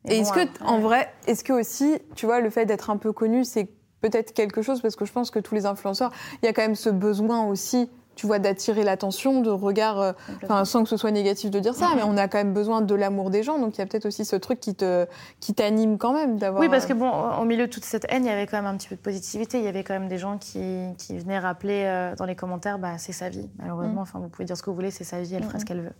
Et, 0.04 0.16
Et 0.18 0.22
bon, 0.22 0.22
est-ce 0.22 0.32
que, 0.32 0.64
en 0.64 0.78
vrai, 0.78 1.12
est-ce 1.26 1.42
que 1.42 1.52
aussi, 1.52 1.98
tu 2.14 2.26
vois, 2.26 2.40
le 2.40 2.50
fait 2.50 2.66
d'être 2.66 2.90
un 2.90 2.98
peu 2.98 3.12
connu, 3.12 3.44
c'est 3.44 3.70
peut-être 4.00 4.32
quelque 4.32 4.62
chose 4.62 4.80
parce 4.80 4.96
que 4.96 5.04
je 5.04 5.12
pense 5.12 5.30
que 5.30 5.38
tous 5.38 5.54
les 5.54 5.66
influenceurs, 5.66 6.12
il 6.42 6.46
y 6.46 6.48
a 6.48 6.52
quand 6.52 6.62
même 6.62 6.76
ce 6.76 6.90
besoin 6.90 7.44
aussi 7.46 7.90
tu 8.18 8.26
vois, 8.26 8.40
d'attirer 8.40 8.82
l'attention, 8.82 9.42
de 9.42 9.50
regard, 9.50 10.00
euh, 10.00 10.12
enfin, 10.42 10.64
sans 10.64 10.82
que 10.82 10.88
ce 10.88 10.96
soit 10.96 11.12
négatif 11.12 11.52
de 11.52 11.60
dire 11.60 11.76
ça, 11.76 11.90
mais 11.94 12.02
on 12.02 12.16
a 12.16 12.26
quand 12.26 12.38
même 12.38 12.52
besoin 12.52 12.80
de 12.80 12.94
l'amour 12.96 13.30
des 13.30 13.44
gens, 13.44 13.60
donc 13.60 13.76
il 13.76 13.78
y 13.78 13.80
a 13.80 13.86
peut-être 13.86 14.06
aussi 14.06 14.24
ce 14.24 14.34
truc 14.34 14.58
qui 14.58 14.74
te, 14.74 15.06
qui 15.38 15.54
t'anime 15.54 15.98
quand 15.98 16.12
même 16.12 16.36
d'avoir. 16.36 16.60
Oui, 16.60 16.68
parce 16.68 16.84
que 16.84 16.94
bon, 16.94 17.08
au 17.40 17.44
milieu 17.44 17.68
de 17.68 17.72
toute 17.72 17.84
cette 17.84 18.06
haine, 18.08 18.24
il 18.24 18.28
y 18.28 18.32
avait 18.32 18.48
quand 18.48 18.56
même 18.56 18.66
un 18.66 18.76
petit 18.76 18.88
peu 18.88 18.96
de 18.96 19.00
positivité. 19.00 19.58
Il 19.58 19.64
y 19.64 19.68
avait 19.68 19.84
quand 19.84 19.94
même 19.94 20.08
des 20.08 20.18
gens 20.18 20.36
qui, 20.36 20.88
qui 20.98 21.16
venaient 21.16 21.38
rappeler 21.38 21.84
euh, 21.86 22.16
dans 22.16 22.24
les 22.24 22.34
commentaires, 22.34 22.80
bah, 22.80 22.98
c'est 22.98 23.12
sa 23.12 23.28
vie. 23.28 23.48
Malheureusement, 23.60 24.00
mm. 24.00 24.02
enfin, 24.02 24.18
vous 24.18 24.28
pouvez 24.28 24.46
dire 24.46 24.56
ce 24.56 24.64
que 24.64 24.70
vous 24.70 24.76
voulez, 24.76 24.90
c'est 24.90 25.04
sa 25.04 25.20
vie, 25.20 25.36
elle 25.36 25.44
fera 25.44 25.60
ce 25.60 25.64
qu'elle 25.64 25.82
veut. 25.82 25.94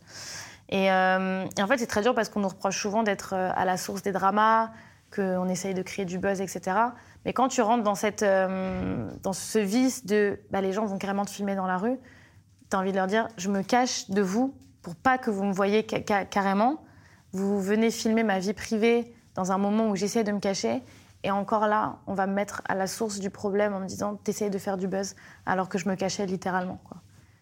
Et, 0.70 0.90
euh, 0.90 1.44
et, 1.56 1.62
en 1.62 1.68
fait, 1.68 1.78
c'est 1.78 1.86
très 1.86 2.02
dur 2.02 2.16
parce 2.16 2.30
qu'on 2.30 2.40
nous 2.40 2.48
reproche 2.48 2.82
souvent 2.82 3.04
d'être 3.04 3.34
à 3.34 3.64
la 3.64 3.76
source 3.76 4.02
des 4.02 4.10
dramas, 4.10 4.70
qu'on 5.14 5.48
essaye 5.48 5.72
de 5.72 5.82
créer 5.82 6.04
du 6.04 6.18
buzz, 6.18 6.40
etc. 6.40 6.72
Mais 7.28 7.34
quand 7.34 7.48
tu 7.48 7.60
rentres 7.60 7.82
dans, 7.82 7.94
cette, 7.94 8.22
euh, 8.22 9.06
dans 9.22 9.34
ce 9.34 9.58
vice 9.58 10.06
de 10.06 10.40
bah, 10.50 10.62
les 10.62 10.72
gens 10.72 10.86
vont 10.86 10.96
carrément 10.96 11.26
te 11.26 11.30
filmer 11.30 11.54
dans 11.54 11.66
la 11.66 11.76
rue, 11.76 11.98
tu 12.70 12.74
as 12.74 12.80
envie 12.80 12.90
de 12.90 12.96
leur 12.96 13.06
dire 13.06 13.28
je 13.36 13.50
me 13.50 13.60
cache 13.60 14.08
de 14.08 14.22
vous 14.22 14.54
pour 14.80 14.96
pas 14.96 15.18
que 15.18 15.30
vous 15.30 15.44
me 15.44 15.52
voyez 15.52 15.86
ca 15.86 16.24
carrément. 16.24 16.82
Vous 17.32 17.60
venez 17.60 17.90
filmer 17.90 18.22
ma 18.22 18.38
vie 18.38 18.54
privée 18.54 19.14
dans 19.34 19.52
un 19.52 19.58
moment 19.58 19.90
où 19.90 19.94
j'essaie 19.94 20.24
de 20.24 20.32
me 20.32 20.40
cacher. 20.40 20.82
Et 21.22 21.30
encore 21.30 21.66
là, 21.66 21.98
on 22.06 22.14
va 22.14 22.26
me 22.26 22.32
mettre 22.32 22.62
à 22.66 22.74
la 22.74 22.86
source 22.86 23.18
du 23.18 23.28
problème 23.28 23.74
en 23.74 23.80
me 23.80 23.86
disant 23.86 24.14
t'essayes 24.14 24.48
de 24.48 24.56
faire 24.56 24.78
du 24.78 24.88
buzz 24.88 25.14
alors 25.44 25.68
que 25.68 25.76
je 25.76 25.86
me 25.86 25.96
cachais 25.96 26.24
littéralement. 26.24 26.80
Quoi. 26.82 26.96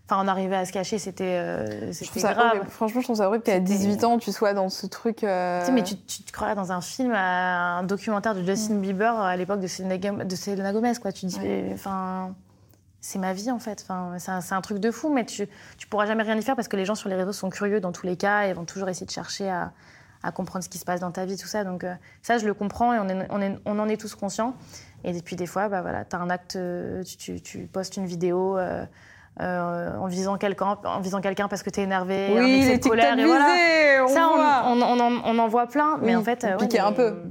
Enfin, 0.09 0.23
on 0.25 0.29
arrivait 0.29 0.55
à 0.55 0.65
se 0.65 0.73
cacher, 0.73 0.99
c'était 0.99 1.37
euh, 1.37 1.93
grave. 2.15 2.69
Franchement, 2.69 3.01
je 3.01 3.07
trouve 3.07 3.17
ça 3.17 3.27
horrible 3.27 3.43
qu'à 3.43 3.59
18 3.59 4.05
ans, 4.05 4.19
tu 4.19 4.31
sois 4.31 4.53
dans 4.55 4.69
ce 4.69 4.87
truc. 4.87 5.25
Euh... 5.25 5.59
Tu 5.61 5.67
sais, 5.67 5.73
mais 5.73 5.83
tu, 5.83 5.97
tu, 5.97 6.23
te 6.23 6.31
croirais 6.31 6.55
dans 6.55 6.71
un 6.71 6.81
film, 6.81 7.13
un 7.13 7.83
documentaire 7.83 8.37
de 8.37 8.45
Justin 8.45 8.75
mm. 8.75 8.81
Bieber 8.81 9.19
à 9.19 9.37
l'époque 9.37 9.59
de 9.59 9.67
Selena 9.67 10.73
Gomez, 10.73 10.93
quoi. 11.03 11.11
Tu 11.11 11.23
te 11.23 11.27
dis, 11.27 11.41
ouais. 11.41 11.71
enfin, 11.75 12.37
c'est 13.01 13.19
ma 13.19 13.33
vie 13.33 13.51
en 13.51 13.59
fait. 13.59 13.83
Enfin, 13.83 14.13
c'est 14.19 14.31
un, 14.31 14.59
un, 14.59 14.61
truc 14.61 14.79
de 14.79 14.93
fou, 14.93 15.13
mais 15.13 15.25
tu, 15.25 15.49
tu 15.77 15.89
pourras 15.89 16.07
jamais 16.07 16.23
rien 16.23 16.37
y 16.37 16.43
faire 16.43 16.55
parce 16.55 16.69
que 16.69 16.77
les 16.77 16.85
gens 16.85 16.95
sur 16.95 17.09
les 17.09 17.17
réseaux 17.17 17.33
sont 17.33 17.51
curieux 17.51 17.81
dans 17.81 17.91
tous 17.91 18.07
les 18.07 18.17
cas 18.17 18.43
et 18.43 18.53
vont 18.53 18.65
toujours 18.65 18.89
essayer 18.89 19.07
de 19.07 19.11
chercher 19.11 19.51
à, 19.51 19.73
à 20.23 20.31
comprendre 20.31 20.65
ce 20.65 20.69
qui 20.69 20.79
se 20.79 20.85
passe 20.85 21.01
dans 21.01 21.11
ta 21.11 21.25
vie, 21.25 21.37
tout 21.37 21.49
ça. 21.49 21.65
Donc 21.65 21.83
euh, 21.83 21.93
ça, 22.23 22.39
je 22.39 22.47
le 22.47 22.55
comprends 22.55 22.95
et 22.95 22.99
on, 23.01 23.09
est, 23.09 23.27
on, 23.31 23.41
est, 23.41 23.59
on 23.65 23.77
en 23.81 23.89
est 23.89 24.01
tous 24.01 24.15
conscients. 24.15 24.55
Et 25.03 25.21
puis 25.21 25.35
des 25.35 25.47
fois, 25.47 25.69
bah, 25.69 25.83
voilà, 25.83 26.05
tu 26.05 26.15
as 26.15 26.21
un 26.21 26.31
acte, 26.31 26.57
tu, 27.05 27.17
tu, 27.17 27.41
tu, 27.41 27.59
postes 27.67 27.97
une 27.97 28.07
vidéo. 28.07 28.57
Euh, 28.57 28.87
euh, 29.41 29.97
en 29.97 30.07
visant 30.07 30.39
quelqu'un, 30.39 30.79
en 30.85 31.01
visant 31.01 31.21
quelqu'un 31.21 31.49
parce 31.49 31.63
que 31.63 31.71
t'es 31.71 31.83
énervé, 31.83 32.29
oui, 32.33 32.39
un 32.39 32.47
excès 32.47 32.79
de 32.79 32.89
colère, 32.89 33.19
et 33.19 33.25
voilà. 33.25 34.05
On 34.05 34.09
ça, 34.09 34.31
on, 34.67 34.81
on, 34.81 35.01
on, 35.01 35.21
on, 35.25 35.39
en 35.39 35.49
voit 35.49 35.67
plein, 35.67 35.99
mais 36.01 36.09
oui, 36.09 36.17
en 36.17 36.23
fait, 36.23 36.45
euh, 36.45 36.57
ouais, 36.57 36.79
un 36.79 36.93
peu. 36.93 37.23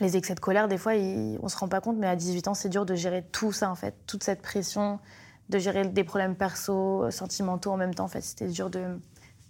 Les 0.00 0.16
excès 0.16 0.34
de 0.34 0.40
colère, 0.40 0.68
des 0.68 0.78
fois, 0.78 0.94
ils, 0.94 1.38
on 1.42 1.48
se 1.48 1.56
rend 1.56 1.68
pas 1.68 1.80
compte, 1.80 1.96
mais 1.96 2.06
à 2.06 2.16
18 2.16 2.48
ans, 2.48 2.54
c'est 2.54 2.68
dur 2.68 2.86
de 2.86 2.94
gérer 2.94 3.24
tout 3.32 3.52
ça, 3.52 3.70
en 3.70 3.74
fait, 3.74 3.94
toute 4.06 4.22
cette 4.24 4.42
pression, 4.42 4.98
de 5.48 5.58
gérer 5.58 5.84
des 5.86 6.04
problèmes 6.04 6.34
perso, 6.34 7.10
sentimentaux 7.10 7.70
en 7.72 7.76
même 7.76 7.94
temps. 7.94 8.04
En 8.04 8.08
fait, 8.08 8.20
c'était 8.20 8.48
dur 8.48 8.70
de 8.70 8.98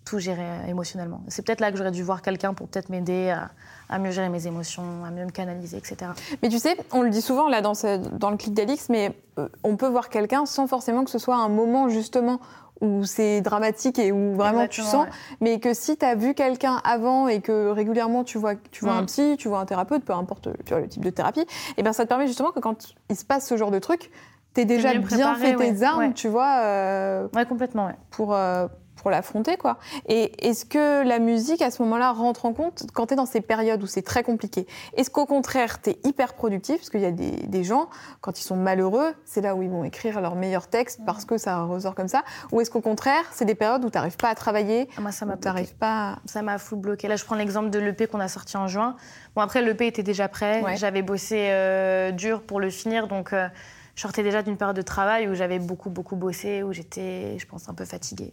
tout 0.09 0.19
gérer 0.19 0.47
émotionnellement. 0.69 1.21
C'est 1.29 1.45
peut-être 1.45 1.61
là 1.61 1.71
que 1.71 1.77
j'aurais 1.77 1.91
dû 1.91 2.03
voir 2.03 2.23
quelqu'un 2.23 2.55
pour 2.55 2.67
peut-être 2.69 2.89
m'aider 2.89 3.29
à, 3.31 3.51
à, 3.91 3.99
mieux 3.99 4.11
gérer 4.11 4.29
mes 4.31 4.47
émotions, 4.47 5.05
à 5.07 5.11
mieux 5.11 5.25
me 5.27 5.31
canaliser, 5.31 5.77
etc. 5.77 6.13
Mais 6.43 6.49
tu 6.49 6.59
sais, 6.59 6.77
on 6.93 7.03
le 7.03 7.11
dit 7.11 7.21
souvent 7.21 7.49
là 7.49 7.61
dans, 7.61 7.75
ce, 7.75 7.99
dans 8.17 8.31
le 8.31 8.37
clic 8.39 8.55
d'Alix, 8.55 8.89
mais 8.89 9.15
euh, 9.39 9.49
on 9.65 9.77
peut 9.77 9.89
voir 9.89 10.09
quelqu'un 10.09 10.47
sans 10.47 10.67
forcément 10.67 11.05
que 11.05 11.11
ce 11.11 11.19
soit 11.19 11.37
un 11.37 11.49
moment 11.51 11.89
justement 11.91 12.41
où 12.81 13.05
c'est 13.05 13.41
dramatique 13.41 13.99
et 13.99 14.13
où 14.13 14.35
vraiment 14.35 14.63
Exactement, 14.63 14.69
tu 14.69 14.83
sens, 14.83 15.05
ouais. 15.07 15.11
mais 15.41 15.59
que 15.61 15.75
si 15.75 15.97
tu 15.97 16.05
as 16.07 16.15
vu 16.15 16.33
quelqu'un 16.35 16.81
avant 16.85 17.27
et 17.29 17.41
que 17.41 17.69
régulièrement 17.71 18.23
tu 18.25 18.39
vois, 18.39 18.55
tu 18.71 18.85
vois 18.85 18.95
Mm. 18.95 18.99
un 18.99 19.05
psy, 19.05 19.37
tu 19.39 19.49
vois 19.49 19.59
un 19.59 19.67
thérapeute, 19.67 20.05
peu 20.05 20.13
importe 20.15 20.49
tu 20.65 20.73
vois, 20.73 20.81
le 20.81 20.89
type 20.89 21.05
de 21.05 21.11
thérapie, 21.11 21.45
et 21.77 21.83
bien 21.83 21.93
ça 21.93 22.05
te 22.05 22.09
permet 22.09 22.29
justement 22.29 22.53
que 22.53 22.61
quand 22.61 22.95
il 23.11 23.17
se 23.17 23.25
passe 23.25 23.47
ce 23.49 23.57
genre 23.57 23.73
de 23.73 23.79
truc, 23.81 24.11
t'es 24.55 24.65
déjà 24.65 24.95
mieux 24.95 25.01
bien 25.01 25.35
fait 25.35 25.55
tes 25.57 25.83
armes, 25.83 25.99
Ouais. 25.99 26.13
tu 26.15 26.29
vois, 26.29 26.61
euh, 26.63 27.27
Ouais, 27.35 27.45
complètement, 27.47 27.87
ouais. 27.87 27.97
pour, 28.11 28.33
euh, 28.35 28.69
pour 28.99 29.11
l'affronter, 29.11 29.57
quoi. 29.57 29.79
Et 30.09 30.47
est-ce 30.49 30.65
que 30.65 31.07
la 31.07 31.19
musique, 31.19 31.63
à 31.63 31.71
ce 31.71 31.83
moment-là, 31.83 32.13
rentre 32.13 32.45
en 32.45 32.53
compte 32.53 32.85
quand 32.95 33.07
t'es 33.07 33.17
dans 33.17 33.27
ces 33.27 33.41
périodes 33.41 33.83
où 33.83 33.87
c'est 33.87 34.03
très 34.03 34.23
compliqué? 34.23 34.67
Est-ce 34.97 35.11
qu'au 35.11 35.27
contraire, 35.27 35.81
t'es 35.81 35.99
hyper 36.05 36.35
productif? 36.35 36.77
Parce 36.79 36.91
qu'il 36.91 37.01
y 37.01 37.07
a 37.07 37.11
des, 37.13 37.31
des 37.31 37.65
gens, 37.65 37.89
quand 38.21 38.39
ils 38.39 38.45
sont 38.45 38.57
malheureux, 38.57 39.15
c'est 39.25 39.41
là 39.41 39.55
où 39.55 39.63
ils 39.63 39.71
vont 39.71 39.85
écrire 39.85 40.21
leur 40.21 40.35
meilleur 40.35 40.67
texte 40.69 41.01
parce 41.07 41.25
que 41.25 41.39
ça 41.39 41.63
ressort 41.65 41.95
comme 41.95 42.09
ça. 42.09 42.23
Ou 42.53 42.61
est-ce 42.61 42.71
qu'au 42.71 42.81
contraire, 42.81 43.25
c'est 43.33 43.45
des 43.45 43.55
périodes 43.55 43.85
où 43.85 43.91
t'arrives 43.91 44.17
pas 44.17 44.29
à 44.29 44.35
travailler, 44.35 44.89
Ah, 44.97 45.01
Moi, 45.01 45.13
ça 45.13 45.25
m'a 45.27 45.37
pas... 45.37 45.55
à- 45.81 46.17
Ça 46.27 46.43
m'a 46.43 46.59
full 46.59 46.79
bloqué. 46.79 47.09
Là, 47.09 47.17
je 47.17 47.25
prends 47.25 47.37
l'exemple 47.37 47.71
de 47.71 47.79
l'EP 47.79 48.07
qu'on 48.07 48.21
a 48.21 48.29
sorti 48.29 48.57
en 48.57 48.69
juin. 48.69 48.97
Bon, 49.35 49.43
après, 49.43 49.63
l'EP 49.63 49.87
était 49.87 50.03
déjà 50.03 50.29
prêt. 50.29 50.63
Ouais. 50.63 50.77
J'avais 50.77 51.03
bossé 51.03 51.49
euh, 51.51 52.11
dur 52.11 52.43
pour 52.43 52.61
le 52.61 52.71
finir. 52.71 53.09
Donc, 53.09 53.33
euh, 53.33 53.49
je 53.95 54.03
sortais 54.03 54.23
déjà 54.23 54.43
d'une 54.43 54.57
période 54.57 54.77
de 54.77 54.83
travail 54.83 55.29
où 55.29 55.35
j'avais 55.35 55.59
beaucoup, 55.59 55.91
beaucoup 55.91 56.17
bossé, 56.17 56.63
où 56.63 56.73
j'étais, 56.73 57.37
je 57.39 57.47
pense, 57.47 57.69
un 57.69 57.75
peu 57.75 57.85
fatiguée 57.85 58.31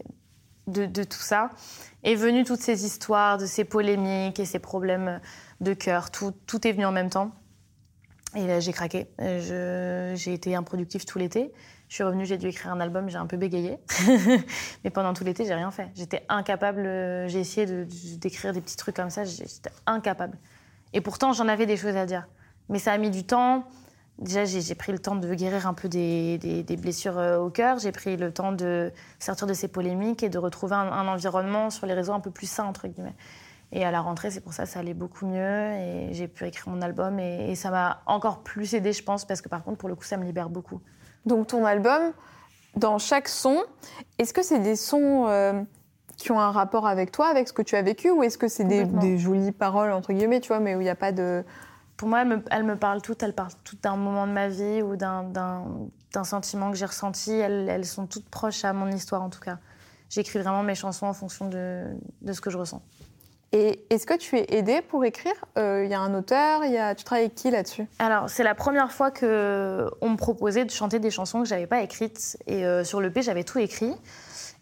de, 0.67 1.03
tout 1.03 1.19
ça. 1.19 1.49
Et 2.03 2.15
venu 2.15 2.43
toutes 2.43 2.61
ces 2.61 2.85
histoires, 2.85 3.37
de 3.37 3.45
ces 3.45 3.63
polémiques 3.63 4.39
et 4.39 4.45
ces 4.45 4.59
problèmes 4.59 5.19
de 5.61 5.73
cœur. 5.73 6.11
Tout, 6.11 6.33
tout 6.45 6.67
est 6.67 6.71
venu 6.71 6.85
en 6.85 6.91
même 6.91 7.09
temps. 7.09 7.31
Et 8.35 8.45
là, 8.47 8.59
j'ai 8.59 8.73
craqué. 8.73 9.07
J'ai 9.19 10.33
été 10.33 10.55
improductive 10.55 11.05
tout 11.05 11.17
l'été. 11.17 11.53
Je 11.87 11.95
suis 11.95 12.03
revenue, 12.03 12.25
j'ai 12.25 12.37
dû 12.37 12.47
écrire 12.47 12.73
un 12.73 12.79
album, 12.79 13.09
j'ai 13.09 13.17
un 13.17 13.27
peu 13.27 13.37
bégayé. 13.37 13.77
Mais 14.83 14.89
pendant 14.89 15.13
tout 15.13 15.23
l'été, 15.23 15.45
j'ai 15.45 15.53
rien 15.53 15.71
fait. 15.71 15.89
J'étais 15.95 16.25
incapable. 16.29 16.83
J'ai 17.27 17.39
essayé 17.39 17.65
d'écrire 18.17 18.53
des 18.53 18.61
petits 18.61 18.75
trucs 18.75 18.95
comme 18.95 19.11
ça. 19.11 19.23
J'étais 19.23 19.71
incapable. 19.85 20.37
Et 20.93 21.01
pourtant, 21.01 21.31
j'en 21.33 21.47
avais 21.47 21.65
des 21.65 21.77
choses 21.77 21.95
à 21.95 22.05
dire. 22.05 22.27
Mais 22.69 22.79
ça 22.79 22.91
a 22.91 22.97
mis 22.97 23.11
du 23.11 23.23
temps. 23.23 23.67
Déjà, 24.17 24.45
j'ai 24.45 24.75
pris 24.75 24.93
le 24.93 24.99
temps 24.99 25.15
de 25.15 25.33
guérir 25.33 25.67
un 25.67 25.73
peu 25.73 25.89
des, 25.89 26.37
des- 26.37 26.63
des 26.63 26.77
blessures 26.77 27.17
euh, 27.17 27.37
au 27.37 27.49
cœur. 27.49 27.79
J'ai 27.79 27.91
pris 27.91 28.15
le 28.15 28.31
temps 28.31 28.53
de 28.53 28.93
sortir 29.19 29.45
de 29.45 29.53
ces 29.53 29.67
polémiques 29.67 30.23
et 30.23 30.29
de 30.29 30.37
retrouver 30.37 30.75
un, 30.75 30.89
un 30.89 31.07
environnement 31.07 31.69
sur 31.69 31.85
les 31.85 31.93
réseaux 31.93 32.13
un 32.13 32.21
peu 32.21 32.31
plus 32.31 32.49
sain, 32.49 32.63
entre 32.63 32.87
guillemets. 32.87 33.15
Et 33.73 33.83
à 33.83 33.91
la 33.91 33.99
rentrée, 33.99 34.31
c'est 34.31 34.39
pour 34.39 34.53
ça 34.53 34.63
que 34.63 34.69
ça 34.69 34.79
allait 34.79 34.93
beaucoup 34.93 35.25
mieux. 35.25 35.73
Et 35.73 36.09
j'ai 36.13 36.29
pu 36.29 36.45
écrire 36.45 36.73
mon 36.73 36.81
album. 36.81 37.19
Et, 37.19 37.51
et 37.51 37.55
ça 37.55 37.71
m'a 37.71 38.03
encore 38.05 38.39
plus 38.39 38.73
aidé, 38.73 38.93
je 38.93 39.03
pense, 39.03 39.25
parce 39.25 39.41
que 39.41 39.49
par 39.49 39.63
contre, 39.63 39.79
pour 39.79 39.89
le 39.89 39.95
coup, 39.95 40.05
ça 40.05 40.15
me 40.15 40.23
libère 40.23 40.49
beaucoup. 40.49 40.79
Donc 41.25 41.47
ton 41.47 41.65
album, 41.65 42.13
dans 42.77 42.99
chaque 42.99 43.27
son, 43.27 43.63
est-ce 44.17 44.33
que 44.33 44.43
c'est 44.43 44.59
des 44.59 44.77
sons 44.77 45.25
euh, 45.27 45.61
qui 46.15 46.31
ont 46.31 46.39
un 46.39 46.51
rapport 46.51 46.87
avec 46.87 47.11
toi, 47.11 47.27
avec 47.27 47.49
ce 47.49 47.53
que 47.53 47.63
tu 47.63 47.75
as 47.75 47.81
vécu, 47.81 48.11
ou 48.11 48.23
est-ce 48.23 48.37
que 48.37 48.47
c'est 48.47 48.63
des, 48.63 48.85
des 49.01 49.17
jolies 49.17 49.51
paroles, 49.51 49.91
entre 49.91 50.13
guillemets, 50.13 50.39
tu 50.39 50.47
vois, 50.47 50.61
mais 50.61 50.73
où 50.75 50.79
il 50.79 50.85
n'y 50.85 50.89
a 50.89 50.95
pas 50.95 51.11
de... 51.11 51.43
Pour 51.97 52.09
moi, 52.09 52.21
elles 52.21 52.27
me, 52.27 52.43
elles 52.51 52.63
me 52.63 52.75
parlent 52.75 53.01
toutes. 53.01 53.23
Elles 53.23 53.33
parlent 53.33 53.51
toutes 53.63 53.81
d'un 53.83 53.95
moment 53.95 54.27
de 54.27 54.31
ma 54.31 54.49
vie 54.49 54.81
ou 54.81 54.95
d'un- 54.95 55.31
sentiment 56.23 56.71
que 56.71 56.77
j'ai 56.77 56.85
ressenti. 56.85 57.31
Elles, 57.31 57.67
elles 57.69 57.85
sont 57.85 58.05
toutes 58.05 58.29
proches 58.29 58.63
à 58.63 58.73
mon 58.73 58.87
histoire, 58.89 59.21
en 59.21 59.29
tout 59.29 59.39
cas. 59.41 59.57
J'écris 60.09 60.39
vraiment 60.39 60.63
mes 60.63 60.75
chansons 60.75 61.07
en 61.07 61.13
fonction 61.13 61.47
de, 61.49 61.85
de 62.21 62.33
ce 62.33 62.39
que 62.41 62.49
je 62.49 62.57
ressens. 62.57 62.81
Et 63.51 63.85
est-ce 63.89 64.05
que 64.05 64.17
tu 64.17 64.37
es 64.37 64.45
aidée 64.49 64.81
pour 64.81 65.05
écrire? 65.05 65.33
Euh, 65.57 65.83
Il 65.85 65.89
y 65.89 65.93
a 65.93 65.99
un 65.99 66.13
auteur, 66.13 66.65
il 66.65 66.73
y 66.73 66.77
a... 66.77 66.93
tu 66.95 67.03
travailles 67.05 67.25
avec 67.25 67.35
qui 67.35 67.51
là-dessus? 67.51 67.87
Alors, 67.99 68.29
c'est 68.29 68.43
la 68.43 68.55
première 68.55 68.91
fois 68.91 69.11
que 69.11 69.89
on 70.01 70.09
me 70.09 70.17
proposait 70.17 70.65
de 70.65 70.71
chanter 70.71 70.99
des 70.99 71.11
chansons 71.11 71.41
que 71.41 71.47
j'avais 71.47 71.67
pas 71.67 71.81
écrites. 71.81 72.37
Et 72.47 72.65
euh, 72.65 72.83
sur 72.83 72.99
le 73.01 73.09
P, 73.11 73.21
j'avais 73.21 73.43
tout 73.43 73.59
écrit. 73.59 73.93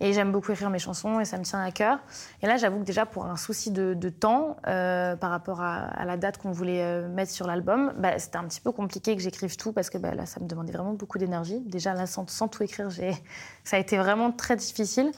Et 0.03 0.11
j'aime 0.11 0.33
beaucoup 0.33 0.51
écrire 0.51 0.69
mes 0.69 0.79
chansons 0.79 1.21
et 1.21 1.25
ça 1.25 1.37
me 1.37 1.43
tient 1.43 1.63
à 1.63 1.71
cœur. 1.71 1.97
Et 2.41 2.45
là, 2.45 2.57
j'avoue 2.57 2.79
que 2.79 2.83
déjà, 2.83 3.05
pour 3.05 3.25
un 3.25 3.37
souci 3.37 3.71
de, 3.71 4.09
temps, 4.09 4.57
euh, 4.67 5.15
par 5.15 5.29
rapport 5.29 5.61
à, 5.61 6.03
la 6.03 6.17
date 6.17 6.37
qu'on 6.37 6.51
voulait 6.51 6.83
euh, 6.83 7.07
mettre 7.07 7.31
sur 7.31 7.47
l'album, 7.47 7.93
bah, 7.97 8.19
c'était 8.19 8.35
un 8.35 8.43
petit 8.43 8.59
peu 8.59 8.73
compliqué 8.73 9.15
que 9.15 9.21
j'écrive 9.21 9.55
tout 9.55 9.71
parce 9.71 9.89
que 9.89 9.97
bah, 9.97 10.13
là, 10.13 10.25
ça 10.25 10.41
me 10.41 10.45
demandait 10.45 10.73
vraiment 10.73 10.91
beaucoup 10.91 11.19
d'énergie. 11.19 11.61
Déjà, 11.61 11.93
là, 11.93 12.05
sans, 12.05 12.29
sans 12.29 12.49
tout 12.49 12.63
écrire, 12.63 12.89
ça 13.63 13.77
a 13.77 13.79
été 13.79 13.97
vraiment 13.97 14.33
très 14.33 14.57
difficile. 14.57 15.13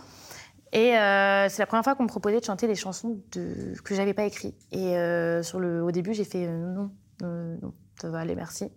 Et 0.71 0.95
euh, 0.95 1.49
c'est 1.49 1.63
la 1.63 1.65
première 1.65 1.83
fois 1.83 1.95
qu'on 1.95 2.03
me 2.03 2.07
proposait 2.07 2.39
de 2.39 2.45
chanter 2.45 2.67
des 2.67 2.75
chansons 2.75 3.17
de... 3.31 3.73
que 3.83 3.95
j'avais 3.95 4.13
pas 4.13 4.25
écrites. 4.25 4.55
Et 4.71 4.99
au 4.99 5.91
début, 5.91 6.13
j'ai 6.13 6.25
fait 6.25 6.47
non, 6.47 6.91
non, 7.23 7.73
ça 8.01 8.09
va 8.09 8.19
aller, 8.19 8.35
merci. 8.35 8.71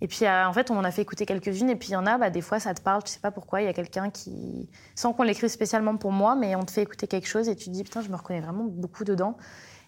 Et 0.00 0.08
puis 0.08 0.24
euh, 0.24 0.46
en 0.46 0.52
fait, 0.52 0.70
on 0.70 0.74
m'en 0.74 0.84
a 0.84 0.90
fait 0.90 1.02
écouter 1.02 1.26
quelques-unes. 1.26 1.70
Et 1.70 1.76
puis 1.76 1.88
il 1.90 1.92
y 1.92 1.96
en 1.96 2.06
a, 2.06 2.18
bah, 2.18 2.30
des 2.30 2.40
fois, 2.40 2.60
ça 2.60 2.74
te 2.74 2.80
parle, 2.80 3.02
tu 3.02 3.10
sais 3.12 3.20
pas 3.20 3.30
pourquoi. 3.30 3.60
Il 3.60 3.64
y 3.64 3.68
a 3.68 3.72
quelqu'un 3.72 4.10
qui, 4.10 4.68
sans 4.94 5.12
qu'on 5.12 5.22
l'écrive 5.24 5.48
spécialement 5.50 5.96
pour 5.96 6.12
moi, 6.12 6.34
mais 6.36 6.54
on 6.56 6.62
te 6.64 6.70
fait 6.70 6.82
écouter 6.82 7.06
quelque 7.06 7.28
chose 7.28 7.48
et 7.48 7.56
tu 7.56 7.66
te 7.66 7.70
dis, 7.70 7.82
putain, 7.84 8.02
je 8.02 8.08
me 8.08 8.16
reconnais 8.16 8.40
vraiment 8.40 8.64
beaucoup 8.64 9.04
dedans. 9.04 9.36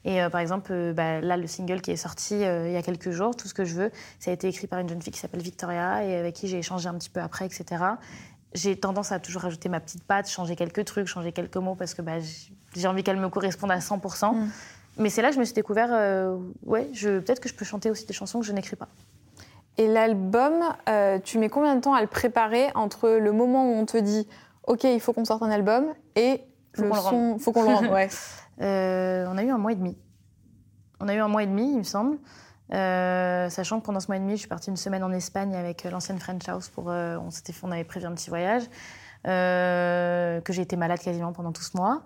Et 0.07 0.23
euh, 0.23 0.29
par 0.29 0.41
exemple, 0.41 0.73
euh, 0.73 0.93
bah, 0.93 1.21
là, 1.21 1.37
le 1.37 1.47
single 1.47 1.81
qui 1.81 1.91
est 1.93 1.97
sorti 1.97 2.35
il 2.35 2.73
y 2.73 2.77
a 2.77 2.83
quelques 2.83 3.11
jours, 3.11 3.35
Tout 3.37 3.49
ce 3.49 3.55
que 3.55 3.65
je 3.65 3.75
veux, 3.75 3.91
ça 4.19 4.31
a 4.31 4.35
été 4.35 4.49
écrit 4.49 4.67
par 4.67 4.79
une 4.81 4.89
jeune 4.89 5.01
fille 5.01 5.13
qui 5.13 5.21
s'appelle 5.21 5.43
Victoria 5.43 6.05
et 6.05 6.17
avec 6.17 6.35
qui 6.35 6.49
j'ai 6.49 6.59
échangé 6.59 6.89
un 6.89 6.95
petit 6.95 7.11
peu 7.11 7.21
après, 7.21 7.47
etc. 7.47 7.83
J'ai 8.55 8.79
tendance 8.79 9.11
à 9.11 9.19
toujours 9.19 9.43
rajouter 9.43 9.69
ma 9.69 9.81
petite 9.81 10.05
patte, 10.05 10.29
changer 10.29 10.55
quelques 10.55 10.85
trucs, 10.85 11.07
changer 11.09 11.33
quelques 11.33 11.57
mots 11.57 11.75
parce 11.75 11.93
que 11.95 12.03
bah, 12.03 12.21
j'ai- 12.21 12.87
envie 12.87 13.03
qu'elle 13.03 13.17
me 13.17 13.29
corresponde 13.29 13.71
à 13.73 13.79
100%. 13.81 14.35
Mm. 14.35 14.51
Mais 14.97 15.11
c'est 15.11 15.23
là 15.23 15.29
que 15.29 15.35
je 15.35 15.41
me 15.41 15.45
suis 15.45 15.55
découvert, 15.55 15.89
euh, 15.93 16.37
ouais, 16.65 16.85
peut-être 16.85 17.41
que 17.41 17.49
je 17.49 17.55
peux 17.55 17.65
chanter 17.65 17.91
aussi 17.91 18.07
des 18.07 18.13
chansons 18.15 18.41
que 18.41 18.47
je 18.47 18.53
n'écris 18.53 18.77
pas. 18.77 18.89
Et 19.77 19.89
l'album, 19.89 20.55
euh, 20.89 21.19
tu 21.19 21.39
mets 21.39 21.49
combien 21.49 21.75
de 21.75 21.81
temps 21.81 21.95
à 21.95 22.01
le 22.01 22.07
préparer 22.07 22.69
entre 22.75 23.11
le 23.11 23.33
moment 23.33 23.69
où 23.69 23.75
on 23.75 23.87
te 23.87 23.97
dit 23.97 24.29
OK, 24.67 24.85
il 24.85 25.01
faut 25.01 25.13
qu'on 25.13 25.25
sorte 25.25 25.43
un 25.43 25.51
album 25.51 25.87
et 26.15 26.43
Faut 26.75 26.83
le 26.83 26.89
qu'on 26.91 26.95
le 26.95 27.01
son, 27.03 27.39
faut 27.39 27.53
qu'on 27.53 27.63
le 27.63 27.75
rende. 27.75 27.87
Ouais. 27.93 28.09
Euh, 28.61 29.27
on 29.29 29.37
a 29.37 29.43
eu 29.43 29.51
un 29.51 29.59
mois 29.59 29.73
et 29.73 29.77
demi. 29.77 29.97
On 31.01 31.09
a 31.09 31.15
eu 31.15 31.19
un 31.19 31.27
mois 31.29 31.43
et 31.43 31.47
demi, 31.47 31.73
il 31.73 31.79
me 31.79 31.83
semble. 31.83 32.19
Euh, 32.73 33.51
sachant 33.51 33.81
que 33.81 33.85
pendant 33.85 34.01
ce 34.01 34.07
mois 34.07 34.17
et 34.17 34.21
demi, 34.21 34.33
je 34.35 34.39
suis 34.39 34.49
partie 34.49 34.71
une 34.71 34.77
semaine 34.77 35.03
en 35.03 35.13
Espagne 35.13 35.55
avec 35.57 35.85
l'ancienne 35.85 36.19
French 36.21 36.49
House. 36.49 36.69
Pour, 36.69 36.91
euh, 36.91 37.19
on, 37.19 37.31
s'était 37.31 37.53
on 37.63 37.73
avait 37.73 37.85
prévu 37.85 38.07
un 38.07 38.13
petit 38.13 38.31
voyage. 38.31 38.63
euh, 39.27 40.41
que 40.43 40.53
j'ai 40.53 40.63
été 40.63 40.77
malade 40.77 41.01
quasiment 41.01 41.33
pendant 41.33 41.53
tout 41.53 41.63
ce 41.63 41.77
mois. 41.77 42.03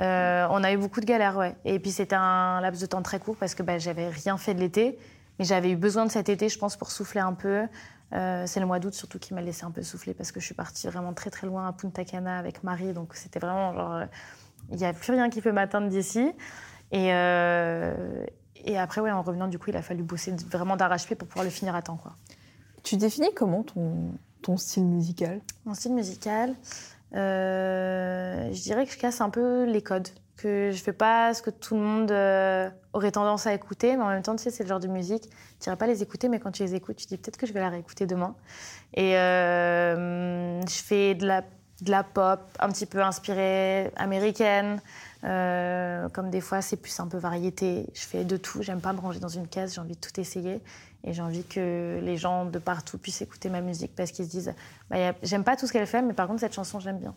Euh, 0.00 0.46
on 0.50 0.64
a 0.64 0.72
eu 0.72 0.76
beaucoup 0.78 1.00
de 1.00 1.06
galères, 1.06 1.36
ouais. 1.36 1.54
Et 1.64 1.78
puis 1.78 1.90
c'était 1.90 2.16
un 2.16 2.60
laps 2.60 2.80
de 2.80 2.86
temps 2.86 3.02
très 3.02 3.20
court 3.20 3.36
parce 3.36 3.54
que 3.54 3.62
bah, 3.62 3.78
j'avais 3.78 4.08
rien 4.08 4.36
fait 4.36 4.54
de 4.54 4.60
l'été. 4.60 4.98
Mais 5.38 5.44
j'avais 5.44 5.70
eu 5.70 5.76
besoin 5.76 6.04
de 6.04 6.10
cet 6.10 6.28
été, 6.28 6.48
je 6.48 6.58
pense, 6.58 6.76
pour 6.76 6.90
souffler 6.90 7.20
un 7.20 7.32
peu. 7.32 7.66
Euh, 8.12 8.44
c'est 8.46 8.60
le 8.60 8.66
mois 8.66 8.78
d'août 8.78 8.92
surtout 8.92 9.18
qui 9.18 9.34
m'a 9.34 9.40
laissé 9.40 9.64
un 9.64 9.70
peu 9.70 9.82
souffler 9.82 10.14
parce 10.14 10.32
que 10.32 10.40
je 10.40 10.44
suis 10.44 10.54
partie 10.54 10.88
vraiment 10.88 11.12
très 11.12 11.30
très 11.30 11.46
loin 11.46 11.68
à 11.68 11.72
Punta 11.72 12.04
Cana 12.04 12.38
avec 12.38 12.64
Marie. 12.64 12.92
Donc 12.92 13.14
c'était 13.14 13.38
vraiment 13.38 13.72
genre, 13.72 14.02
il 14.70 14.76
n'y 14.76 14.84
a 14.84 14.92
plus 14.92 15.12
rien 15.12 15.30
qui 15.30 15.40
peut 15.40 15.52
m'atteindre 15.52 15.88
d'ici. 15.88 16.32
Et, 16.92 17.12
euh, 17.14 18.24
et 18.64 18.78
après, 18.78 19.00
ouais, 19.00 19.10
en 19.10 19.22
revenant, 19.22 19.48
du 19.48 19.58
coup, 19.58 19.70
il 19.70 19.76
a 19.76 19.82
fallu 19.82 20.02
bosser 20.02 20.34
vraiment 20.50 20.76
d'arrache-pied 20.76 21.16
pour 21.16 21.28
pouvoir 21.28 21.44
le 21.44 21.50
finir 21.50 21.74
à 21.74 21.82
temps. 21.82 21.96
Quoi. 21.96 22.12
Tu 22.82 22.96
définis 22.96 23.32
comment 23.34 23.62
ton, 23.62 24.12
ton 24.42 24.56
style 24.56 24.86
musical? 24.86 25.40
Mon 25.64 25.74
style 25.74 25.94
musical, 25.94 26.54
je 27.12 28.62
dirais 28.62 28.86
que 28.86 28.92
je 28.92 28.98
casse 28.98 29.20
un 29.20 29.30
peu 29.30 29.64
les 29.64 29.82
codes. 29.82 30.08
Que 30.36 30.70
je 30.72 30.82
fais 30.82 30.94
pas 30.94 31.34
ce 31.34 31.42
que 31.42 31.50
tout 31.50 31.74
le 31.74 31.82
monde 31.82 32.10
euh, 32.10 32.70
aurait 32.94 33.10
tendance 33.10 33.46
à 33.46 33.52
écouter, 33.52 33.96
mais 33.96 34.02
en 34.02 34.08
même 34.08 34.22
temps, 34.22 34.34
tu 34.36 34.42
sais, 34.42 34.50
c'est 34.50 34.62
le 34.62 34.70
genre 34.70 34.80
de 34.80 34.88
musique, 34.88 35.28
tu 35.60 35.66
irais 35.66 35.76
pas 35.76 35.86
les 35.86 36.02
écouter, 36.02 36.30
mais 36.30 36.40
quand 36.40 36.50
tu 36.50 36.62
les 36.62 36.74
écoutes, 36.74 36.96
tu 36.96 37.06
dis 37.06 37.18
peut-être 37.18 37.36
que 37.36 37.46
je 37.46 37.52
vais 37.52 37.60
la 37.60 37.68
réécouter 37.68 38.06
demain. 38.06 38.34
Et 38.94 39.18
euh, 39.18 40.60
je 40.62 40.82
fais 40.82 41.14
de 41.14 41.26
la 41.26 42.02
pop 42.02 42.40
un 42.58 42.68
petit 42.70 42.86
peu 42.86 43.02
inspirée 43.02 43.92
américaine, 43.96 44.80
euh, 45.24 46.08
comme 46.10 46.30
des 46.30 46.40
fois 46.40 46.62
c'est 46.62 46.76
plus 46.76 46.98
un 47.00 47.06
peu 47.06 47.18
variété. 47.18 47.86
Je 47.94 48.00
fais 48.06 48.24
de 48.24 48.36
tout, 48.36 48.62
j'aime 48.62 48.80
pas 48.80 48.92
me 48.92 49.00
ranger 49.00 49.20
dans 49.20 49.28
une 49.28 49.46
case, 49.48 49.74
j'ai 49.74 49.80
envie 49.80 49.94
de 49.96 50.00
tout 50.00 50.18
essayer. 50.20 50.60
Et 51.02 51.14
j'ai 51.14 51.22
envie 51.22 51.44
que 51.44 51.98
les 52.02 52.16
gens 52.18 52.44
de 52.44 52.58
partout 52.58 52.98
puissent 52.98 53.22
écouter 53.22 53.48
ma 53.48 53.62
musique 53.62 53.92
parce 53.96 54.10
qu'ils 54.12 54.26
se 54.26 54.30
disent 54.30 54.54
bah, 54.90 54.96
a- 55.10 55.14
J'aime 55.22 55.44
pas 55.44 55.56
tout 55.56 55.66
ce 55.66 55.72
qu'elle 55.72 55.86
fait, 55.86 56.02
mais 56.02 56.12
par 56.12 56.26
contre, 56.26 56.40
cette 56.40 56.52
chanson, 56.54 56.78
j'aime 56.78 56.98
bien. 56.98 57.14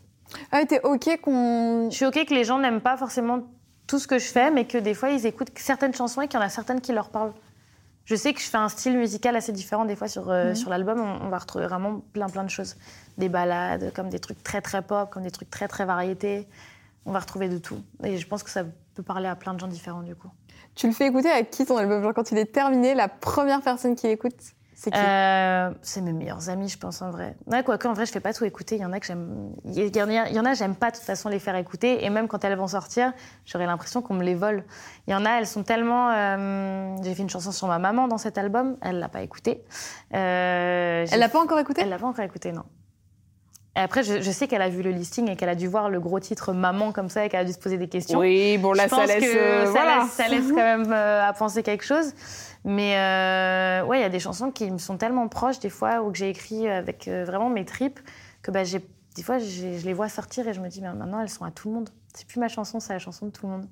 Ah, 0.53 0.63
t'es 0.65 0.79
OK 0.83 1.19
qu'on. 1.21 1.89
Je 1.91 1.95
suis 1.95 2.05
OK 2.05 2.25
que 2.25 2.33
les 2.33 2.45
gens 2.45 2.59
n'aiment 2.59 2.79
pas 2.81 2.95
forcément 2.95 3.41
tout 3.85 3.99
ce 3.99 4.07
que 4.07 4.19
je 4.19 4.25
fais, 4.25 4.51
mais 4.51 4.65
que 4.65 4.77
des 4.77 4.93
fois, 4.93 5.09
ils 5.09 5.25
écoutent 5.25 5.51
certaines 5.57 5.93
chansons 5.93 6.21
et 6.21 6.29
qu'il 6.29 6.39
y 6.39 6.41
en 6.41 6.45
a 6.45 6.49
certaines 6.49 6.79
qui 6.79 6.93
leur 6.93 7.09
parlent. 7.09 7.33
Je 8.05 8.15
sais 8.15 8.33
que 8.33 8.39
je 8.39 8.45
fais 8.45 8.57
un 8.57 8.69
style 8.69 8.97
musical 8.97 9.35
assez 9.35 9.51
différent 9.51 9.83
des 9.83 9.97
fois 9.97 10.07
sur, 10.07 10.29
euh, 10.29 10.49
Mhm. 10.49 10.55
sur 10.55 10.69
l'album. 10.69 11.01
On, 11.01 11.25
on 11.25 11.29
va 11.29 11.37
retrouver 11.37 11.67
vraiment 11.67 12.01
plein, 12.13 12.27
plein 12.29 12.45
de 12.45 12.49
choses. 12.49 12.77
Des 13.17 13.27
ballades, 13.27 13.91
comme 13.93 14.09
des 14.09 14.19
trucs 14.19 14.41
très, 14.43 14.61
très 14.61 14.81
pop, 14.81 15.09
comme 15.09 15.23
des 15.23 15.31
trucs 15.31 15.49
très, 15.49 15.67
très 15.67 15.83
variétés. 15.85 16.47
On 17.05 17.11
va 17.11 17.19
retrouver 17.19 17.49
de 17.49 17.57
tout. 17.57 17.81
Et 18.03 18.17
je 18.17 18.27
pense 18.27 18.43
que 18.43 18.49
ça 18.49 18.63
peut 18.95 19.03
parler 19.03 19.27
à 19.27 19.35
plein 19.35 19.53
de 19.53 19.59
gens 19.59 19.67
différents, 19.67 20.03
du 20.03 20.15
coup. 20.15 20.29
Tu 20.75 20.87
le 20.87 20.93
fais 20.93 21.07
écouter 21.07 21.29
à 21.29 21.43
qui 21.43 21.65
ton 21.65 21.77
album 21.77 22.01
Genre 22.01 22.13
quand 22.13 22.31
il 22.31 22.37
est 22.37 22.51
terminé, 22.51 22.95
la 22.95 23.07
première 23.07 23.61
personne 23.61 23.95
qui 23.95 24.07
l'écoute, 24.07 24.33
c'est 24.75 24.89
qui? 24.91 24.97
Euh, 24.99 25.71
c'est 25.81 26.01
mes 26.01 26.11
meilleurs 26.13 26.49
amis, 26.49 26.67
je 26.67 26.77
pense, 26.77 27.01
en 27.01 27.11
vrai. 27.11 27.35
Ouais, 27.45 27.63
quoique, 27.63 27.87
en 27.87 27.93
vrai, 27.93 28.05
je 28.05 28.11
fais 28.11 28.19
pas 28.19 28.33
tout 28.33 28.43
écouter. 28.43 28.75
Il 28.75 28.81
y 28.81 28.85
en 28.85 28.91
a 28.91 28.99
que 28.99 29.05
j'aime. 29.05 29.51
Il 29.65 29.95
y 29.95 30.01
en 30.01 30.09
a, 30.09 30.27
il 30.29 30.35
y 30.35 30.39
en 30.39 30.45
a, 30.45 30.53
j'aime 30.55 30.75
pas 30.75 30.89
de 30.91 30.95
toute 30.95 31.05
façon 31.05 31.29
les 31.29 31.39
faire 31.39 31.55
écouter. 31.55 32.03
Et 32.05 32.09
même 32.09 32.27
quand 32.27 32.43
elles 32.43 32.57
vont 32.57 32.67
sortir, 32.67 33.13
j'aurais 33.45 33.65
l'impression 33.67 34.01
qu'on 34.01 34.15
me 34.15 34.23
les 34.23 34.35
vole. 34.35 34.63
Il 35.07 35.11
y 35.11 35.15
en 35.15 35.25
a, 35.25 35.31
elles 35.31 35.47
sont 35.47 35.63
tellement. 35.63 36.09
euh, 36.11 36.95
J'ai 37.03 37.13
fait 37.15 37.21
une 37.21 37.29
chanson 37.29 37.51
sur 37.51 37.67
ma 37.67 37.79
maman 37.79 38.07
dans 38.07 38.17
cet 38.17 38.37
album. 38.37 38.77
Elle 38.81 38.99
l'a 38.99 39.09
pas 39.09 39.21
écouté. 39.21 39.63
Euh, 40.13 41.05
Elle 41.11 41.19
l'a 41.19 41.29
pas 41.29 41.41
encore 41.41 41.59
écouté 41.59 41.81
Elle 41.81 41.89
l'a 41.89 41.99
pas 41.99 42.07
encore 42.07 42.25
écouté, 42.25 42.51
non. 42.51 42.63
Et 43.75 43.79
après, 43.79 44.03
je, 44.03 44.21
je 44.21 44.29
sais 44.31 44.47
qu'elle 44.47 44.61
a 44.61 44.69
vu 44.69 44.83
le 44.83 44.91
listing 44.91 45.29
et 45.31 45.35
qu'elle 45.35 45.49
a 45.49 45.55
dû 45.55 45.67
voir 45.67 45.89
le 45.89 45.99
gros 45.99 46.19
titre 46.19 46.53
maman 46.53 46.91
comme 46.91 47.09
ça 47.09 47.25
et 47.25 47.29
qu'elle 47.29 47.39
a 47.39 47.45
dû 47.45 47.53
se 47.53 47.57
poser 47.57 47.77
des 47.77 47.87
questions. 47.87 48.19
Oui, 48.19 48.57
bon 48.59 48.71
là 48.73 48.83
je 48.83 48.89
pense 48.89 48.99
ça 48.99 49.05
laisse. 49.07 49.23
que 49.23 49.35
euh, 49.37 49.65
ça, 49.65 49.71
voilà. 49.71 49.99
laisse, 50.03 50.11
ça 50.11 50.27
laisse 50.27 50.47
quand 50.49 50.55
même 50.55 50.91
euh, 50.93 51.27
à 51.27 51.33
penser 51.33 51.63
quelque 51.63 51.83
chose. 51.83 52.13
Mais 52.65 52.95
euh, 52.97 53.83
ouais, 53.85 53.97
il 53.97 54.01
y 54.01 54.05
a 54.05 54.09
des 54.09 54.19
chansons 54.19 54.51
qui 54.51 54.69
me 54.69 54.77
sont 54.77 54.97
tellement 54.97 55.27
proches 55.27 55.57
des 55.59 55.71
fois 55.71 56.01
ou 56.03 56.11
que 56.11 56.17
j'ai 56.19 56.29
écrit 56.29 56.69
avec 56.69 57.07
vraiment 57.07 57.49
mes 57.49 57.65
tripes 57.65 57.99
que 58.43 58.51
bah, 58.51 58.63
j'ai, 58.63 58.79
des 59.15 59.23
fois 59.23 59.39
je 59.39 59.83
les 59.83 59.93
vois 59.93 60.07
sortir 60.07 60.47
et 60.47 60.53
je 60.53 60.61
me 60.61 60.67
dis 60.69 60.79
mais 60.81 60.93
maintenant 60.93 61.19
elles 61.19 61.29
sont 61.29 61.43
à 61.43 61.49
tout 61.51 61.67
le 61.69 61.73
monde. 61.73 61.89
C'est 62.13 62.27
plus 62.27 62.39
ma 62.39 62.49
chanson, 62.49 62.79
c'est 62.79 62.93
la 62.93 62.99
chanson 62.99 63.25
de 63.25 63.31
tout 63.31 63.47
le 63.47 63.53
monde. 63.53 63.65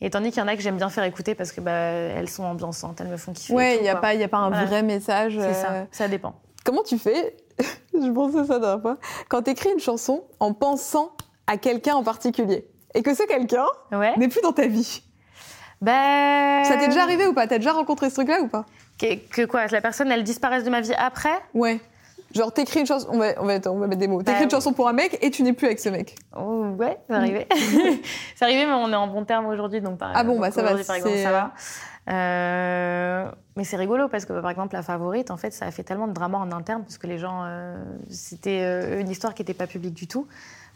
Et 0.00 0.08
tandis 0.08 0.30
qu'il 0.30 0.40
y 0.40 0.42
en 0.42 0.48
a 0.48 0.56
que 0.56 0.62
j'aime 0.62 0.78
bien 0.78 0.88
faire 0.88 1.04
écouter 1.04 1.34
parce 1.34 1.52
que 1.52 1.60
bah, 1.60 1.70
elles 1.70 2.30
sont 2.30 2.44
ambiançantes, 2.44 3.00
elles 3.02 3.08
me 3.08 3.18
font 3.18 3.32
kiffer. 3.34 3.52
Ouais, 3.52 3.76
il 3.76 3.82
n'y 3.82 3.88
a, 3.90 3.94
pas- 3.96 4.14
y 4.14 4.24
a 4.24 4.28
pas 4.28 4.38
un 4.38 4.48
Voilà. 4.48 4.64
vrai 4.64 4.82
message. 4.82 5.36
C'est 5.38 5.52
ça, 5.54 5.86
ça 5.92 6.08
dépend. 6.08 6.34
Comment 6.64 6.82
tu 6.82 6.96
fais 6.98 7.36
Je 7.94 8.10
pensais 8.10 8.44
ça 8.46 8.54
la 8.54 8.58
dernière 8.58 8.80
fois. 8.82 8.98
Quand 9.28 9.42
tu 9.42 9.50
écris 9.50 9.70
une 9.72 9.80
chanson 9.80 10.24
en 10.40 10.52
pensant 10.54 11.12
à 11.46 11.56
quelqu'un 11.56 11.94
en 11.94 12.02
particulier 12.02 12.66
et 12.94 13.02
que 13.02 13.14
ce 13.14 13.22
quelqu'un 13.24 13.66
Ouais. 13.92 14.16
n'est 14.16 14.28
plus 14.28 14.40
dans 14.42 14.52
ta 14.52 14.66
vie. 14.66 15.02
Ben... 15.80 16.64
Ça 16.64 16.76
t'est 16.76 16.88
déjà 16.88 17.02
arrivé 17.02 17.26
ou 17.26 17.32
pas? 17.34 17.46
T'as 17.46 17.58
déjà 17.58 17.72
rencontré 17.72 18.08
ce 18.10 18.14
truc-là 18.16 18.40
ou 18.40 18.48
pas? 18.48 18.64
Que, 18.98 19.14
que 19.16 19.44
quoi? 19.46 19.66
Que 19.66 19.72
la 19.72 19.80
personne, 19.80 20.10
elle 20.12 20.22
disparaisse 20.22 20.64
de 20.64 20.70
ma 20.70 20.80
vie 20.80 20.94
après? 20.94 21.36
Ouais. 21.54 21.80
Genre, 22.34 22.52
t'écris 22.52 22.80
une 22.80 22.86
chanson, 22.86 23.08
on 23.10 23.18
va, 23.18 23.26
on 23.38 23.44
va, 23.44 23.54
on 23.66 23.78
va 23.78 23.86
mettre 23.86 24.00
des 24.00 24.08
mots. 24.08 24.22
T'écris 24.22 24.40
Bah, 24.40 24.44
une 24.44 24.50
chanson 24.50 24.72
pour 24.72 24.88
un 24.88 24.92
mec 24.92 25.18
et 25.20 25.30
tu 25.30 25.42
n'es 25.42 25.52
plus 25.52 25.66
avec 25.66 25.78
ce 25.80 25.88
mec. 25.88 26.16
Oh, 26.36 26.62
Ouais, 26.78 26.98
c'est 27.08 27.14
arrivé. 27.14 27.46
c'est 28.34 28.44
arrivé, 28.44 28.64
mais 28.66 28.72
on 28.72 28.90
est 28.90 28.96
en 28.96 29.06
bon 29.06 29.24
terme 29.24 29.46
aujourd'hui, 29.46 29.80
donc 29.80 29.98
par 29.98 30.12
Ah 30.14 30.24
bon, 30.24 30.40
bah, 30.40 30.50
ça 30.50 30.62
va, 30.62 30.70
par 30.84 30.96
exemple, 30.96 31.16
ça 31.18 31.30
va. 31.30 31.52
Euh, 32.10 33.30
mais 33.56 33.64
c'est 33.64 33.76
rigolo 33.76 34.08
parce 34.08 34.24
que, 34.24 34.32
par 34.40 34.50
exemple, 34.50 34.74
la 34.74 34.82
favorite, 34.82 35.30
en 35.30 35.36
fait, 35.36 35.52
ça 35.52 35.66
a 35.66 35.70
fait 35.70 35.82
tellement 35.82 36.08
de 36.08 36.12
drama 36.12 36.38
en 36.38 36.50
interne 36.52 36.82
parce 36.82 36.98
que 36.98 37.06
les 37.06 37.18
gens, 37.18 37.42
euh, 37.44 37.76
c'était 38.10 38.62
euh, 38.62 39.00
une 39.00 39.08
histoire 39.08 39.34
qui 39.34 39.42
n'était 39.42 39.54
pas 39.54 39.66
publique 39.66 39.94
du 39.94 40.06
tout. 40.06 40.26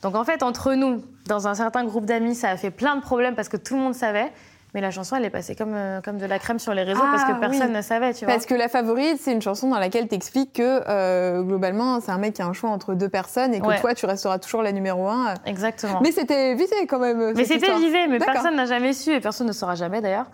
Donc, 0.03 0.15
en 0.15 0.25
fait, 0.25 0.43
entre 0.43 0.75
nous, 0.75 1.03
dans 1.27 1.49
un 1.49 1.55
certain 1.55 1.85
groupe 1.85 2.05
d'amis, 2.05 2.35
ça 2.35 2.51
a 2.51 2.57
fait 2.57 2.71
plein 2.71 2.97
de 2.97 3.01
problèmes 3.01 3.35
parce 3.35 3.49
que 3.49 3.57
tout 3.57 3.75
le 3.75 3.81
monde 3.81 3.95
savait. 3.95 4.31
Mais 4.77 4.83
la 4.83 4.91
chanson, 4.91 5.17
elle 5.17 5.25
est 5.25 5.31
passée 5.31 5.55
comme, 5.55 5.73
euh, 5.75 6.03
comme 6.03 6.19
de 6.19 6.27
la 6.27 6.39
crème 6.39 6.59
sur 6.59 6.75
les 6.75 6.83
réseaux 6.83 7.01
Ah, 7.03 7.09
parce 7.11 7.25
que 7.25 7.41
personne 7.41 7.69
oui. 7.71 7.77
ne 7.77 7.81
savait, 7.81 8.13
tu 8.13 8.27
vois. 8.27 8.35
Parce 8.35 8.45
que 8.45 8.55
La 8.55 8.69
Favorite, 8.69 9.17
c'est 9.19 9.33
une 9.33 9.41
chanson 9.41 9.71
dans 9.71 9.79
laquelle 9.79 10.07
t'expliques 10.07 10.53
que 10.53 10.83
euh, 10.87 11.41
globalement, 11.43 11.99
c'est 12.03 12.11
un 12.11 12.19
mec 12.19 12.35
qui 12.35 12.43
a 12.43 12.47
un 12.47 12.53
choix 12.53 12.69
entre 12.69 12.93
deux 12.93 13.09
personnes 13.09 13.55
et 13.55 13.61
que 13.63 13.67
Ouais. 13.67 13.81
toi, 13.81 13.95
tu 13.95 14.05
resteras 14.05 14.39
toujours 14.39 14.61
la 14.63 14.73
numéro 14.73 15.09
un. 15.09 15.33
Exactement. 15.47 16.01
Mais 16.03 16.13
c'était 16.13 16.55
visé 16.55 16.75
quand 16.87 16.99
même. 16.99 17.33
Mais 17.35 17.47
c'était 17.47 17.75
visé, 17.75 18.07
mais 18.07 18.19
personne 18.19 18.55
n'a 18.55 18.67
jamais 18.67 18.93
su 18.93 19.13
et 19.15 19.21
personne 19.21 19.47
ne 19.47 19.53
saura 19.53 19.77
jamais 19.77 20.03
d'ailleurs. 20.03 20.27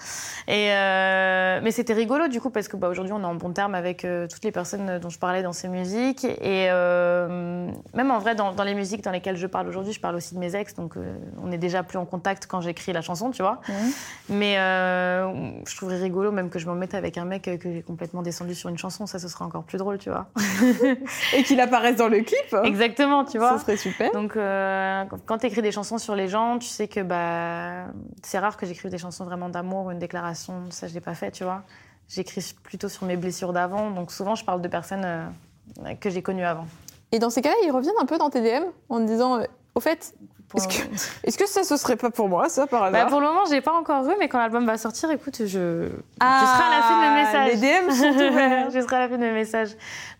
Et 0.49 0.72
euh, 0.72 1.61
mais 1.62 1.70
c'était 1.70 1.93
rigolo 1.93 2.26
du 2.26 2.40
coup 2.40 2.51
parce 2.51 2.66
que 2.66 2.76
bah, 2.76 2.88
aujourd'hui 2.88 3.12
on 3.12 3.20
est 3.22 3.24
en 3.24 3.36
bon 3.36 3.53
terme 3.53 3.76
avec 3.76 4.05
toutes 4.28 4.43
les 4.43 4.51
personnes 4.51 4.99
dont 4.99 5.09
je 5.09 5.20
parlais 5.20 5.45
dans 5.45 5.53
ces 5.53 5.68
musiques 5.68 6.24
et 6.24 6.66
même 6.68 8.11
en 8.11 8.18
vrai 8.18 8.34
dans, 8.34 8.51
dans 8.53 8.64
les 8.64 8.74
musiques 8.74 9.05
dans 9.05 9.12
lesquelles 9.12 9.36
je 9.36 9.47
parle 9.47 9.68
aujourd'hui, 9.68 9.93
je 9.93 10.01
parle 10.01 10.16
aussi 10.16 10.34
de 10.34 10.40
mes 10.40 10.57
ex 10.57 10.74
donc 10.74 10.95
on 11.40 11.53
est 11.53 11.59
déjà 11.59 11.84
plus 11.84 11.99
en 11.99 12.07
contact 12.07 12.47
quand 12.49 12.61
j'écris 12.61 12.93
la 12.93 13.03
chanson, 13.03 13.30
tu 13.30 13.43
vois. 13.43 13.61
Mhm. 13.68 13.93
Mais 14.32 14.58
euh, 14.58 15.30
je 15.66 15.76
trouverais 15.76 15.98
rigolo 15.98 16.32
même 16.32 16.48
que 16.48 16.58
je 16.58 16.68
me 16.68 16.74
mette 16.74 16.94
avec 16.94 17.18
un 17.18 17.24
mec 17.24 17.42
que 17.42 17.72
j'ai 17.72 17.82
complètement 17.82 18.22
descendu 18.22 18.54
sur 18.54 18.68
une 18.68 18.78
chanson, 18.78 19.06
ça 19.06 19.18
ce 19.18 19.28
serait 19.28 19.44
encore 19.44 19.64
plus 19.64 19.78
drôle, 19.78 19.98
tu 19.98 20.10
vois. 20.10 20.26
Et 21.36 21.42
qu'il 21.42 21.60
apparaisse 21.60 21.96
dans 21.96 22.08
le 22.08 22.20
clip. 22.20 22.56
Exactement, 22.64 23.24
tu 23.24 23.38
vois. 23.38 23.50
Ça 23.50 23.58
serait 23.58 23.76
super. 23.76 24.10
Donc, 24.12 24.36
euh, 24.36 25.04
quand 25.26 25.38
tu 25.38 25.46
écris 25.46 25.62
des 25.62 25.72
chansons 25.72 25.98
sur 25.98 26.14
les 26.14 26.28
gens, 26.28 26.58
tu 26.58 26.68
sais 26.68 26.88
que 26.88 27.00
bah, 27.00 27.86
c'est 28.22 28.38
rare 28.38 28.56
que 28.56 28.66
j'écrive 28.66 28.90
des 28.90 28.98
chansons 28.98 29.24
vraiment 29.24 29.48
d'amour 29.48 29.86
ou 29.86 29.90
une 29.90 29.98
déclaration. 29.98 30.64
Ça, 30.70 30.86
je 30.86 30.94
l'ai 30.94 31.00
pas 31.00 31.14
fait, 31.14 31.30
tu 31.30 31.44
vois. 31.44 31.62
J'écris 32.08 32.54
plutôt 32.62 32.88
sur 32.88 33.06
mes 33.06 33.16
blessures 33.16 33.52
d'avant. 33.52 33.90
Donc, 33.90 34.12
souvent, 34.12 34.34
je 34.34 34.44
parle 34.44 34.62
de 34.62 34.68
personnes 34.68 35.04
euh, 35.04 35.94
que 36.00 36.10
j'ai 36.10 36.22
connues 36.22 36.44
avant. 36.44 36.66
Et 37.12 37.18
dans 37.18 37.30
ces 37.30 37.42
cas-là, 37.42 37.54
ils 37.64 37.70
reviennent 37.70 37.94
un 38.00 38.06
peu 38.06 38.18
dans 38.18 38.30
tes 38.30 38.40
DM 38.40 38.64
en 38.88 38.98
te 38.98 39.04
disant 39.04 39.38
euh, 39.38 39.44
Au 39.74 39.80
fait, 39.80 40.14
Pour- 40.53 40.61
Est-ce 40.61 40.68
que- 40.68 41.26
est-ce 41.26 41.38
que 41.38 41.48
ça, 41.48 41.64
ce 41.64 41.76
serait 41.76 41.96
pas 41.96 42.11
pour 42.11 42.28
moi, 42.28 42.48
ça, 42.48 42.66
par 42.66 42.82
Bah, 42.82 42.86
hasard 42.98 43.07
pour 43.09 43.20
le 43.20 43.26
moment, 43.26 43.44
j'ai 43.50 43.61
pas 43.62 43.72
encore 43.72 44.09
eu, 44.09 44.14
mais 44.20 44.28
quand 44.28 44.38
l'album 44.38 44.64
va 44.66 44.76
sortir, 44.78 45.11
écoute, 45.11 45.42
je, 45.46 45.88
Ah, 46.20 46.40
je 46.40 46.46
serai 46.46 46.64
à 46.64 46.70
l'affût 46.70 46.94
de 46.94 47.00
mes 47.00 47.22
messages. 47.22 47.53
Les 47.53 47.57
DM 47.57 47.90
sont 47.90 48.26
ouverts. 48.32 48.70
je 48.70 48.80
serai 48.80 48.96
à 48.96 48.98
l'affût 49.00 49.14
de 49.14 49.18
mes 49.22 49.32
messages. 49.32 49.70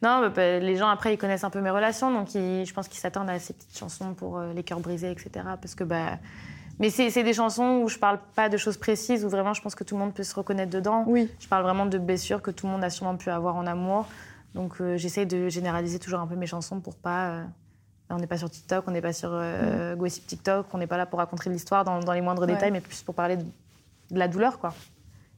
Non, 0.03 0.20
bah, 0.22 0.30
bah, 0.35 0.59
les 0.59 0.76
gens 0.76 0.89
après 0.89 1.12
ils 1.14 1.18
connaissent 1.18 1.45
un 1.45 1.51
peu 1.51 1.61
mes 1.61 1.70
relations, 1.70 2.11
donc 2.11 2.35
ils- 2.35 2.64
je 2.64 2.72
pense 2.74 2.89
qu'ils 2.89 2.99
s'attendent 3.01 3.30
à 3.30 3.39
ces 3.39 3.53
petites 3.53 3.76
chansons 3.78 4.14
pour 4.14 4.39
euh, 4.39 4.53
les 4.55 4.62
cœurs 4.62 4.80
brisés, 4.80 5.11
etc. 5.11 5.30
Parce 5.61 5.74
que 5.74 5.85
bah, 5.85 6.18
mais 6.80 6.89
c'est 6.91 7.11
c'est 7.11 7.22
des 7.22 7.35
chansons 7.35 7.83
où 7.85 7.89
je 7.89 7.99
parle 7.99 8.18
pas 8.35 8.49
de 8.49 8.57
choses 8.57 8.78
précises, 8.78 9.24
où 9.24 9.28
vraiment 9.28 9.53
je 9.53 9.61
pense 9.61 9.74
que 9.74 9.85
tout 9.85 9.95
le 9.95 10.01
monde 10.01 10.14
peut 10.14 10.22
se 10.24 10.35
reconnaître 10.35 10.70
dedans. 10.72 11.05
Oui. 11.07 11.30
Je 11.39 11.47
parle 11.47 11.62
vraiment 11.62 11.85
de 11.87 11.99
blessures 11.99 12.41
que 12.41 12.51
tout 12.51 12.66
le 12.66 12.72
monde 12.72 12.83
a 12.83 12.89
sûrement 12.91 13.16
pu 13.16 13.28
avoir 13.30 13.57
en 13.57 13.66
amour. 13.66 14.07
Donc 14.55 14.80
euh, 14.80 14.97
j'essaye 14.97 15.26
de 15.26 15.49
généraliser 15.49 15.99
toujours 15.99 16.20
un 16.20 16.26
peu 16.26 16.35
mes 16.37 16.47
chansons 16.47 16.80
pour 16.80 16.95
pas. 16.97 17.26
euh, 17.28 17.43
on 18.12 18.18
n'est 18.18 18.26
pas 18.26 18.38
sur 18.38 18.50
TikTok, 18.50 18.84
on 18.86 18.90
n'est 18.90 19.00
pas 19.00 19.12
sur 19.12 19.30
euh, 19.32 19.94
Gossip 19.96 20.26
TikTok, 20.26 20.66
on 20.72 20.78
n'est 20.78 20.86
pas 20.86 20.96
là 20.96 21.06
pour 21.06 21.18
raconter 21.18 21.50
l'histoire 21.50 21.84
dans, 21.84 22.00
dans 22.00 22.12
les 22.12 22.20
moindres 22.20 22.42
Ouais. 22.42 22.48
détails, 22.48 22.70
mais 22.70 22.80
plus 22.80 23.02
pour 23.02 23.14
parler 23.14 23.36
de, 23.36 23.42
de 23.42 24.18
la 24.18 24.28
douleur, 24.28 24.58
quoi. 24.58 24.74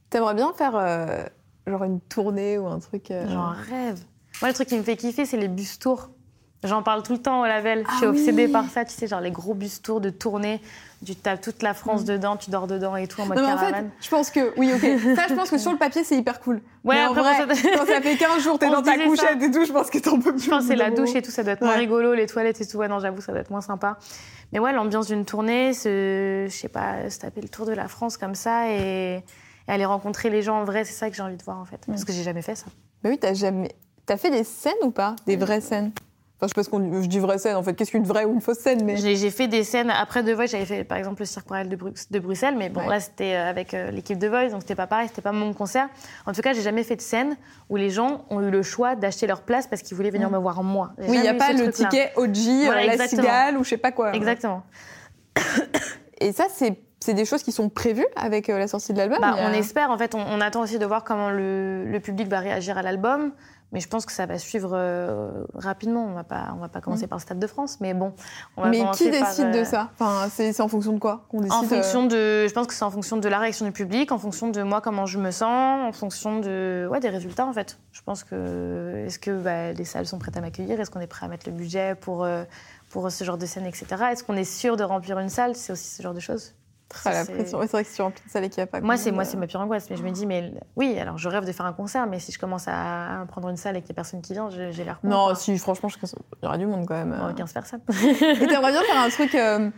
T'aimerais 0.09 0.33
bien 0.35 0.53
faire 0.53 0.75
euh, 0.75 1.23
genre 1.67 1.83
une 1.83 1.99
tournée 2.01 2.57
ou 2.57 2.67
un 2.67 2.79
truc. 2.79 3.11
euh, 3.11 3.25
J'en 3.29 3.49
rêve. 3.49 3.99
Moi, 4.41 4.49
le 4.49 4.53
truc 4.53 4.67
qui 4.67 4.77
me 4.77 4.83
fait 4.83 4.97
kiffer, 4.97 5.25
c'est 5.25 5.37
les 5.37 5.47
bus 5.47 5.79
tours. 5.79 6.09
J'en 6.63 6.81
parle 6.81 7.03
tout 7.03 7.13
le 7.13 7.19
temps 7.19 7.41
au 7.41 7.45
label. 7.45 7.83
je 7.85 7.91
Ah 7.93 7.97
suis 7.97 8.05
obsédée 8.07 8.45
oui. 8.47 8.51
par 8.51 8.67
ça, 8.69 8.83
tu 8.85 8.91
sais, 8.93 9.05
genre 9.07 9.21
les 9.21 9.29
gros 9.29 9.53
bus 9.53 9.81
tours 9.83 10.01
de 10.01 10.09
tournée. 10.09 10.61
Tu 11.05 11.15
tapes 11.15 11.41
toute 11.41 11.61
la 11.61 11.75
France 11.75 12.03
dedans, 12.05 12.35
tu 12.37 12.49
dors 12.49 12.65
dedans 12.65 12.95
et 12.95 13.05
tout 13.07 13.21
en 13.21 13.27
mode 13.27 13.37
Mm. 13.37 13.41
Non, 13.41 13.47
mais 13.49 13.53
en 13.53 13.57
fait, 13.73 13.85
je 14.01 14.09
pense 14.09 14.31
que. 14.31 14.53
Oui, 14.57 14.71
ok. 14.73 14.79
Ça, 15.15 15.27
je 15.29 15.35
pense 15.35 15.51
que 15.51 15.59
sur 15.59 15.71
le 15.71 15.77
papier, 15.77 16.03
c'est 16.03 16.15
hyper 16.17 16.39
cool. 16.39 16.61
Ouais, 16.83 16.95
mais 16.95 17.05
en 17.05 17.13
vrai, 17.13 17.35
ça- 17.37 17.45
quand 17.45 17.85
ça 17.85 18.01
fait 18.01 18.15
15 18.17 18.41
jours, 18.41 18.57
t'es 18.57 18.69
dans 18.71 18.81
ta 18.81 18.97
couchette 18.97 19.39
et 19.43 19.51
tout, 19.51 19.63
je 19.65 19.71
pense 19.71 19.91
que 19.91 19.99
t'en 19.99 20.19
peux 20.19 20.31
plus. 20.33 20.45
Je 20.45 20.49
pense 20.49 20.61
que 20.63 20.67
c'est 20.69 20.75
la 20.75 20.89
douche 20.89 21.13
et 21.13 21.21
tout, 21.21 21.29
ça 21.29 21.43
doit 21.43 21.53
être 21.53 21.61
moins 21.61 21.75
rigolo, 21.75 22.15
les 22.15 22.25
toilettes 22.25 22.59
et 22.61 22.65
tout. 22.65 22.77
Ouais, 22.77 22.87
non, 22.87 22.99
j'avoue, 22.99 23.21
ça 23.21 23.31
doit 23.33 23.41
être 23.41 23.51
moins 23.51 23.61
sympa. 23.61 23.97
Mais 24.51 24.57
ouais, 24.59 24.73
l'ambiance 24.73 25.07
d'une 25.07 25.25
tournée, 25.25 25.73
je 25.73 26.47
sais 26.49 26.69
pas, 26.69 27.07
se 27.11 27.19
taper 27.19 27.41
le 27.41 27.49
tour 27.49 27.67
de 27.67 27.73
la 27.73 27.87
France 27.87 28.17
comme 28.17 28.33
ça 28.35 28.71
et, 28.71 29.17
et 29.17 29.71
aller 29.71 29.85
rencontrer 29.85 30.31
les 30.31 30.41
gens 30.41 30.61
en 30.61 30.63
vrai, 30.63 30.85
c'est 30.85 30.93
ça 30.93 31.09
que 31.11 31.15
j'ai 31.15 31.21
envie 31.23 31.37
de 31.37 31.43
voir 31.43 31.59
en 31.59 31.65
fait. 31.65 31.81
Parce 31.85 32.05
que 32.05 32.13
j'ai 32.13 32.23
jamais 32.23 32.41
fait 32.41 32.55
ça. 32.55 32.65
Mais 33.03 33.11
oui, 33.11 33.19
t'as 33.19 33.33
jamais. 33.35 33.75
T'as 34.07 34.17
fait 34.17 34.31
des 34.31 34.43
scènes 34.43 34.73
ou 34.83 34.91
pas? 34.91 35.15
Des 35.27 35.35
vraies 35.35 35.61
scènes? 35.61 35.91
Enfin, 36.37 36.47
je 36.47 36.47
sais 36.49 36.53
pas 36.55 36.63
ce 36.63 36.69
qu'on 36.69 37.01
je 37.01 37.07
dis 37.07 37.19
vraie 37.19 37.37
scène 37.37 37.55
en 37.55 37.63
fait. 37.63 37.73
Qu'est-ce 37.75 37.91
qu'une 37.91 38.03
vraie 38.03 38.25
ou 38.25 38.33
une 38.33 38.41
fausse 38.41 38.57
scène 38.59 38.83
mais... 38.83 38.97
J'ai 38.97 39.31
fait 39.31 39.47
des 39.47 39.63
scènes 39.63 39.89
après 39.89 40.21
The 40.21 40.31
Voice, 40.31 40.47
j'avais 40.47 40.65
fait 40.65 40.83
par 40.83 40.97
exemple 40.97 41.21
le 41.21 41.25
Cirque 41.25 41.47
Royal 41.47 41.69
de, 41.69 41.75
Brux- 41.77 42.07
de 42.11 42.19
Bruxelles, 42.19 42.55
mais 42.57 42.67
bon 42.67 42.81
Ouais. 42.81 42.89
là 42.89 42.99
c'était 42.99 43.35
euh, 43.35 43.49
avec 43.49 43.73
euh, 43.73 43.89
l'équipe 43.91 44.17
de 44.17 44.27
Voice, 44.27 44.49
donc 44.49 44.61
c'était 44.61 44.75
pas 44.75 44.85
pareil, 44.87 45.07
c'était 45.07 45.21
pas 45.21 45.31
mon 45.31 45.53
concert. 45.53 45.87
En 46.25 46.33
tout 46.33 46.41
cas, 46.41 46.51
j'ai 46.51 46.61
jamais 46.61 46.83
fait 46.83 46.97
de 46.97 47.01
scène 47.01 47.37
où 47.69 47.77
les 47.77 47.89
gens 47.89 48.25
ont 48.29 48.41
eu 48.41 48.51
le 48.51 48.63
choix 48.63 48.95
d'acheter 48.97 49.27
leur 49.27 49.43
place 49.43 49.65
parce 49.67 49.81
qu'ils 49.81 49.95
voulaient 49.95 50.09
venir 50.11 50.29
me 50.29 50.37
voir 50.37 50.61
moi. 50.61 50.91
Mm. 50.97 51.03
Oui, 51.07 51.15
il 51.15 51.21
n'y 51.21 51.27
a 51.29 51.33
pas 51.35 51.53
le 51.53 51.71
ticket 51.71 52.11
OG, 52.17 52.35
Voilà, 52.65 52.81
euh, 52.81 52.85
la 52.87 52.93
exactement. 52.93 53.21
cigale 53.21 53.57
ou 53.57 53.63
je 53.63 53.69
sais 53.69 53.77
pas 53.77 53.91
quoi. 53.93 54.13
Exactement. 54.13 54.63
Et 56.19 56.31
ça, 56.31 56.45
c'est 56.53 56.79
c'est 57.01 57.13
des 57.13 57.25
choses 57.25 57.43
qui 57.43 57.51
sont 57.51 57.69
prévues 57.69 58.05
avec 58.15 58.47
la 58.47 58.67
sortie 58.67 58.91
de 58.91 58.97
l'album 58.97 59.19
Bah, 59.21 59.35
a- 59.37 59.49
On 59.49 59.53
espère, 59.53 59.91
en 59.91 59.97
fait, 59.97 60.15
on, 60.15 60.19
on 60.27 60.41
attend 60.41 60.61
aussi 60.61 60.79
de 60.79 60.85
voir 60.87 61.03
comment 61.03 61.29
le, 61.29 61.85
le 61.85 61.99
public 61.99 62.27
va 62.27 62.39
réagir 62.39 62.79
à 62.79 62.81
l'album. 62.81 63.31
Mais 63.75 63.81
je 63.81 63.89
pense 63.89 64.05
que 64.05 64.13
ça 64.13 64.25
va 64.25 64.39
suivre 64.39 64.71
euh, 64.71 65.43
rapidement. 65.53 66.05
On 66.05 66.13
va 66.13 66.23
pas, 66.23 66.53
on 66.55 66.61
va 66.61 66.69
pas 66.69 66.79
commencer 66.79 67.07
par 67.07 67.17
le 67.17 67.21
Stade 67.21 67.39
de 67.39 67.45
France, 67.45 67.79
mais 67.81 67.93
bon. 67.93 68.13
On 68.55 68.61
va 68.61 68.69
Mm. 68.69 68.71
Mais 68.71 68.77
qui 68.95 69.11
par, 69.11 69.19
décide 69.19 69.51
de 69.51 69.57
euh, 69.59 69.65
ça? 69.65 69.89
Enfin, 69.99 70.29
c'est 70.31 70.61
en 70.61 70.69
fonction 70.69 70.93
de 70.93 70.97
quoi 70.97 71.25
qu'on 71.27 71.41
décide 71.41 71.51
En 71.51 71.65
euh, 71.65 71.67
fonction 71.67 72.05
de, 72.05 72.47
je 72.47 72.53
pense 72.53 72.67
que 72.67 72.73
c'est 72.73 72.85
en 72.85 72.89
fonction 72.89 73.17
de 73.17 73.27
la 73.27 73.37
réaction 73.37 73.65
du 73.65 73.73
public, 73.73 74.13
en 74.13 74.17
fonction 74.17 74.49
de 74.49 74.63
moi 74.63 74.79
comment 74.79 75.05
je 75.05 75.19
me 75.19 75.29
sens, 75.29 75.89
en 75.89 75.91
fonction 75.91 76.39
de, 76.39 76.87
ouais, 76.89 77.01
des 77.01 77.09
résultats 77.09 77.45
en 77.45 77.51
fait. 77.51 77.77
Je 77.91 78.01
pense 78.01 78.23
que 78.23 79.03
est-ce 79.05 79.19
que 79.19 79.31
bah, 79.31 79.73
les 79.73 79.83
salles 79.83 80.07
sont 80.07 80.19
prêtes 80.19 80.37
à 80.37 80.41
m'accueillir, 80.41 80.79
est-ce 80.79 80.89
qu'on 80.89 81.01
est 81.01 81.07
prêt 81.07 81.25
à 81.25 81.29
mettre 81.29 81.49
le 81.49 81.53
budget 81.53 81.95
pour 81.95 82.25
pour 82.89 83.11
ce 83.11 83.23
genre 83.25 83.37
de 83.37 83.45
scène, 83.45 83.65
etc. 83.65 83.87
Est-ce 84.11 84.23
qu'on 84.23 84.37
est 84.37 84.45
sûr 84.45 84.77
de 84.77 84.85
remplir 84.85 85.19
une 85.19 85.27
salle? 85.27 85.53
C'est 85.55 85.73
aussi 85.73 85.89
ce 85.89 86.01
genre 86.01 86.13
de 86.13 86.21
choses. 86.21 86.53
Ah, 87.03 87.11
la 87.11 87.25
C'est- 87.25 87.33
pression. 87.33 87.59
C'est 87.61 87.67
vrai 87.71 87.83
que 87.83 87.89
si 87.89 87.95
tu 87.95 88.01
remplis 88.01 88.21
une 88.25 88.31
salle 88.31 88.43
et 88.45 88.49
qu'il 88.49 88.61
n'y 88.61 88.63
a 88.63 88.67
pas. 88.67 88.79
Moi, 88.79 88.95
c'est 88.97 89.11
moi, 89.11 89.23
euh, 89.23 89.27
c'est 89.29 89.37
ma 89.37 89.47
pire 89.47 89.59
angoisse. 89.59 89.89
Mais 89.89 89.95
je 89.97 90.03
me 90.03 90.11
dis, 90.11 90.25
mais 90.25 90.53
oui, 90.75 90.97
alors 90.99 91.17
je 91.17 91.27
rêve 91.27 91.45
de 91.45 91.51
faire 91.51 91.65
un 91.65 91.73
concert, 91.73 92.05
mais 92.07 92.19
si 92.19 92.31
je 92.31 92.39
commence 92.39 92.67
à 92.67 93.25
prendre 93.27 93.49
une 93.49 93.57
salle 93.57 93.75
et 93.75 93.81
qu'il 93.81 93.89
n'y 93.89 93.95
a 93.95 93.95
personne 93.95 94.21
qui 94.21 94.33
vient, 94.33 94.49
j'ai 94.49 94.83
l'air. 94.83 94.99
Non, 95.03 95.25
quoi. 95.25 95.35
si, 95.35 95.57
franchement, 95.57 95.89
je 95.89 95.97
qu'il 95.97 96.09
y 96.43 96.45
aura 96.45 96.57
du 96.57 96.65
monde 96.67 96.85
quand 96.87 96.93
même. 96.95 97.13
Euh. 97.13 97.33
15 97.33 97.53
personnes. 97.53 97.81
Et 97.89 98.47
t'aimerais 98.47 98.71
bien 98.71 98.81
faire 98.83 98.99
un 98.99 99.09
truc. 99.09 99.33
euh, 99.35 99.69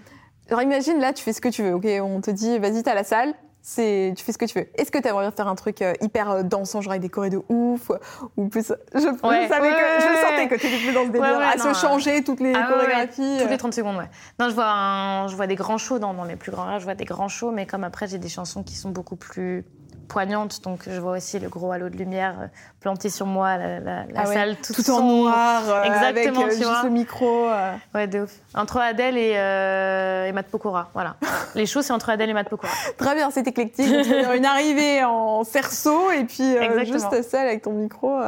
Alors 0.49 0.62
imagine 0.62 0.99
là, 0.99 1.14
tu 1.14 1.24
fais 1.24 1.34
ce 1.34 1.41
que 1.41 1.49
tu 1.49 1.64
veux, 1.64 1.74
ok 1.74 1.88
On 2.01 2.22
te 2.22 2.30
dit, 2.32 2.60
vas-y, 2.60 2.84
t'as 2.84 2.93
la 2.93 3.03
salle, 3.03 3.34
c'est, 3.62 4.14
tu 4.16 4.24
fais 4.24 4.32
ce 4.32 4.38
que 4.38 4.45
tu 4.45 4.58
veux. 4.58 4.68
Est-ce 4.76 4.91
que 4.91 4.97
t'aimerais 4.97 5.24
bien 5.26 5.32
faire 5.32 5.47
un 5.49 5.55
truc 5.55 5.82
euh, 5.82 5.93
hyper 6.01 6.30
euh, 6.32 6.43
dansant, 6.43 6.80
genre 6.82 6.91
avec 6.93 7.01
des 7.01 7.10
chorés 7.10 7.30
de 7.30 7.41
ouf 7.49 7.91
Ou 8.38 8.47
plus. 8.47 8.72
Je, 8.95 8.99
je 9.01 9.08
Ouais. 9.28 9.47
savais 9.49 9.70
Ouais, 9.70 9.76
que. 9.76 10.01
Je 10.03 10.22
sentais 10.28 10.47
que 10.47 10.55
t'étais 10.55 10.78
plus 10.78 10.93
dans 10.93 11.03
ce 11.05 11.10
délire, 11.10 11.39
à 11.39 11.55
non, 11.58 11.74
se 11.74 11.80
changer 11.80 12.24
toutes 12.24 12.39
les 12.39 12.53
Ah 12.55 12.68
chorégraphies. 12.72 13.38
Toutes 13.39 13.47
euh. 13.47 13.51
les 13.51 13.58
30 13.58 13.74
secondes, 13.74 13.97
ouais. 13.97 14.10
Non, 14.39 14.49
je 14.49 14.55
vois, 14.55 14.68
un- 14.70 15.28
je 15.28 15.36
vois 15.36 15.47
des 15.47 15.55
grands 15.55 15.78
shows 15.78 15.99
dans, 15.99 16.14
dans 16.14 16.24
mes 16.26 16.38
plus 16.38 16.51
grands 16.51 16.66
rêves, 16.66 16.80
je 16.80 16.86
vois 16.86 16.95
des 16.95 17.03
grands 17.05 17.28
shows, 17.28 17.51
mais 17.51 17.66
comme 17.66 17.84
après, 17.84 18.08
j'ai 18.08 18.20
des 18.20 18.30
chansons 18.30 18.64
qui 18.64 18.76
sont 18.76 18.89
beaucoup 18.91 19.18
plus 19.18 19.66
poignantes, 20.08 20.62
donc 20.64 20.82
je 20.89 20.99
vois 20.99 21.14
aussi 21.18 21.38
le 21.39 21.49
gros 21.49 21.72
halo 21.72 21.89
de 21.89 21.97
lumière 21.97 22.36
euh, 22.41 22.47
planté 22.80 23.10
sur 23.10 23.26
moi, 23.26 23.58
la, 23.58 23.80
la- 23.80 24.03
la 24.05 24.22
Ah 24.24 24.28
ouais, 24.28 24.34
salle 24.34 24.55
tout 24.58 24.89
en 24.91 25.01
noir, 25.01 25.62
euh, 25.70 25.84
Exactement, 25.84 26.41
avec 26.41 26.53
euh, 26.53 26.58
tu 26.58 26.64
juste 26.64 26.84
le 26.84 26.89
micro. 26.89 27.47
euh. 27.49 27.74
Ouais, 27.93 28.08
de 28.08 28.22
ouf. 28.22 28.32
Entre 28.55 28.78
Adèle 28.78 29.18
et, 29.18 29.34
euh, 29.36 30.26
et 30.28 30.32
Matt 30.32 30.47
Pokora, 30.47 30.89
voilà. 30.93 31.16
les 31.55 31.66
shows, 31.66 31.82
c'est 31.82 31.93
entre 31.93 32.10
Adèle 32.10 32.30
et 32.30 32.34
Matt 32.34 32.49
Pokora. 32.49 32.72
Très 32.97 33.16
bien, 33.16 33.30
c'est 33.32 33.47
éclectique. 33.47 33.88
Une 34.36 34.45
arrivée 34.45 35.03
en 35.03 35.43
cerceau 35.43 36.12
et 36.12 36.24
puis 36.24 36.55
juste 36.86 37.22
seule 37.30 37.47
avec 37.47 37.62
ton 37.64 37.74
micro. 37.74 38.20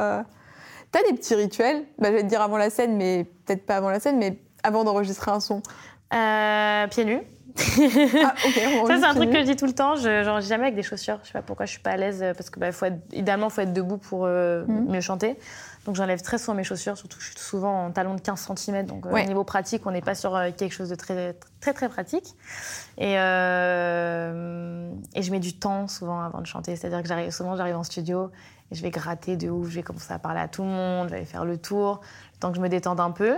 T'as 0.92 1.04
des 1.10 1.16
petits 1.16 1.36
rituels? 1.36 1.84
Bah, 2.00 2.10
Je 2.10 2.16
vais 2.16 2.24
te 2.24 2.28
dire 2.28 2.42
avant 2.42 2.58
la 2.58 2.70
scène, 2.70 2.98
mais 2.98 3.26
peut-être 3.46 3.66
pas 3.66 3.76
avant 3.78 3.90
la 3.90 4.00
scène, 4.00 4.18
mais 4.18 4.40
avant 4.64 4.84
d'enregistrer 4.84 5.32
un 5.32 5.40
son. 5.40 5.62
Pieds 6.90 7.06
nus. 7.06 7.22
Ah, 8.24 8.34
Ça, 8.88 8.98
c'est 9.00 9.06
un 9.06 9.14
truc 9.16 9.32
que 9.32 9.40
je 9.40 9.46
dis 9.46 9.56
tout 9.56 9.66
le 9.66 9.74
temps. 9.74 9.96
Je 9.96 10.24
genre, 10.24 10.42
jamais 10.42 10.64
avec 10.64 10.76
des 10.76 10.84
chaussures. 10.84 11.20
Je 11.24 11.28
sais 11.28 11.34
pas 11.34 11.42
pourquoi 11.42 11.66
je 11.66 11.72
suis 11.72 11.80
pas 11.82 11.92
à 11.92 11.98
l'aise. 11.98 12.22
euh, 12.24 12.34
Parce 12.34 12.50
que, 12.50 12.60
bah, 12.60 12.72
faut 12.72 12.86
être, 12.86 13.00
idéalement, 13.14 13.48
il 13.48 13.54
faut 13.54 13.62
être 13.62 13.74
debout 13.74 13.98
pour 13.98 14.26
euh, 14.26 14.64
Mhm. 14.68 14.92
mieux 14.92 15.02
chanter. 15.02 15.38
Donc, 15.86 15.96
j'enlève 15.96 16.22
très 16.22 16.38
souvent 16.38 16.56
mes 16.56 16.64
chaussures. 16.64 16.98
Surtout 16.98 17.18
que 17.18 17.24
je 17.24 17.30
suis 17.32 17.40
souvent 17.40 17.86
en 17.86 17.92
talon 17.92 18.14
de 18.16 18.22
15 18.22 18.48
cm. 18.56 18.86
Donc, 18.86 19.06
euh, 19.06 19.12
Ouais. 19.12 19.24
au 19.24 19.28
niveau 19.28 19.44
pratique, 19.44 19.86
on 19.88 19.92
n'est 19.92 20.02
pas 20.02 20.16
sur 20.16 20.36
euh, 20.36 20.50
quelque 20.56 20.74
chose 20.74 20.90
de 20.90 20.96
très, 20.96 21.36
très, 21.62 21.74
très 21.74 21.90
pratique. 21.90 22.36
Et, 22.98 23.14
et 23.14 23.18
je 25.22 25.32
mets 25.32 25.40
du 25.40 25.54
temps 25.54 25.88
souvent 25.88 26.22
avant 26.22 26.42
de 26.42 26.48
chanter. 26.48 26.76
C'est-à-dire 26.76 27.02
que 27.02 27.08
j'arrive, 27.08 27.32
souvent, 27.32 27.56
j'arrive 27.56 27.76
en 27.78 27.84
studio 27.84 28.30
et 28.72 28.76
je 28.76 28.82
vais 28.84 28.92
gratter 28.92 29.36
de 29.38 29.50
ouf. 29.50 29.70
Je 29.70 29.76
vais 29.76 29.84
commencer 29.84 30.14
à 30.14 30.20
parler 30.20 30.40
à 30.42 30.48
tout 30.48 30.64
le 30.64 30.70
monde. 30.70 31.08
Je 31.10 31.16
vais 31.16 31.26
faire 31.26 31.46
le 31.46 31.58
tour. 31.58 32.02
Que 32.42 32.56
je 32.56 32.62
me 32.62 32.70
détende 32.70 33.00
un 33.00 33.12
peu. 33.12 33.36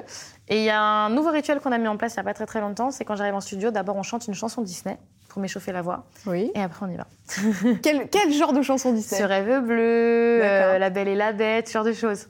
Et 0.48 0.60
il 0.60 0.64
y 0.64 0.70
a 0.70 0.82
un 0.82 1.10
nouveau 1.10 1.32
rituel 1.32 1.60
qu'on 1.60 1.72
a 1.72 1.78
mis 1.78 1.88
en 1.88 1.98
place 1.98 2.14
il 2.14 2.18
n'y 2.18 2.22
a 2.22 2.24
pas 2.24 2.34
très 2.34 2.46
très 2.46 2.62
longtemps. 2.62 2.92
C'est 2.92 3.04
quand 3.04 3.16
j'arrive 3.16 3.36
en 3.36 3.42
studio, 3.42 3.72
d'abord, 3.72 3.96
on 3.96 4.04
chante 4.04 4.28
une 4.28 4.34
chanson 4.34 4.62
Disney 4.62 4.98
pour 5.28 5.42
m'échauffer 5.42 5.72
la 5.72 5.82
voix. 5.82 6.06
Oui. 6.28 6.52
Et 6.54 6.62
après, 6.62 6.86
on 6.86 6.90
y 6.90 6.98
va. 6.98 7.08
Quel, 7.82 8.10
quel 8.10 8.32
genre 8.32 8.54
de 8.54 8.62
chanson 8.62 8.94
Disney? 8.94 9.22
Ce 9.22 9.26
rêve 9.26 9.62
bleu, 9.62 10.42
euh, 10.44 10.78
La 10.78 10.90
Belle 10.90 11.08
et 11.08 11.16
la 11.16 11.32
Bête, 11.34 11.68
ce 11.68 11.74
genre 11.74 11.86
de 11.86 11.94
choses. 11.94 12.28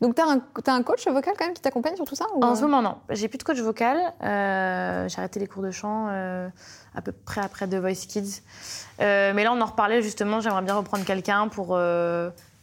Donc, 0.00 0.14
t'as 0.14 0.26
un, 0.26 0.40
t'as 0.64 0.72
un 0.72 0.82
coach 0.82 1.06
vocal 1.06 1.34
quand 1.38 1.44
même 1.44 1.54
qui 1.54 1.60
t'accompagne 1.60 1.94
sur 1.94 2.06
tout 2.06 2.14
ça 2.14 2.24
ou, 2.34 2.42
En 2.42 2.52
euh, 2.52 2.54
ce 2.54 2.62
moment, 2.62 2.80
non. 2.80 2.96
J'ai 3.10 3.28
plus 3.28 3.36
de 3.36 3.42
coach 3.42 3.58
vocal. 3.58 3.98
Euh, 4.22 5.08
J'ai 5.08 5.18
arrêté 5.18 5.38
les 5.38 5.46
cours 5.46 5.62
de 5.62 5.70
chant 5.70 6.08
euh, 6.10 6.48
à 6.94 7.02
peu 7.02 7.12
près 7.12 7.42
après 7.42 7.68
The 7.68 7.74
Voice 7.74 8.06
Kids. 8.08 8.40
Mais 8.98 9.44
là, 9.44 9.52
on 9.52 9.60
en 9.60 9.66
reparlait 9.66 10.02
justement. 10.02 10.40
J'aimerais 10.40 10.62
bien 10.62 10.74
reprendre 10.74 11.04
quelqu'un 11.04 11.48
pour 11.48 11.78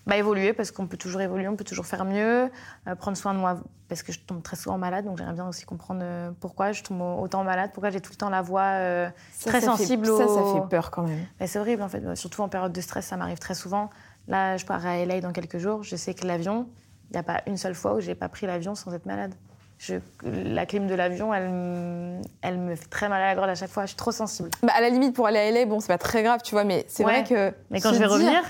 bah, 0.08 0.18
évoluer 0.18 0.54
parce 0.54 0.72
qu'on 0.72 0.88
peut 0.88 0.98
toujours 0.98 1.22
évoluer, 1.22 1.48
on 1.48 1.56
peut 1.56 1.64
toujours 1.66 1.86
faire 1.86 2.06
mieux, 2.06 2.50
euh, 2.88 2.96
prendre 2.96 3.16
soin 3.18 3.34
de 3.34 3.40
moi 3.40 3.60
parce 3.90 4.02
que 4.04 4.12
je 4.12 4.20
tombe 4.20 4.42
très 4.42 4.56
souvent 4.56 4.78
malade. 4.78 5.06
Donc, 5.06 5.18
j'aimerais 5.18 5.34
bien 5.34 5.48
aussi 5.48 5.66
comprendre 5.66 6.00
euh, 6.04 6.32
pourquoi 6.40 6.72
je 6.72 6.82
tombe 6.84 7.02
autant 7.02 7.44
malade, 7.44 7.72
pourquoi 7.74 7.90
j'ai 7.90 8.02
tout 8.02 8.12
le 8.12 8.18
temps 8.18 8.30
la 8.30 8.42
voix. 8.42 8.62
euh, 8.64 9.10
ça, 9.34 9.50
très 9.52 9.62
ça 9.62 9.72
fait- 9.72 9.78
sensible 9.84 10.08
Ça, 10.08 10.28
ça 10.28 10.42
au- 10.42 10.56
fait 10.64 10.70
peur 10.70 10.90
quand 10.92 11.04
même. 11.04 11.26
Bah, 11.40 11.46
c'est 11.48 11.60
horrible 11.60 11.82
en 11.84 11.90
fait, 11.90 12.16
surtout 12.16 12.42
en 12.42 12.50
période 12.50 12.72
de 12.74 12.82
stress, 12.82 13.06
ça 13.06 13.18
m'arrive 13.18 13.38
très 13.40 13.54
souvent. 13.54 13.90
Là, 14.28 14.58
je 14.58 14.66
pars 14.66 14.86
à 14.86 14.98
LA 14.98 15.22
dans 15.22 15.32
quelques 15.32 15.58
jours. 15.58 15.84
Je 15.84 15.96
sais 15.96 16.14
que 16.14 16.26
l'avion, 16.26 16.68
il 17.10 17.14
n'y 17.14 17.20
a 17.20 17.24
pas 17.24 17.42
une 17.48 17.56
seule 17.58 17.76
fois 17.76 17.94
où 17.94 18.00
j'ai 18.02 18.16
pas 18.16 18.28
pris 18.30 18.46
l'avion 18.48 18.76
sans 18.76 18.94
être 18.94 19.06
malade. 19.06 19.34
Je- 19.80 19.96
la 20.24 20.66
clim 20.66 20.88
de 20.88 20.96
l'avion, 20.96 21.34
elle, 21.34 21.50
me- 21.50 22.22
elle 22.42 22.58
me 22.58 22.76
fait 22.76 22.88
très 22.90 23.10
mal 23.10 23.22
à 23.22 23.28
la 23.28 23.36
gorge 23.36 23.50
à 23.50 23.56
chaque 23.56 23.70
fois. 23.70 23.84
Je 23.84 23.90
suis 23.90 23.96
trop 23.96 24.12
sensible. 24.12 24.50
Bah, 24.64 24.74
à 24.76 24.82
la 24.82 24.90
limite, 24.90 25.16
pour 25.16 25.28
aller 25.28 25.38
à 25.38 25.46
LA, 25.52 25.66
bon, 25.66 25.80
c'est 25.80 25.88
pas 25.88 25.98
très 26.00 26.24
grave, 26.24 26.42
tu 26.44 26.56
vois, 26.56 26.64
mais 26.64 26.84
c'est 26.90 27.06
Ouais. 27.06 27.22
vrai 27.22 27.24
que. 27.24 27.56
Mais 27.70 27.80
quand 27.80 27.90
je 27.90 28.00
vais 28.00 28.06
dire 28.08 28.12
revenir, 28.12 28.42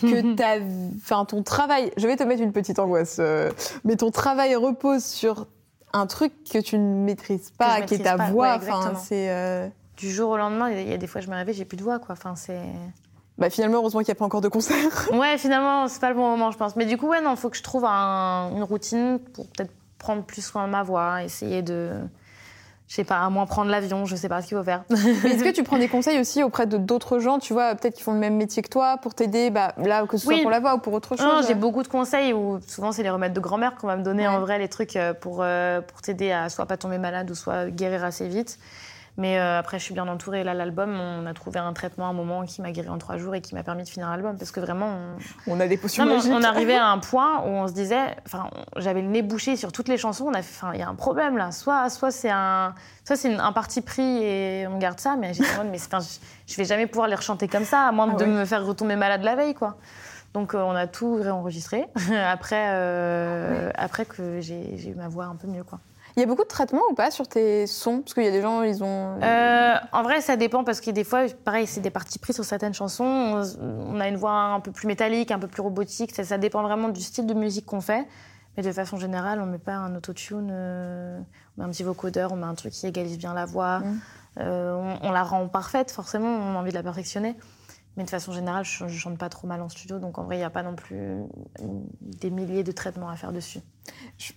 que 0.00 0.34
ta, 0.34 0.56
enfin, 0.96 1.24
ton 1.24 1.42
travail, 1.42 1.90
je 1.96 2.06
vais 2.06 2.16
te 2.16 2.22
mettre 2.24 2.42
une 2.42 2.52
petite 2.52 2.78
angoisse, 2.78 3.16
euh, 3.20 3.50
mais 3.84 3.96
ton 3.96 4.10
travail 4.10 4.54
repose 4.56 5.04
sur 5.04 5.46
un 5.92 6.06
truc 6.06 6.32
que 6.50 6.58
tu 6.58 6.78
ne 6.78 7.04
maîtrises 7.04 7.52
pas, 7.56 7.82
qui 7.82 7.94
est 7.94 7.98
ta 7.98 8.16
pas, 8.16 8.30
voix. 8.30 8.54
Enfin, 8.56 8.94
c'est. 8.96 9.30
euh, 9.30 9.68
du 9.96 10.10
jour 10.10 10.30
au 10.30 10.36
lendemain, 10.36 10.70
il 10.70 10.88
y 10.88 10.92
a 10.92 10.96
des 10.96 11.06
fois, 11.06 11.20
je 11.20 11.28
me 11.30 11.34
réveille, 11.36 11.54
j'ai 11.54 11.64
plus 11.64 11.76
de 11.76 11.82
voix, 11.84 11.98
quoi. 11.98 12.14
Enfin, 12.14 12.34
c'est. 12.36 12.60
Bah, 13.38 13.50
finalement, 13.50 13.78
heureusement 13.78 14.00
qu'il 14.00 14.08
n'y 14.12 14.16
a 14.16 14.18
pas 14.18 14.24
encore 14.24 14.40
de 14.40 14.48
concert. 14.48 15.08
Ouais, 15.12 15.38
finalement, 15.38 15.86
c'est 15.88 16.00
pas 16.00 16.08
le 16.10 16.14
bon 16.16 16.28
moment, 16.30 16.50
je 16.50 16.58
pense. 16.58 16.76
Mais 16.76 16.86
du 16.86 16.96
coup, 16.96 17.08
ouais, 17.08 17.20
non, 17.20 17.34
faut 17.36 17.50
que 17.50 17.56
je 17.56 17.62
trouve 17.62 17.84
un- 17.84 18.50
une 18.56 18.62
routine 18.62 19.18
pour 19.34 19.46
peut-être 19.48 19.72
prendre 19.98 20.22
plus 20.24 20.42
soin 20.44 20.66
de 20.66 20.72
ma 20.72 20.82
voix, 20.82 21.22
essayer 21.24 21.62
de. 21.62 21.90
Je 22.86 22.96
sais 22.96 23.04
pas, 23.04 23.20
à 23.20 23.30
moins 23.30 23.46
prendre 23.46 23.70
l'avion, 23.70 24.04
je 24.04 24.14
sais 24.14 24.28
pas 24.28 24.42
ce 24.42 24.48
qu'il 24.48 24.58
faut 24.58 24.62
faire. 24.62 24.84
Mais 24.90 24.96
Est-ce 25.30 25.42
que 25.42 25.50
tu 25.54 25.62
prends 25.62 25.78
des 25.78 25.88
conseils 25.88 26.20
aussi 26.20 26.42
auprès 26.42 26.66
de 26.66 26.76
d'autres 26.76 27.18
gens, 27.18 27.38
tu 27.38 27.54
vois, 27.54 27.74
peut-être 27.74 27.94
qui 27.96 28.02
font 28.02 28.12
le 28.12 28.18
même 28.18 28.36
métier 28.36 28.62
que 28.62 28.68
toi, 28.68 28.98
pour 29.00 29.14
t'aider, 29.14 29.48
bah, 29.50 29.72
là, 29.78 30.06
que 30.06 30.18
ce 30.18 30.24
soit 30.24 30.34
Oui. 30.34 30.42
pour 30.42 30.50
la 30.50 30.60
voix 30.60 30.74
ou 30.74 30.78
pour 30.78 30.92
autre 30.92 31.16
chose 31.16 31.24
Non, 31.24 31.40
j'ai 31.46 31.54
beaucoup 31.54 31.82
de 31.82 31.88
conseils 31.88 32.34
où 32.34 32.60
souvent 32.68 32.92
c'est 32.92 33.02
les 33.02 33.08
remèdes 33.10 33.32
de 33.32 33.40
grand-mère 33.40 33.74
qu'on 33.76 33.86
va 33.86 33.96
me 33.96 34.02
donner 34.02 34.28
Ouais. 34.28 34.34
en 34.34 34.40
vrai, 34.40 34.58
les 34.58 34.68
trucs 34.68 34.96
euh, 34.96 35.14
pour, 35.14 35.38
euh, 35.40 35.80
pour 35.80 36.02
t'aider 36.02 36.30
à 36.30 36.50
soit 36.50 36.66
pas 36.66 36.76
tomber 36.76 36.98
malade 36.98 37.30
ou 37.30 37.34
soit 37.34 37.70
guérir 37.70 38.04
assez 38.04 38.28
vite. 38.28 38.58
Mais 39.16 39.38
euh, 39.38 39.58
après, 39.60 39.78
je 39.78 39.84
suis 39.84 39.94
bien 39.94 40.08
entourée. 40.08 40.42
Là, 40.42 40.54
l'album, 40.54 40.98
on 40.98 41.24
a 41.26 41.34
trouvé 41.34 41.60
un 41.60 41.72
traitement 41.72 42.06
à 42.06 42.08
un 42.08 42.12
moment 42.12 42.44
qui 42.44 42.60
m'a 42.62 42.72
guéri 42.72 42.88
en 42.88 42.98
trois 42.98 43.16
jours 43.16 43.34
et 43.36 43.40
qui 43.40 43.54
m'a 43.54 43.62
permis 43.62 43.84
de 43.84 43.88
finir 43.88 44.10
l'album. 44.10 44.36
Parce 44.36 44.50
que 44.50 44.58
vraiment, 44.58 44.88
on... 45.46 45.52
On 45.54 45.60
a 45.60 45.68
des 45.68 45.76
potions 45.76 46.04
Non, 46.04 46.10
mais 46.10 46.16
magiques. 46.16 46.32
on, 46.32 46.36
on 46.38 46.42
arrivait 46.42 46.74
à 46.76 46.88
un 46.88 46.98
point 46.98 47.42
où 47.42 47.48
on 47.48 47.68
se 47.68 47.72
disait, 47.74 48.16
enfin, 48.26 48.50
j'avais 48.76 49.02
le 49.02 49.08
nez 49.08 49.22
bouché 49.22 49.54
sur 49.56 49.70
toutes 49.70 49.86
les 49.86 49.98
chansons. 49.98 50.24
On 50.26 50.34
a 50.34 50.42
fait, 50.42 50.64
enfin, 50.66 50.72
il 50.74 50.80
y 50.80 50.82
a 50.82 50.88
un 50.88 50.96
problème 50.96 51.36
là. 51.38 51.52
Soit, 51.52 51.90
soit 51.90 52.10
c'est 52.10 52.30
un, 52.30 52.74
soit 53.04 53.14
c'est 53.14 53.32
un 53.32 53.52
parti 53.52 53.82
pris 53.82 54.02
et 54.22 54.66
on 54.66 54.78
garde 54.78 54.98
ça. 54.98 55.14
Mais 55.16 55.32
mode, 55.58 55.68
mais 55.70 55.78
enfin, 55.80 55.98
je, 56.48 56.56
vais 56.56 56.64
jamais 56.64 56.88
pouvoir 56.88 57.06
les 57.06 57.14
rechanter 57.14 57.46
comme 57.46 57.64
ça, 57.64 57.82
à 57.86 57.92
moins 57.92 58.08
Ah 58.12 58.16
de 58.16 58.24
ouais. 58.24 58.30
me 58.30 58.44
faire 58.44 58.66
retomber 58.66 58.96
malade 58.96 59.22
la 59.22 59.36
veille, 59.36 59.54
quoi. 59.54 59.76
Donc 60.32 60.54
euh, 60.56 60.58
on 60.58 60.72
a 60.74 60.88
tout 60.88 61.14
réenregistré 61.14 61.86
après, 62.26 62.70
euh, 62.70 63.70
après 63.76 64.04
que 64.04 64.40
j'ai 64.40 64.76
j'ai 64.76 64.90
eu 64.90 64.94
ma 64.96 65.06
voix 65.06 65.26
un 65.26 65.36
peu 65.36 65.46
mieux, 65.46 65.62
quoi. 65.62 65.78
Il 66.16 66.20
y 66.20 66.22
a 66.22 66.26
beaucoup 66.26 66.44
de 66.44 66.48
traitements 66.48 66.82
ou 66.90 66.94
pas 66.94 67.10
sur 67.10 67.26
tes 67.26 67.66
sons? 67.66 68.02
Parce 68.02 68.14
qu'il 68.14 68.22
y 68.24 68.28
a 68.28 68.30
des 68.30 68.42
gens, 68.42 68.62
ils 68.62 68.84
ont. 68.84 69.20
Euh, 69.20 69.74
en 69.92 70.02
vrai, 70.04 70.20
ça 70.20 70.36
dépend 70.36 70.62
parce 70.62 70.80
que 70.80 70.90
des 70.90 71.02
fois, 71.02 71.26
pareil, 71.44 71.66
c'est 71.66 71.80
des 71.80 71.90
parties 71.90 72.18
prises 72.20 72.36
sur 72.36 72.44
certaines 72.44 72.74
chansons. 72.74 73.04
On, 73.04 73.42
on 73.60 74.00
a 74.00 74.08
une 74.08 74.16
voix 74.16 74.32
un 74.32 74.60
peu 74.60 74.70
plus 74.70 74.86
métallique, 74.86 75.32
un 75.32 75.40
peu 75.40 75.48
plus 75.48 75.62
robotique. 75.62 76.14
Ça, 76.14 76.22
ça 76.22 76.38
dépend 76.38 76.62
vraiment 76.62 76.88
du 76.88 77.00
style 77.00 77.26
de 77.26 77.34
musique 77.34 77.66
qu'on 77.66 77.80
fait. 77.80 78.06
Mais 78.56 78.62
de 78.62 78.70
façon 78.70 78.96
générale, 78.96 79.40
on 79.40 79.46
met 79.46 79.58
pas 79.58 79.74
un 79.74 79.96
autotune, 79.96 80.50
euh, 80.52 81.18
on 81.56 81.60
met 81.60 81.66
un 81.66 81.70
petit 81.70 81.82
vocodeur, 81.82 82.32
on 82.32 82.36
met 82.36 82.46
un 82.46 82.54
truc 82.54 82.72
qui 82.72 82.86
égalise 82.86 83.18
bien 83.18 83.34
la 83.34 83.46
voix. 83.46 83.80
Mm. 83.80 84.00
Euh, 84.38 84.96
on, 85.02 85.08
on 85.08 85.10
la 85.10 85.24
rend 85.24 85.48
parfaite, 85.48 85.90
forcément, 85.90 86.28
on 86.28 86.54
a 86.54 86.58
envie 86.60 86.70
de 86.70 86.76
la 86.76 86.84
perfectionner. 86.84 87.36
Mais 87.96 88.04
de 88.04 88.10
façon 88.10 88.32
générale, 88.32 88.64
je, 88.64 88.86
je 88.86 88.98
chante 88.98 89.18
pas 89.18 89.28
trop 89.28 89.48
mal 89.48 89.60
en 89.60 89.68
studio, 89.68 89.98
donc 89.98 90.18
en 90.18 90.24
vrai, 90.24 90.36
il 90.36 90.38
n'y 90.38 90.44
a 90.44 90.50
pas 90.50 90.62
non 90.62 90.74
plus 90.76 90.96
euh, 90.98 91.24
des 92.00 92.30
milliers 92.30 92.62
de 92.64 92.72
traitements 92.72 93.08
à 93.08 93.16
faire 93.16 93.32
dessus. 93.32 93.60
Je 94.18 94.32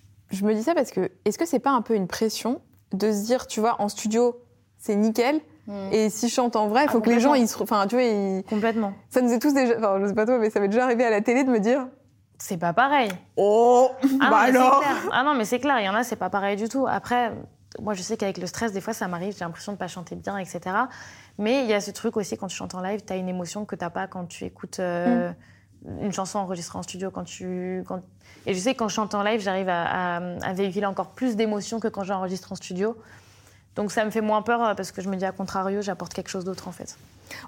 me 0.45 0.53
dis 0.53 0.63
ça 0.63 0.73
parce 0.75 0.91
que 0.91 1.11
est-ce 1.25 1.37
que 1.37 1.45
c'est 1.45 1.59
pas 1.59 1.71
un 1.71 1.81
peu 1.81 1.95
une 1.95 2.07
pression 2.07 2.61
de 2.93 3.11
se 3.11 3.25
dire, 3.25 3.47
tu 3.47 3.59
vois, 3.59 3.81
en 3.81 3.89
studio, 3.89 4.39
c'est 4.77 4.95
nickel, 4.95 5.41
et 5.91 6.09
si 6.09 6.29
je 6.29 6.33
chante 6.33 6.55
en 6.55 6.67
vrai, 6.69 6.83
il 6.83 6.87
Ah, 6.87 6.91
faut 6.93 7.01
que 7.01 7.09
les 7.09 7.19
gens, 7.19 7.33
ils 7.33 7.45
se. 7.47 7.61
Enfin, 7.61 7.85
tu 7.87 7.95
vois, 7.95 8.03
ils- 8.05 8.41
Complètement. 8.45 8.93
ça 9.09 9.19
nous 9.21 9.33
est 9.33 9.39
tous 9.39 9.53
déjà. 9.53 9.77
Enfin, 9.77 9.99
je 10.01 10.07
sais 10.07 10.13
pas 10.13 10.25
toi, 10.25 10.37
mais 10.39 10.49
ça 10.49 10.61
m'est 10.61 10.69
déjà 10.69 10.85
arrivé 10.85 11.03
à 11.03 11.09
la 11.09 11.19
télé 11.19 11.43
de 11.43 11.49
me 11.51 11.59
dire, 11.59 11.87
C'est 12.39 12.55
pas 12.57 12.71
pareil. 12.71 13.11
oh, 13.35 13.89
Ah, 14.21 14.29
bah 14.29 14.49
non, 14.51 14.59
alors. 14.61 14.83
Ah 15.11 15.23
non, 15.23 15.33
mais 15.33 15.43
c'est 15.43 15.59
clair, 15.59 15.79
il 15.81 15.85
y 15.85 15.89
en 15.89 15.93
a, 15.95 16.03
c'est 16.05 16.15
pas 16.15 16.29
pareil 16.29 16.55
du 16.55 16.69
tout. 16.69 16.85
Après, 16.87 17.33
moi, 17.81 17.93
je 17.95 18.01
sais 18.01 18.15
qu'avec 18.15 18.37
le 18.37 18.47
stress, 18.47 18.71
des 18.71 18.79
fois, 18.79 18.93
ça 18.93 19.09
m'arrive, 19.09 19.33
j'ai 19.37 19.43
l'impression 19.43 19.73
de 19.73 19.77
pas 19.77 19.87
chanter 19.89 20.15
bien, 20.15 20.37
etc. 20.37 20.61
Mais 21.37 21.63
il 21.63 21.69
y 21.69 21.73
a 21.73 21.81
ce 21.81 21.91
truc 21.91 22.15
aussi, 22.15 22.37
quand 22.37 22.47
tu 22.47 22.55
chantes 22.55 22.73
en 22.73 22.79
live, 22.81 23.01
tu 23.05 23.11
as 23.11 23.17
une 23.17 23.27
émotion 23.27 23.65
que 23.65 23.75
t'as 23.75 23.89
pas 23.89 24.07
quand 24.07 24.25
tu 24.25 24.45
écoutes 24.45 24.79
euh, 24.79 25.31
une 26.01 26.11
chanson 26.11 26.39
enregistrée 26.39 26.77
en 26.77 26.83
studio. 26.83 27.11
Quand 27.11 27.23
tu, 27.23 27.83
quand... 27.87 28.01
Et 28.45 28.53
je 28.53 28.59
sais 28.59 28.73
que 28.73 28.79
quand 28.79 28.87
je 28.87 28.95
chante 28.95 29.13
en 29.15 29.23
live, 29.23 29.41
j'arrive 29.41 29.69
à, 29.69 30.19
véhiculer 30.53 30.85
encore 30.85 31.09
plus 31.09 31.35
d'émotions 31.35 31.79
que 31.79 31.87
quand 31.87 32.03
j'enregistre 32.03 32.51
en 32.51 32.55
studio. 32.55 32.97
Donc 33.75 33.91
ça 33.91 34.03
me 34.05 34.09
fait 34.09 34.21
moins 34.21 34.41
peur 34.41 34.63
euh, 34.63 34.73
parce 34.73 34.91
que 34.91 35.01
je 35.01 35.09
me 35.09 35.15
dis, 35.15 35.25
à 35.25 35.31
contrario, 35.31 35.81
j'apporte 35.81 36.13
quelque 36.13 36.29
chose 36.29 36.45
d'autre, 36.45 36.67
en 36.67 36.71
fait. 36.71 36.97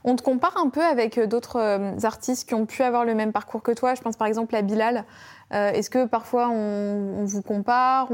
On 0.03 0.15
te 0.15 0.21
compare 0.21 0.55
un 0.57 0.69
peu 0.69 0.83
avec 0.83 1.17
euh, 1.17 1.25
d'autres 1.25 1.59
euh, 1.59 1.97
artistes 2.03 2.47
qui 2.47 2.53
ont 2.53 2.65
pu 2.65 2.83
avoir 2.83 3.03
le 3.05 3.15
même 3.15 3.31
parcours 3.31 3.63
que 3.63 3.71
toi. 3.71 3.95
Je 3.95 4.01
pense 4.01 4.15
par 4.15 4.27
exemple 4.27 4.55
à 4.55 4.61
Bilal. 4.61 5.05
Est-ce 5.51 5.89
que 5.89 6.05
parfois 6.05 6.49
on, 6.49 7.25
vous 7.25 7.41
compare. 7.41 8.09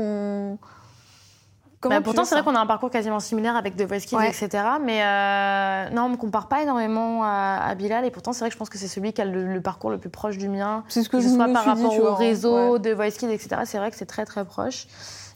Comment 1.85 1.95
Bah, 1.97 2.01
pourtant, 2.03 2.25
c'est 2.25 2.35
vrai 2.35 2.43
qu'on 2.43 2.55
a 2.55 2.59
un 2.59 2.65
parcours 2.65 2.89
quasiment 2.89 3.19
similaire 3.19 3.55
avec 3.55 3.75
The 3.75 3.83
Voice 3.83 3.99
Kids, 4.01 4.15
Ouais. 4.17 4.29
etc. 4.29 4.63
Mais 4.83 5.03
euh, 5.03 5.89
non, 5.95 6.03
on 6.03 6.09
me 6.09 6.17
compare 6.17 6.47
pas 6.47 6.61
énormément 6.61 7.23
à, 7.23 7.59
à 7.63 7.75
Bilal. 7.75 8.05
Et 8.05 8.11
pourtant, 8.11 8.33
c'est 8.33 8.39
vrai 8.39 8.49
que 8.49 8.53
je 8.53 8.57
pense 8.59 8.69
que 8.69 8.77
c'est 8.77 8.87
celui 8.87 9.13
qui 9.13 9.21
a 9.21 9.25
le, 9.25 9.53
le 9.53 9.61
parcours 9.61 9.89
le 9.89 9.97
plus 9.97 10.09
proche 10.09 10.37
du 10.37 10.49
mien. 10.49 10.83
C'est 10.87 11.03
ce 11.03 11.09
que, 11.09 11.17
Que 11.17 11.23
je 11.23 11.29
ce 11.29 11.35
soit 11.35 11.47
me 11.47 11.53
par 11.53 11.61
suis 11.61 11.71
rapport 11.71 11.99
au 11.99 12.15
réseau 12.15 12.73
Ouais. 12.73 12.79
de 12.79 12.91
Voice 12.93 13.11
Kids, 13.11 13.29
etc. 13.31 13.61
C'est 13.65 13.77
vrai 13.77 13.91
que 13.91 13.97
c'est 13.97 14.05
très, 14.05 14.25
très 14.25 14.43
proche. 14.45 14.87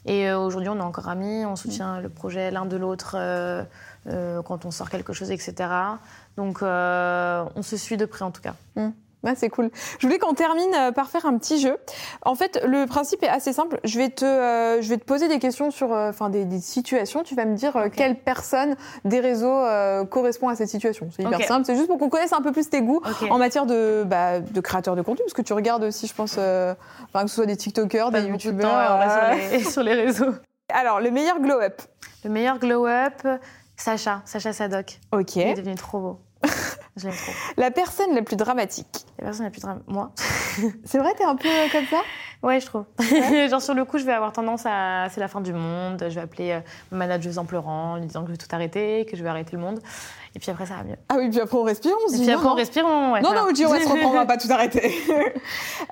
Et 0.06 0.28
euh, 0.30 0.38
aujourd'hui, 0.38 0.70
on 0.70 0.78
est 0.78 0.82
encore 0.82 1.08
amis. 1.08 1.44
On 1.44 1.56
soutient 1.56 2.00
le 2.00 2.08
projet 2.08 2.50
l'un 2.50 2.64
de 2.64 2.76
l'autre 2.76 3.16
euh, 3.18 3.62
euh, 4.08 4.40
quand 4.42 4.64
on 4.64 4.70
sort 4.70 4.88
quelque 4.90 5.12
chose, 5.12 5.30
etc. 5.30 5.68
Donc, 6.36 6.62
euh, 6.62 7.44
on 7.54 7.62
se 7.62 7.76
suit 7.76 7.96
de 7.98 8.06
près, 8.06 8.24
en 8.24 8.30
tout 8.30 8.40
cas. 8.40 8.54
Ouais, 9.22 9.34
c'est 9.36 9.50
cool. 9.50 9.70
Je 9.98 10.06
voulais 10.06 10.18
qu'on 10.18 10.32
termine 10.32 10.74
euh, 10.74 10.92
par 10.92 11.10
faire 11.10 11.26
un 11.26 11.36
petit 11.36 11.60
jeu. 11.60 11.76
En 12.22 12.34
fait, 12.34 12.58
le 12.64 12.86
principe 12.86 13.22
est 13.22 13.28
assez 13.28 13.52
simple. 13.52 13.78
Je 13.84 13.98
vais 13.98 14.08
te, 14.08 14.24
euh, 14.24 14.80
je 14.80 14.88
vais 14.88 14.96
te 14.96 15.04
poser 15.04 15.28
des 15.28 15.38
questions 15.38 15.70
sur, 15.70 15.92
euh, 15.92 16.08
enfin, 16.08 16.30
des, 16.30 16.46
des 16.46 16.60
situations. 16.60 17.22
Tu 17.22 17.34
vas 17.34 17.44
me 17.44 17.54
dire 17.54 17.76
euh, 17.76 17.88
quelle 17.94 18.18
personne 18.18 18.76
des 19.04 19.20
réseaux 19.20 19.60
correspond 20.10 20.48
à 20.48 20.54
cette 20.56 20.68
situation. 20.68 21.08
C'est 21.14 21.22
hyper 21.22 21.42
simple. 21.42 21.66
C'est 21.66 21.76
juste 21.76 21.88
pour 21.88 21.98
qu'on 21.98 22.08
connaisse 22.08 22.32
un 22.32 22.40
peu 22.40 22.52
plus 22.52 22.70
tes 22.70 22.80
goûts 22.82 23.02
en 23.28 23.38
matière 23.38 23.66
de, 23.66 24.04
bah, 24.06 24.40
de 24.40 24.60
créateur 24.60 24.96
de 24.96 25.02
contenu, 25.02 25.24
parce 25.24 25.34
que 25.34 25.42
tu 25.42 25.52
regardes 25.52 25.84
aussi, 25.84 26.06
je 26.06 26.14
pense, 26.14 26.36
que 26.36 26.74
ce 27.14 27.26
soit 27.26 27.46
des 27.46 27.56
TikTokers, 27.56 28.10
Pas 28.10 28.22
des 28.22 28.30
reste 28.30 28.40
sur 28.40 29.52
les, 29.58 29.64
sur 29.70 29.82
les 29.82 29.94
réseaux. 29.94 30.34
Alors, 30.72 31.00
le 31.00 31.10
meilleur 31.10 31.40
glow-up. 31.40 31.82
Le 32.24 32.30
meilleur 32.30 32.58
glow-up, 32.58 33.26
Sacha, 33.76 34.22
Sacha 34.24 34.52
Sadoc. 34.52 35.00
Ok. 35.12 35.36
Il 35.36 35.42
est 35.42 35.54
devenu 35.54 35.74
trop 35.74 35.98
beau. 35.98 36.20
Je 37.00 37.06
l'aime 37.08 37.16
trop. 37.16 37.32
La 37.56 37.70
personne 37.70 38.14
la 38.14 38.22
plus 38.22 38.36
dramatique. 38.36 39.04
La 39.18 39.26
personne 39.26 39.44
la 39.44 39.50
plus 39.50 39.60
drame, 39.60 39.82
moi. 39.86 40.12
C'est 40.84 40.98
vrai, 40.98 41.12
t'es 41.16 41.24
un 41.24 41.36
peu 41.36 41.48
euh, 41.48 41.66
comme 41.72 41.86
ça? 41.86 42.00
Ouais, 42.42 42.58
je 42.60 42.66
trouve. 42.66 42.84
Genre 43.50 43.60
sur 43.60 43.74
le 43.74 43.84
coup, 43.84 43.98
je 43.98 44.04
vais 44.04 44.12
avoir 44.12 44.32
tendance 44.32 44.62
à 44.66 45.08
c'est 45.10 45.20
la 45.20 45.28
fin 45.28 45.40
du 45.42 45.52
monde. 45.52 46.02
Je 46.08 46.14
vais 46.14 46.20
appeler 46.22 46.52
euh, 46.52 46.60
ma 46.90 46.98
manageuse 46.98 47.38
en 47.38 47.44
pleurant, 47.44 47.92
en 47.92 47.96
lui 47.96 48.06
disant 48.06 48.22
que 48.22 48.28
je 48.28 48.32
vais 48.32 48.38
tout 48.38 48.48
arrêter, 48.52 49.04
que 49.10 49.16
je 49.16 49.22
vais 49.22 49.28
arrêter 49.28 49.56
le 49.56 49.62
monde. 49.62 49.80
Et 50.34 50.38
puis 50.38 50.50
après, 50.50 50.64
ça 50.64 50.76
va 50.76 50.84
mieux. 50.84 50.96
Ah 51.10 51.16
oui, 51.18 51.28
puis 51.28 51.40
après 51.40 51.58
on 51.58 51.64
respire, 51.64 51.92
on 52.04 52.08
se 52.08 52.14
Et 52.14 52.18
dit 52.18 52.22
puis 52.24 52.30
non, 52.32 52.38
après, 52.38 52.46
on 52.46 52.50
non. 52.50 52.56
respire, 52.56 52.86
on 52.86 53.12
ouais, 53.12 53.20
Non, 53.20 53.34
non, 53.34 53.42
Oji, 53.50 53.66
on 53.66 53.70
va 53.70 53.80
se 53.80 53.88
reprendre, 53.88 54.14
on 54.14 54.18
va 54.18 54.26
pas 54.26 54.36
tout 54.38 54.50
arrêter. 54.50 54.94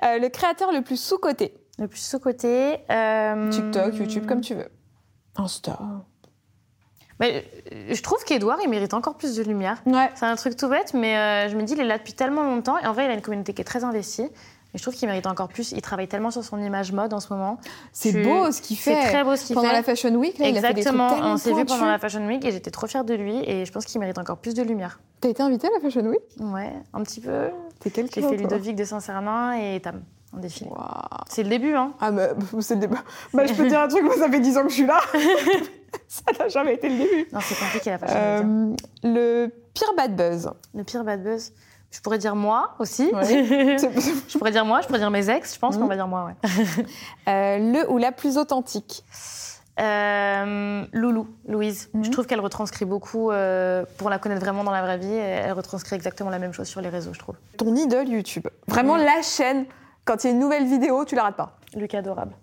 Euh, 0.03 0.17
le 0.17 0.29
créateur 0.29 0.71
le 0.71 0.81
plus 0.81 0.99
sous-coté 0.99 1.53
Le 1.77 1.87
plus 1.87 1.99
sous-côté. 1.99 2.77
euh, 2.89 3.49
TikTok, 3.49 3.95
YouTube, 3.95 4.25
comme 4.25 4.39
tu 4.41 4.55
veux. 4.55 4.69
Insta. 5.35 5.77
Mais, 7.19 7.43
euh, 7.73 7.93
je 7.93 8.01
trouve 8.01 8.23
qu'Edouard, 8.23 8.59
il 8.63 8.69
mérite 8.69 8.93
encore 8.93 9.15
plus 9.15 9.35
de 9.35 9.43
lumière. 9.43 9.81
Ouais. 9.85 10.09
C'est 10.15 10.25
un 10.25 10.35
truc 10.35 10.55
tout 10.55 10.69
bête, 10.69 10.93
mais 10.93 11.17
euh, 11.17 11.49
je 11.49 11.55
me 11.55 11.63
dis, 11.63 11.73
il 11.73 11.79
est 11.81 11.85
là 11.85 11.97
depuis 11.97 12.13
tellement 12.13 12.43
longtemps. 12.43 12.77
Et 12.77 12.85
en 12.87 12.93
vrai, 12.93 13.05
il 13.05 13.11
a 13.11 13.13
une 13.13 13.21
communauté 13.21 13.53
qui 13.53 13.61
est 13.61 13.65
très 13.65 13.83
investie. 13.83 14.29
Et 14.73 14.77
je 14.77 14.83
trouve 14.83 14.93
qu'il 14.93 15.07
mérite 15.07 15.25
encore 15.25 15.47
plus. 15.47 15.71
Il 15.71 15.81
travaille 15.81 16.07
tellement 16.07 16.29
sur 16.29 16.43
son 16.43 16.61
image 16.61 16.91
mode 16.91 17.11
en 17.13 17.19
ce 17.19 17.33
moment. 17.33 17.57
C'est 17.91 18.21
beau 18.21 18.51
ce 18.51 18.61
qu'il 18.61 18.77
fait. 18.77 19.01
C'est 19.01 19.09
très 19.09 19.23
beau 19.23 19.35
ce 19.35 19.45
qu'il 19.45 19.55
Pendant 19.55 19.69
fait. 19.69 19.73
la 19.73 19.81
Fashion 19.83 20.13
Week, 20.13 20.37
là, 20.37 20.47
il 20.47 20.57
a 20.57 20.61
fait 20.61 20.73
des 20.75 20.83
trucs 20.83 20.93
Exactement. 20.93 21.09
On 21.23 21.37
s'est 21.37 21.53
vu 21.53 21.65
pendant 21.65 21.87
la 21.87 21.97
Fashion 21.97 22.25
Week 22.27 22.45
et 22.45 22.51
j'étais 22.51 22.69
trop 22.69 22.85
fière 22.85 23.03
de 23.03 23.15
lui. 23.15 23.37
Et 23.49 23.65
je 23.65 23.71
pense 23.71 23.85
qu'il 23.85 23.99
mérite 23.99 24.19
encore 24.19 24.37
plus 24.37 24.53
de 24.53 24.61
lumière. 24.61 24.99
T'as 25.21 25.29
été 25.29 25.41
invité 25.41 25.67
à 25.67 25.71
la 25.73 25.79
Fashion 25.79 26.07
Week? 26.07 26.19
Ouais, 26.39 26.71
un 26.93 27.01
petit 27.01 27.19
peu. 27.19 27.47
T'es 27.79 27.89
quel 27.89 28.09
J'ai 28.13 28.21
fait 28.21 28.37
Ludovic 28.37 28.75
de 28.75 28.83
Saint-Cernin 28.83 29.53
et 29.53 29.79
Tam 29.79 30.03
en 30.33 30.37
défilé. 30.37 30.69
Waouh. 30.69 30.79
C'est 31.27 31.43
le 31.43 31.49
début, 31.49 31.73
hein. 31.75 31.93
Ah, 31.99 32.11
mais 32.11 32.29
c'est 32.61 32.75
le 32.75 32.81
débat. 32.81 32.97
Bah, 33.33 33.45
je 33.45 33.53
peux 33.53 33.63
te 33.63 33.69
dire 33.69 33.81
un 33.81 33.87
truc, 33.87 34.03
moi, 34.03 34.15
ça 34.17 34.29
fait 34.29 34.39
10 34.39 34.57
ans 34.57 34.63
que 34.63 34.69
je 34.69 34.73
suis 34.75 34.85
là. 34.85 34.99
ça 36.07 36.23
n'a 36.39 36.47
jamais 36.49 36.75
été 36.75 36.89
le 36.89 36.97
début. 36.97 37.27
Non, 37.33 37.39
c'est 37.41 37.55
compliqué 37.57 37.89
la 37.91 37.97
Fashion 37.97 38.15
Week. 38.15 38.23
hein. 38.23 38.45
Euh, 38.45 38.75
le 39.03 39.47
pire 39.73 39.93
bad 39.97 40.15
buzz. 40.15 40.51
Le 40.75 40.83
pire 40.83 41.03
bad 41.03 41.23
buzz. 41.23 41.51
Je 41.91 41.99
pourrais 42.01 42.19
dire 42.19 42.35
moi 42.35 42.75
aussi. 42.77 43.09
Ouais. 43.13 43.25
Je 43.79 44.37
pourrais 44.37 44.51
dire 44.51 44.63
moi, 44.65 44.81
je 44.81 44.85
pourrais 44.85 44.99
dire 44.99 45.09
mes 45.09 45.27
ex, 45.27 45.55
je 45.55 45.59
pense, 45.59 45.73
Mhm. 45.73 45.79
mais 45.79 45.85
on 45.85 45.89
va 45.89 45.95
dire 45.95 46.07
moi, 46.07 46.25
ouais. 46.25 46.49
Euh, 47.27 47.57
le 47.57 47.91
ou 47.91 47.97
la 47.97 48.11
plus 48.11 48.37
authentique. 48.37 49.03
Euh, 49.79 50.83
Loulou, 50.93 51.27
Louise. 51.47 51.89
Mhm. 51.93 52.03
Je 52.05 52.11
trouve 52.11 52.25
qu'elle 52.27 52.41
retranscrit 52.41 52.85
beaucoup, 52.85 53.31
euh, 53.31 53.85
pour 53.97 54.09
la 54.09 54.19
connaître 54.19 54.41
vraiment 54.41 54.63
dans 54.63 54.71
la 54.71 54.81
vraie 54.81 54.97
vie, 54.97 55.11
elle 55.13 55.53
retranscrit 55.53 55.95
exactement 55.95 56.29
la 56.29 56.37
même 56.39 56.51
chose 56.53 56.67
sur 56.67 56.81
les 56.81 56.89
réseaux, 56.89 57.13
je 57.13 57.19
trouve. 57.19 57.35
Ton 57.57 57.73
idole 57.75 58.09
YouTube. 58.09 58.47
Vraiment 58.67 58.97
Mhm. 58.97 59.05
la 59.05 59.21
chaîne. 59.21 59.65
Quand 60.09 60.23
il 60.23 60.27
y 60.27 60.29
a 60.31 60.33
une 60.33 60.39
nouvelle 60.39 60.65
vidéo, 60.65 61.05
tu 61.05 61.13
la 61.13 61.21
rates 61.21 61.35
pas. 61.35 61.55
Lucas 61.75 61.99
adorable. 61.99 62.33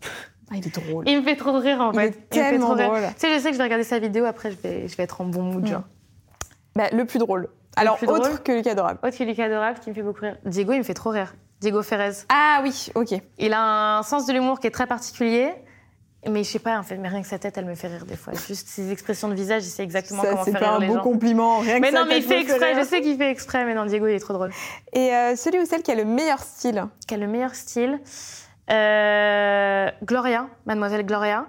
Ah, 0.48 0.54
il 0.54 0.64
est 0.64 0.72
drôle. 0.72 1.02
Il 1.08 1.18
me 1.18 1.22
fait 1.24 1.34
trop 1.34 1.58
rire 1.58 1.80
en 1.80 1.90
Il 1.90 1.98
fait. 1.98 2.06
est 2.06 2.08
me 2.10 2.12
fait 2.12 2.20
tellement 2.28 2.66
trop 2.66 2.74
rire. 2.76 2.86
drôle. 2.86 3.00
Tu 3.00 3.26
sais, 3.26 3.34
je 3.34 3.40
sais 3.40 3.48
que 3.48 3.54
je 3.54 3.58
vais 3.58 3.64
regarder 3.64 3.82
sa 3.82 3.98
vidéo, 3.98 4.24
après 4.24 4.52
je 4.52 4.56
vais, 4.56 4.86
je 4.86 4.96
vais 4.96 5.02
être 5.02 5.20
en 5.20 5.24
bon 5.24 5.42
mood, 5.42 5.66
genre. 5.66 5.82
Bah, 6.76 6.84
le 6.92 7.04
plus 7.06 7.18
drôle. 7.18 7.48
Alors, 7.74 7.96
plus 7.96 8.06
autre 8.06 8.20
drôle 8.28 8.42
que 8.44 8.52
Lucas 8.52 8.70
Adorable. 8.70 9.00
Autre 9.02 9.18
que 9.18 9.24
Lucas 9.24 9.46
adorable 9.46 9.80
qui 9.80 9.90
me 9.90 9.96
fait 9.96 10.04
beaucoup 10.04 10.20
rire. 10.20 10.36
Diego, 10.44 10.74
il 10.74 10.78
me 10.78 10.84
fait 10.84 10.94
trop 10.94 11.10
rire. 11.10 11.34
Diego 11.60 11.82
Ferrez. 11.82 12.12
Ah 12.28 12.60
oui, 12.62 12.86
ok. 12.94 13.20
Il 13.38 13.52
a 13.52 13.98
un 13.98 14.02
sens 14.04 14.26
de 14.26 14.32
l'humour 14.32 14.60
qui 14.60 14.68
est 14.68 14.70
très 14.70 14.86
particulier. 14.86 15.52
Mais 16.28 16.44
je 16.44 16.50
sais 16.50 16.58
pas, 16.58 16.78
en 16.78 16.82
fait, 16.82 16.96
mais 16.96 17.08
rien 17.08 17.22
que 17.22 17.28
sa 17.28 17.38
tête, 17.38 17.56
elle 17.56 17.64
me 17.66 17.74
fait 17.74 17.88
rire 17.88 18.04
des 18.04 18.16
fois. 18.16 18.32
Juste 18.48 18.68
ses 18.68 18.90
expressions 18.90 19.28
de 19.28 19.34
visage, 19.34 19.64
il 19.64 19.68
sait 19.68 19.82
exactement 19.82 20.22
Ça, 20.22 20.30
comment 20.30 20.44
c'est 20.44 20.50
faire 20.52 20.60
pas 20.60 20.66
rire 20.70 20.76
un 20.76 20.80
les 20.80 20.86
beau 20.88 20.94
gens. 20.94 21.00
compliment. 21.02 21.58
Rien 21.60 21.78
Mais 21.80 21.88
que 21.90 21.94
sa 21.94 22.00
non, 22.02 22.06
mais 22.08 22.18
il 22.18 22.26
tête 22.26 22.28
fait 22.28 22.40
exprès, 22.42 22.72
rire. 22.72 22.82
je 22.82 22.88
sais 22.88 23.00
qu'il 23.00 23.16
fait 23.16 23.30
exprès, 23.30 23.64
mais 23.64 23.74
non, 23.74 23.84
Diego, 23.86 24.06
il 24.06 24.14
est 24.14 24.18
trop 24.20 24.34
drôle. 24.34 24.50
Et 24.92 25.14
euh, 25.14 25.36
celui 25.36 25.60
ou 25.60 25.66
celle 25.66 25.82
qui 25.82 25.90
a 25.92 25.94
le 25.94 26.04
meilleur 26.04 26.40
style? 26.40 26.84
Qui 27.06 27.14
a 27.14 27.16
le 27.18 27.26
meilleur 27.26 27.54
style? 27.54 28.00
Euh, 28.70 29.90
Gloria, 30.04 30.46
mademoiselle 30.66 31.04
Gloria. 31.06 31.44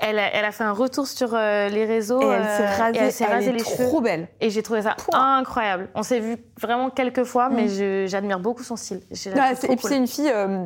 Elle 0.00 0.18
a, 0.18 0.32
elle 0.34 0.44
a 0.44 0.52
fait 0.52 0.64
un 0.64 0.72
retour 0.72 1.06
sur 1.06 1.30
euh, 1.34 1.68
les 1.68 1.84
réseaux. 1.84 2.20
Et 2.22 2.24
elle 2.34 2.44
s'est 2.44 2.62
euh, 2.62 2.78
rasée, 2.84 3.24
elle 3.24 3.42
elle 3.42 3.48
est 3.48 3.52
les 3.52 3.60
trop 3.60 3.76
cheveux. 3.76 4.00
belle. 4.00 4.28
Et 4.40 4.50
j'ai 4.50 4.62
trouvé 4.62 4.82
ça 4.82 4.94
Pouah. 4.96 5.18
incroyable. 5.18 5.88
On 5.94 6.02
s'est 6.02 6.20
vu 6.20 6.36
vraiment 6.60 6.90
quelques 6.90 7.24
fois, 7.24 7.48
mais 7.48 7.64
Mm. 7.66 8.06
j'admire 8.06 8.38
beaucoup 8.40 8.62
son 8.62 8.76
style. 8.76 9.00
Et 9.10 9.14
puis 9.14 9.30
cool. 9.76 9.90
c'est 9.90 9.96
une 9.96 10.06
fille, 10.06 10.30
euh, 10.32 10.64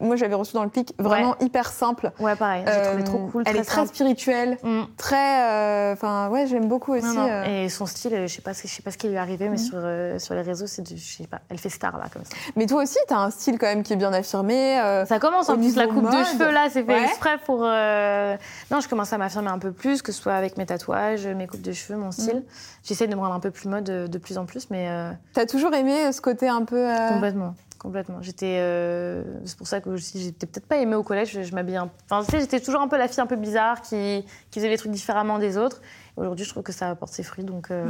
moi 0.00 0.16
j'avais 0.16 0.34
reçu 0.34 0.54
dans 0.54 0.64
le 0.64 0.70
clic, 0.70 0.94
vraiment 0.98 1.36
hyper 1.40 1.68
simple. 1.70 2.10
Ouais, 2.20 2.36
pareil. 2.36 2.64
J'ai 2.66 2.82
trouvé 2.82 3.04
trop 3.04 3.18
cool. 3.32 3.42
Elle 3.46 3.52
très 3.54 3.62
est 3.62 3.64
très 3.64 3.74
simple. 3.76 3.88
spirituelle, 3.88 4.58
Mm. 4.62 4.82
très, 4.96 5.92
enfin 5.92 6.28
ouais 6.30 6.46
j'aime 6.46 6.68
beaucoup 6.68 6.94
aussi. 6.94 7.06
Non, 7.06 7.26
non. 7.28 7.42
Et 7.44 7.68
son 7.68 7.86
style, 7.86 8.22
je 8.26 8.32
sais 8.32 8.42
pas, 8.42 8.52
je 8.52 8.66
sais 8.66 8.82
pas 8.82 8.90
ce 8.90 8.98
qui 8.98 9.08
lui 9.08 9.14
est 9.14 9.18
arrivé, 9.18 9.48
mais 9.48 9.56
Mhm. 9.56 9.58
sur, 9.58 10.20
sur 10.20 10.34
les 10.34 10.42
réseaux, 10.42 10.66
c'est 10.66 10.82
du, 10.82 10.96
je 10.96 11.16
sais 11.18 11.26
pas, 11.26 11.40
elle 11.48 11.58
fait 11.58 11.68
star 11.68 11.96
là 11.98 12.04
comme 12.12 12.24
ça. 12.24 12.30
Mais 12.56 12.66
toi 12.66 12.82
aussi 12.82 12.98
t'as 13.08 13.16
un 13.18 13.30
style 13.30 13.58
quand 13.58 13.66
même 13.66 13.82
qui 13.82 13.92
est 13.92 13.96
bien 13.96 14.12
affirmé. 14.12 14.80
Ça 15.06 15.18
commence 15.30 15.48
en 15.48 15.56
plus 15.56 15.76
la 15.76 15.86
coupe 15.86 16.04
de 16.10 16.24
cheveux 16.24 16.50
là, 16.50 16.68
c'est 16.70 16.82
fait 16.84 16.92
Ouais. 16.94 17.04
exprès 17.04 17.38
pour. 17.44 17.62
euh, 17.64 18.36
Non, 18.70 18.80
je 18.80 18.88
commence 18.88 19.12
à 19.12 19.18
m'affirmer 19.18 19.48
un 19.48 19.58
peu 19.58 19.72
plus, 19.72 20.02
que 20.02 20.12
ce 20.12 20.20
soit 20.22 20.34
avec 20.34 20.56
mes 20.56 20.66
tatouages, 20.66 21.26
mes 21.26 21.46
coupes 21.46 21.62
de 21.62 21.72
cheveux, 21.72 21.98
mon 21.98 22.10
style. 22.12 22.42
J'essaie 22.84 23.06
de 23.06 23.14
me 23.14 23.20
rendre 23.20 23.34
un 23.34 23.40
peu 23.40 23.50
plus 23.50 23.68
mode 23.68 23.88
euh, 23.90 24.06
de 24.08 24.18
plus 24.18 24.38
en 24.38 24.46
plus, 24.46 24.70
mais 24.70 24.88
euh, 24.90 25.10
T'as 25.34 25.46
toujours 25.46 25.74
aimé 25.74 26.10
ce 26.12 26.20
côté 26.20 26.48
un 26.48 26.64
peu. 26.64 26.76
euh, 26.90 27.08
complètement, 27.08 27.54
complètement. 27.78 28.18
J'étais, 28.22 28.58
euh, 28.60 29.22
c'est 29.44 29.56
pour 29.58 29.66
ça 29.66 29.80
que 29.80 29.94
j'étais 29.96 30.46
peut-être 30.46 30.66
pas 30.66 30.76
aimée 30.78 30.96
au 30.96 31.02
collège. 31.02 31.30
Je, 31.32 31.42
je 31.42 31.54
m'habillais, 31.54 31.76
un... 31.78 31.90
enfin, 32.10 32.24
tu 32.24 32.30
sais, 32.30 32.40
j'étais 32.40 32.60
toujours 32.60 32.80
un 32.80 32.88
peu 32.88 32.96
la 32.98 33.08
fille 33.08 33.20
un 33.20 33.26
peu 33.26 33.36
bizarre 33.36 33.82
qui, 33.82 34.24
qui 34.50 34.58
faisait 34.58 34.68
les 34.70 34.78
trucs 34.78 34.92
différemment 34.92 35.38
des 35.38 35.56
autres. 35.58 35.80
Aujourd'hui, 36.16 36.44
je 36.44 36.50
trouve 36.50 36.62
que 36.62 36.72
ça 36.72 36.88
apporte 36.90 37.12
ses 37.12 37.22
fruits, 37.22 37.44
donc. 37.44 37.70
euh, 37.70 37.84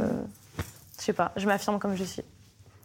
Je 0.99 1.03
sais 1.05 1.13
pas, 1.13 1.31
je 1.37 1.47
m'affirme 1.47 1.79
comme 1.79 1.95
je 1.95 2.03
suis. 2.03 2.23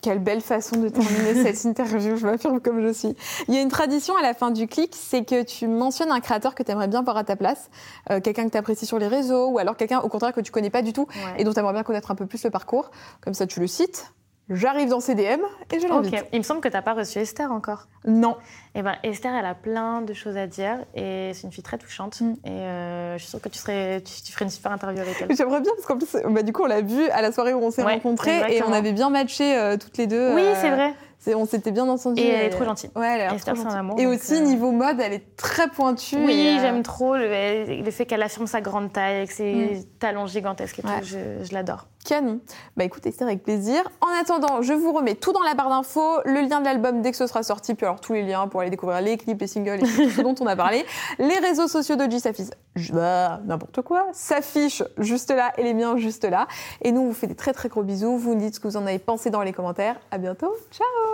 Quelle 0.04 0.18
belle 0.18 0.42
façon 0.42 0.76
de 0.76 0.90
terminer 0.90 1.34
cette 1.42 1.64
interview, 1.64 2.16
je 2.18 2.26
m'affirme 2.26 2.60
comme 2.60 2.86
je 2.86 2.92
suis. 2.92 3.16
Il 3.48 3.54
y 3.54 3.56
a 3.56 3.62
une 3.62 3.70
tradition 3.70 4.14
à 4.18 4.20
la 4.20 4.34
fin 4.34 4.50
du 4.50 4.66
clic, 4.68 4.94
c'est 4.94 5.24
que 5.24 5.42
tu 5.44 5.66
mentionnes 5.66 6.10
un 6.10 6.20
créateur 6.20 6.54
que 6.54 6.62
tu 6.62 6.70
aimerais 6.70 6.88
bien 6.88 7.00
voir 7.02 7.16
à 7.16 7.24
ta 7.24 7.36
place, 7.36 7.70
euh, 8.10 8.20
quelqu'un 8.20 8.44
que 8.44 8.50
tu 8.50 8.58
apprécies 8.58 8.84
sur 8.84 8.98
les 8.98 9.08
réseaux, 9.08 9.46
ou 9.48 9.58
alors 9.58 9.78
quelqu'un 9.78 10.00
au 10.00 10.08
contraire 10.10 10.34
que 10.34 10.42
tu 10.42 10.52
connais 10.52 10.68
pas 10.68 10.82
du 10.82 10.92
tout 10.92 11.06
Ouais. 11.14 11.40
et 11.40 11.44
dont 11.44 11.54
tu 11.54 11.58
aimerais 11.58 11.72
bien 11.72 11.84
connaître 11.84 12.10
un 12.10 12.14
peu 12.16 12.26
plus 12.26 12.44
le 12.44 12.50
parcours. 12.50 12.90
Comme 13.22 13.32
ça, 13.32 13.46
tu 13.46 13.60
le 13.60 13.66
cites. 13.66 14.12
J'arrive 14.50 14.90
dans 14.90 15.00
CDM 15.00 15.40
et 15.72 15.80
je 15.80 15.86
l'invite. 15.86 16.12
Ok, 16.12 16.26
il 16.32 16.38
me 16.38 16.42
semble 16.42 16.60
que 16.60 16.68
t'as 16.68 16.82
pas 16.82 16.92
reçu 16.92 17.18
Esther 17.18 17.50
encore. 17.50 17.86
Non. 18.04 18.36
Eh 18.74 18.82
ben, 18.82 18.96
Esther, 19.02 19.34
elle 19.34 19.46
a 19.46 19.54
plein 19.54 20.02
de 20.02 20.12
choses 20.12 20.36
à 20.36 20.46
dire 20.46 20.80
et 20.94 21.30
c'est 21.32 21.44
une 21.44 21.52
fille 21.52 21.62
très 21.62 21.78
touchante. 21.78 22.20
Mm. 22.20 22.34
Et 22.44 22.50
euh, 22.50 23.14
je 23.14 23.22
suis 23.22 23.30
sûre 23.30 23.40
que 23.40 23.48
tu, 23.48 23.58
serais, 23.58 24.02
tu, 24.02 24.22
tu 24.22 24.32
ferais 24.32 24.44
une 24.44 24.50
super 24.50 24.70
interview 24.72 25.00
avec 25.00 25.16
elle. 25.22 25.34
J'aimerais 25.36 25.62
bien 25.62 25.72
parce 25.74 25.86
qu'en 25.86 25.96
plus, 25.96 26.14
bah, 26.28 26.42
du 26.42 26.52
coup, 26.52 26.62
on 26.64 26.66
l'a 26.66 26.82
vu 26.82 27.08
à 27.08 27.22
la 27.22 27.32
soirée 27.32 27.54
où 27.54 27.62
on 27.62 27.70
s'est 27.70 27.84
Ouais, 27.84 27.94
rencontrés 27.94 28.54
et 28.54 28.62
on 28.62 28.72
avait 28.72 28.92
bien 28.92 29.08
matché 29.08 29.56
euh, 29.56 29.78
toutes 29.78 29.96
les 29.96 30.06
deux. 30.06 30.34
Oui, 30.34 30.42
euh, 30.42 30.54
c'est 30.60 30.70
vrai. 30.70 30.92
On 31.34 31.46
s'était 31.46 31.70
bien 31.70 31.88
entendu. 31.88 32.20
Et 32.20 32.28
elle 32.28 32.46
est 32.46 32.50
trop 32.50 32.64
gentille. 32.64 32.90
Ouais, 32.96 33.06
elle 33.12 33.18
l'air 33.18 33.32
Esther, 33.34 33.54
trop 33.54 33.68
amour, 33.68 33.98
Et 33.98 34.06
aussi, 34.06 34.34
euh, 34.34 34.40
niveau 34.40 34.70
mode, 34.72 35.00
elle 35.00 35.12
est 35.14 35.36
très 35.36 35.68
pointue. 35.68 36.16
Oui, 36.16 36.56
euh, 36.56 36.60
j'aime 36.60 36.82
trop 36.82 37.16
le, 37.16 37.82
le 37.82 37.90
fait 37.90 38.04
qu'elle 38.06 38.22
affirme 38.22 38.46
sa 38.46 38.60
grande 38.60 38.92
taille 38.92 39.16
avec 39.16 39.30
ses 39.30 39.86
talons 40.00 40.26
gigantesques 40.26 40.80
et 40.80 40.86
Ouais. 40.86 41.00
tout. 41.00 41.06
Je, 41.06 41.44
je 41.44 41.52
l'adore. 41.54 41.86
Canon. 42.04 42.40
Bah 42.76 42.84
écoute 42.84 43.06
Esther 43.06 43.26
avec 43.26 43.42
plaisir. 43.42 43.80
En 44.02 44.20
attendant, 44.20 44.60
je 44.60 44.74
vous 44.74 44.92
remets 44.92 45.14
tout 45.14 45.32
dans 45.32 45.40
la 45.40 45.54
barre 45.54 45.70
d'infos, 45.70 46.18
le 46.26 46.42
lien 46.46 46.60
de 46.60 46.66
l'album 46.66 47.00
dès 47.00 47.10
que 47.12 47.16
ce 47.16 47.26
sera 47.26 47.42
sorti, 47.42 47.74
puis 47.74 47.86
alors 47.86 47.98
tous 47.98 48.12
les 48.12 48.22
liens 48.22 48.46
pour 48.46 48.60
aller 48.60 48.68
découvrir 48.68 49.00
les 49.00 49.16
clips, 49.16 49.40
les 49.40 49.46
singles 49.46 49.76
et 49.76 49.78
tout 49.88 50.10
ce 50.10 50.20
dont 50.20 50.34
on 50.40 50.46
a 50.46 50.54
parlé. 50.54 50.84
Les 51.18 51.38
réseaux 51.38 51.66
sociaux 51.66 51.96
d'Oji 51.96 52.20
s'affichent, 52.20 52.50
bah, 52.92 53.40
n'importe 53.46 53.80
quoi, 53.80 54.06
s'affichent 54.12 54.82
juste 54.98 55.30
là 55.30 55.52
et 55.56 55.62
les 55.62 55.72
miens 55.72 55.96
juste 55.96 56.24
là. 56.26 56.46
Et 56.82 56.92
nous 56.92 57.00
on 57.00 57.06
vous 57.06 57.14
fait 57.14 57.26
des 57.26 57.34
très 57.36 57.54
très 57.54 57.70
gros 57.70 57.82
bisous. 57.82 58.18
Vous 58.18 58.34
nous 58.34 58.40
dites 58.40 58.56
ce 58.56 58.60
que 58.60 58.68
vous 58.68 58.76
en 58.76 58.84
avez 58.86 58.98
pensé 58.98 59.30
dans 59.30 59.40
les 59.40 59.54
commentaires. 59.54 59.96
À 60.10 60.18
bientôt. 60.18 60.54
Ciao. 60.72 61.13